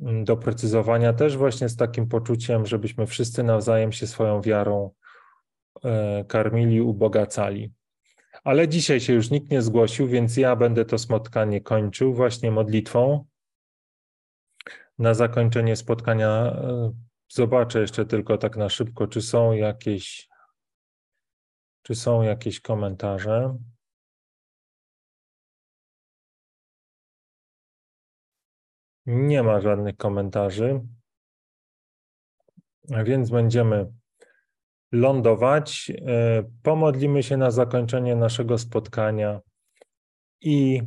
mm, 0.00 0.24
doprecyzowania, 0.24 1.12
też 1.12 1.36
właśnie 1.36 1.68
z 1.68 1.76
takim 1.76 2.08
poczuciem, 2.08 2.66
żebyśmy 2.66 3.06
wszyscy 3.06 3.42
nawzajem 3.42 3.92
się 3.92 4.06
swoją 4.06 4.40
wiarą 4.40 4.90
e, 5.84 6.24
karmili, 6.28 6.80
ubogacali. 6.80 7.72
Ale 8.44 8.68
dzisiaj 8.68 9.00
się 9.00 9.12
już 9.12 9.30
nikt 9.30 9.50
nie 9.50 9.62
zgłosił, 9.62 10.08
więc 10.08 10.36
ja 10.36 10.56
będę 10.56 10.84
to 10.84 10.98
spotkanie 10.98 11.60
kończył 11.60 12.14
właśnie 12.14 12.50
modlitwą. 12.50 13.24
Na 14.98 15.14
zakończenie 15.14 15.76
spotkania 15.76 16.28
e, 16.28 16.92
zobaczę 17.28 17.80
jeszcze 17.80 18.06
tylko 18.06 18.38
tak 18.38 18.56
na 18.56 18.68
szybko, 18.68 19.06
czy 19.06 19.22
są 19.22 19.52
jakieś, 19.52 20.28
czy 21.82 21.94
są 21.94 22.22
jakieś 22.22 22.60
komentarze. 22.60 23.56
Nie 29.06 29.42
ma 29.42 29.60
żadnych 29.60 29.96
komentarzy, 29.96 30.80
więc 33.04 33.30
będziemy 33.30 33.86
lądować. 34.92 35.92
E, 36.06 36.44
pomodlimy 36.62 37.22
się 37.22 37.36
na 37.36 37.50
zakończenie 37.50 38.16
naszego 38.16 38.58
spotkania 38.58 39.40
i, 40.40 40.82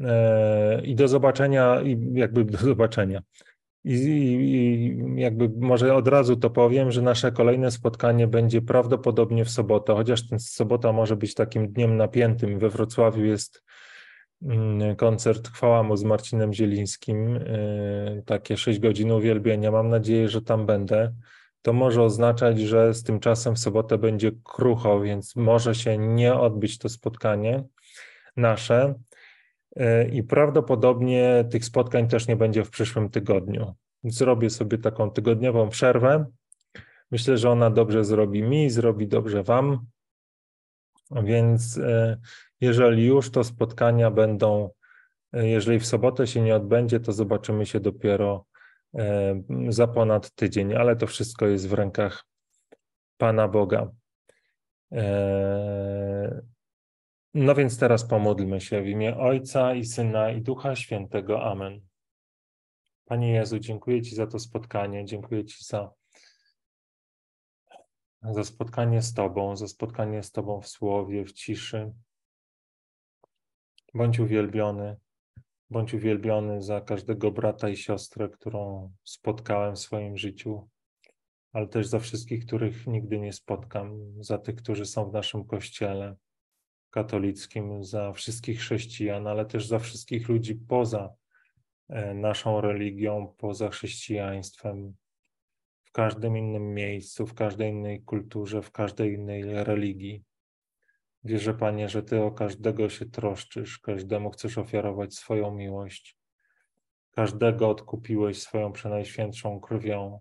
e, 0.00 0.82
i 0.82 0.94
do 0.94 1.08
zobaczenia, 1.08 1.80
i 1.80 2.12
jakby 2.12 2.44
do 2.44 2.58
zobaczenia. 2.58 3.22
I, 3.84 3.94
I, 3.94 5.20
jakby 5.20 5.48
może 5.48 5.94
od 5.94 6.08
razu 6.08 6.36
to 6.36 6.50
powiem, 6.50 6.90
że 6.92 7.02
nasze 7.02 7.32
kolejne 7.32 7.70
spotkanie 7.70 8.26
będzie 8.26 8.62
prawdopodobnie 8.62 9.44
w 9.44 9.50
sobotę, 9.50 9.94
chociaż 9.94 10.28
ten 10.28 10.38
sobota 10.40 10.92
może 10.92 11.16
być 11.16 11.34
takim 11.34 11.72
dniem 11.72 11.96
napiętym. 11.96 12.58
We 12.58 12.70
Wrocławiu 12.70 13.24
jest 13.24 13.62
koncert 14.96 15.48
Chwała 15.48 15.82
mu 15.82 15.96
z 15.96 16.04
Marcinem 16.04 16.52
Zielińskim, 16.52 17.36
e, 17.36 18.22
takie 18.26 18.56
6 18.56 18.78
godzin 18.78 19.12
uwielbienia. 19.12 19.70
Mam 19.70 19.88
nadzieję, 19.88 20.28
że 20.28 20.42
tam 20.42 20.66
będę 20.66 21.12
to 21.66 21.72
może 21.72 22.02
oznaczać, 22.02 22.60
że 22.60 22.94
z 22.94 23.02
tym 23.02 23.20
czasem 23.20 23.54
w 23.54 23.58
sobotę 23.58 23.98
będzie 23.98 24.32
krucho, 24.44 25.00
więc 25.00 25.36
może 25.36 25.74
się 25.74 25.98
nie 25.98 26.34
odbyć 26.34 26.78
to 26.78 26.88
spotkanie 26.88 27.64
nasze. 28.36 28.94
E, 29.76 30.08
I 30.08 30.22
prawdopodobnie 30.22 31.44
tych 31.50 31.64
spotkań 31.64 32.08
też 32.08 32.28
nie 32.28 32.36
będzie 32.36 32.64
w 32.64 32.70
przyszłym 32.70 33.10
tygodniu. 33.10 33.74
Zrobię 34.04 34.50
sobie 34.50 34.78
taką 34.78 35.10
tygodniową 35.10 35.68
przerwę. 35.68 36.26
Myślę, 37.10 37.38
że 37.38 37.50
ona 37.50 37.70
dobrze 37.70 38.04
zrobi 38.04 38.42
mi, 38.42 38.70
zrobi 38.70 39.08
dobrze 39.08 39.42
Wam. 39.42 39.86
Więc 41.10 41.78
e, 41.78 42.20
jeżeli 42.60 43.06
już 43.06 43.30
to 43.30 43.44
spotkania 43.44 44.10
będą, 44.10 44.70
jeżeli 45.32 45.78
w 45.78 45.86
sobotę 45.86 46.26
się 46.26 46.40
nie 46.40 46.56
odbędzie, 46.56 47.00
to 47.00 47.12
zobaczymy 47.12 47.66
się 47.66 47.80
dopiero 47.80 48.44
za 49.68 49.86
ponad 49.86 50.30
tydzień, 50.34 50.74
ale 50.74 50.96
to 50.96 51.06
wszystko 51.06 51.46
jest 51.46 51.68
w 51.68 51.72
rękach 51.72 52.24
Pana 53.16 53.48
Boga. 53.48 53.90
No 57.34 57.54
więc 57.54 57.78
teraz 57.78 58.04
pomódlmy 58.04 58.60
się 58.60 58.82
w 58.82 58.86
imię 58.86 59.16
Ojca 59.16 59.74
i 59.74 59.84
Syna 59.84 60.30
i 60.30 60.42
Ducha 60.42 60.76
Świętego. 60.76 61.42
Amen. 61.42 61.80
Panie 63.04 63.32
Jezu, 63.32 63.58
dziękuję 63.58 64.02
Ci 64.02 64.14
za 64.14 64.26
to 64.26 64.38
spotkanie, 64.38 65.04
dziękuję 65.04 65.44
Ci 65.44 65.64
za, 65.64 65.90
za 68.22 68.44
spotkanie 68.44 69.02
z 69.02 69.14
Tobą, 69.14 69.56
za 69.56 69.68
spotkanie 69.68 70.22
z 70.22 70.32
Tobą 70.32 70.60
w 70.60 70.68
słowie, 70.68 71.24
w 71.24 71.32
ciszy. 71.32 71.92
Bądź 73.96 74.18
uwielbiony. 74.18 74.96
Bądź 75.70 75.94
uwielbiony 75.94 76.62
za 76.62 76.80
każdego 76.80 77.30
brata 77.30 77.68
i 77.68 77.76
siostrę, 77.76 78.28
którą 78.28 78.92
spotkałem 79.04 79.74
w 79.74 79.78
swoim 79.78 80.16
życiu, 80.16 80.68
ale 81.52 81.68
też 81.68 81.86
za 81.86 81.98
wszystkich, 81.98 82.46
których 82.46 82.86
nigdy 82.86 83.18
nie 83.18 83.32
spotkam, 83.32 84.14
za 84.20 84.38
tych, 84.38 84.56
którzy 84.56 84.86
są 84.86 85.10
w 85.10 85.12
naszym 85.12 85.44
kościele 85.44 86.16
katolickim, 86.90 87.84
za 87.84 88.12
wszystkich 88.12 88.58
chrześcijan, 88.58 89.26
ale 89.26 89.46
też 89.46 89.66
za 89.66 89.78
wszystkich 89.78 90.28
ludzi 90.28 90.54
poza 90.54 91.14
e, 91.88 92.14
naszą 92.14 92.60
religią 92.60 93.34
poza 93.36 93.68
chrześcijaństwem, 93.68 94.94
w 95.84 95.92
każdym 95.92 96.36
innym 96.36 96.74
miejscu, 96.74 97.26
w 97.26 97.34
każdej 97.34 97.70
innej 97.70 98.02
kulturze, 98.02 98.62
w 98.62 98.70
każdej 98.70 99.14
innej 99.14 99.64
religii. 99.64 100.24
Wierzę, 101.26 101.54
Panie, 101.54 101.88
że 101.88 102.02
Ty 102.02 102.22
o 102.22 102.30
każdego 102.30 102.88
się 102.88 103.06
troszczysz, 103.06 103.78
każdemu 103.78 104.30
chcesz 104.30 104.58
ofiarować 104.58 105.14
swoją 105.14 105.54
miłość. 105.54 106.18
Każdego 107.10 107.70
odkupiłeś 107.70 108.42
swoją 108.42 108.72
przenajświętszą 108.72 109.60
krwią. 109.60 110.20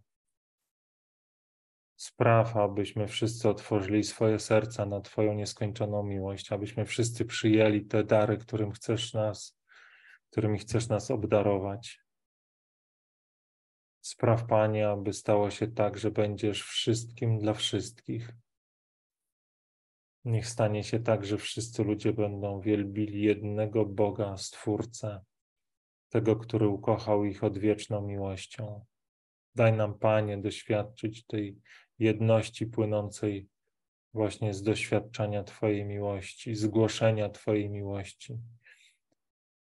Spraw, 1.95 2.57
abyśmy 2.57 3.07
wszyscy 3.07 3.49
otworzyli 3.49 4.03
swoje 4.03 4.39
serca 4.39 4.85
na 4.85 5.01
Twoją 5.01 5.33
nieskończoną 5.33 6.03
miłość, 6.03 6.51
abyśmy 6.51 6.85
wszyscy 6.85 7.25
przyjęli 7.25 7.85
te 7.85 8.03
dary, 8.03 8.37
którym 8.37 8.71
chcesz 8.71 9.13
nas, 9.13 9.59
którymi 10.31 10.59
chcesz 10.59 10.87
nas 10.87 11.11
obdarować. 11.11 12.01
Spraw, 14.01 14.45
Panie, 14.45 14.89
aby 14.89 15.13
stało 15.13 15.51
się 15.51 15.67
tak, 15.67 15.97
że 15.97 16.11
będziesz 16.11 16.63
wszystkim 16.63 17.39
dla 17.39 17.53
wszystkich. 17.53 18.44
Niech 20.25 20.47
stanie 20.47 20.83
się 20.83 20.99
tak, 20.99 21.25
że 21.25 21.37
wszyscy 21.37 21.83
ludzie 21.83 22.13
będą 22.13 22.61
wielbili 22.61 23.21
jednego 23.21 23.85
Boga, 23.85 24.37
Stwórcę, 24.37 25.21
tego, 26.09 26.35
który 26.35 26.67
ukochał 26.67 27.25
ich 27.25 27.43
odwieczną 27.43 28.01
miłością. 28.01 28.85
Daj 29.55 29.73
nam, 29.73 29.99
Panie, 29.99 30.37
doświadczyć 30.37 31.25
tej 31.25 31.57
jedności 31.99 32.67
płynącej 32.67 33.49
właśnie 34.13 34.53
z 34.53 34.63
doświadczenia 34.63 35.43
Twojej 35.43 35.85
miłości, 35.85 36.55
zgłoszenia 36.55 37.29
Twojej 37.29 37.69
miłości, 37.69 38.37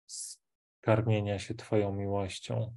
z 0.06 0.40
karmienia 0.80 1.38
się 1.38 1.54
Twoją 1.54 1.92
miłością. 1.92 2.74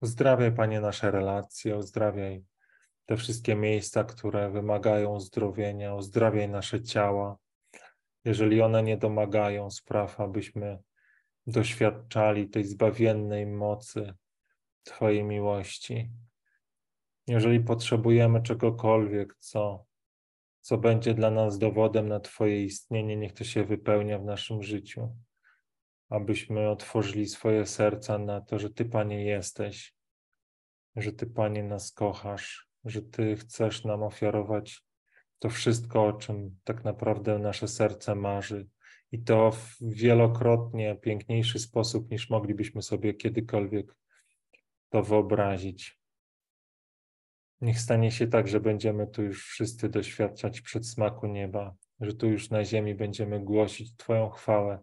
Uzdrawiaj, 0.00 0.54
Panie, 0.54 0.80
nasze 0.80 1.10
relacje, 1.10 1.76
uzdrawiaj 1.76 2.44
te 3.06 3.16
wszystkie 3.16 3.54
miejsca, 3.54 4.04
które 4.04 4.50
wymagają 4.50 5.14
uzdrowienia, 5.14 5.94
uzdrawiaj 5.94 6.48
nasze 6.48 6.82
ciała. 6.82 7.36
Jeżeli 8.24 8.62
one 8.62 8.82
nie 8.82 8.96
domagają, 8.96 9.70
spraw, 9.70 10.20
abyśmy 10.20 10.78
doświadczali 11.46 12.48
tej 12.48 12.64
zbawiennej 12.64 13.46
mocy 13.46 14.14
Twojej 14.82 15.24
miłości. 15.24 16.10
Jeżeli 17.26 17.60
potrzebujemy 17.60 18.42
czegokolwiek, 18.42 19.36
co, 19.38 19.84
co 20.60 20.78
będzie 20.78 21.14
dla 21.14 21.30
nas 21.30 21.58
dowodem 21.58 22.08
na 22.08 22.20
Twoje 22.20 22.64
istnienie, 22.64 23.16
niech 23.16 23.32
to 23.32 23.44
się 23.44 23.64
wypełnia 23.64 24.18
w 24.18 24.24
naszym 24.24 24.62
życiu, 24.62 25.16
abyśmy 26.08 26.70
otworzyli 26.70 27.26
swoje 27.28 27.66
serca 27.66 28.18
na 28.18 28.40
to, 28.40 28.58
że 28.58 28.70
Ty, 28.70 28.84
Panie, 28.84 29.24
jesteś, 29.24 29.94
że 30.96 31.12
Ty, 31.12 31.26
Panie, 31.26 31.62
nas 31.62 31.92
kochasz, 31.92 32.65
że 32.86 33.02
Ty 33.02 33.36
chcesz 33.36 33.84
nam 33.84 34.02
ofiarować 34.02 34.86
to 35.38 35.50
wszystko, 35.50 36.06
o 36.06 36.12
czym 36.12 36.58
tak 36.64 36.84
naprawdę 36.84 37.38
nasze 37.38 37.68
serce 37.68 38.14
marzy. 38.14 38.68
I 39.12 39.22
to 39.22 39.50
w 39.50 39.76
wielokrotnie 39.80 40.96
piękniejszy 40.96 41.58
sposób, 41.58 42.10
niż 42.10 42.30
moglibyśmy 42.30 42.82
sobie 42.82 43.14
kiedykolwiek 43.14 43.96
to 44.88 45.02
wyobrazić. 45.02 46.00
Niech 47.60 47.80
stanie 47.80 48.10
się 48.10 48.26
tak, 48.26 48.48
że 48.48 48.60
będziemy 48.60 49.06
tu 49.06 49.22
już 49.22 49.46
wszyscy 49.46 49.88
doświadczać 49.88 50.60
przedsmaku 50.60 51.26
nieba, 51.26 51.74
że 52.00 52.14
tu 52.14 52.28
już 52.28 52.50
na 52.50 52.64
ziemi 52.64 52.94
będziemy 52.94 53.40
głosić 53.40 53.96
Twoją 53.96 54.30
chwałę 54.30 54.78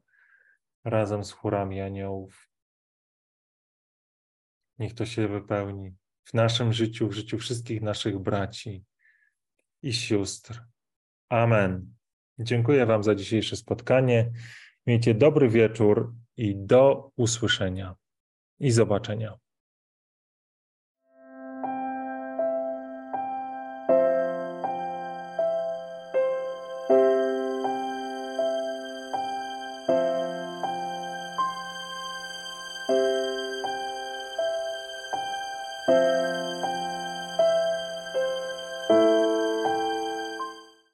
razem 0.84 1.24
z 1.24 1.32
chórami 1.32 1.82
aniołów. 1.82 2.50
Niech 4.80 4.94
to 4.94 5.06
się 5.06 5.28
wypełni 5.28 5.96
w 6.24 6.34
naszym 6.34 6.74
życiu, 6.74 7.08
w 7.08 7.14
życiu 7.14 7.38
wszystkich 7.38 7.82
naszych 7.82 8.20
braci 8.20 8.84
i 9.82 9.94
sióstr. 9.94 10.64
Amen. 11.30 11.94
Dziękuję 12.40 12.86
Wam 12.86 13.04
za 13.04 13.16
dzisiejsze 13.16 13.56
spotkanie. 13.56 14.32
Miejcie 14.88 15.14
dobry 15.14 15.50
wieczór 15.50 16.14
i 16.38 16.56
do 16.56 17.12
usłyszenia 17.16 17.96
i 18.60 18.72
zobaczenia. 18.72 19.43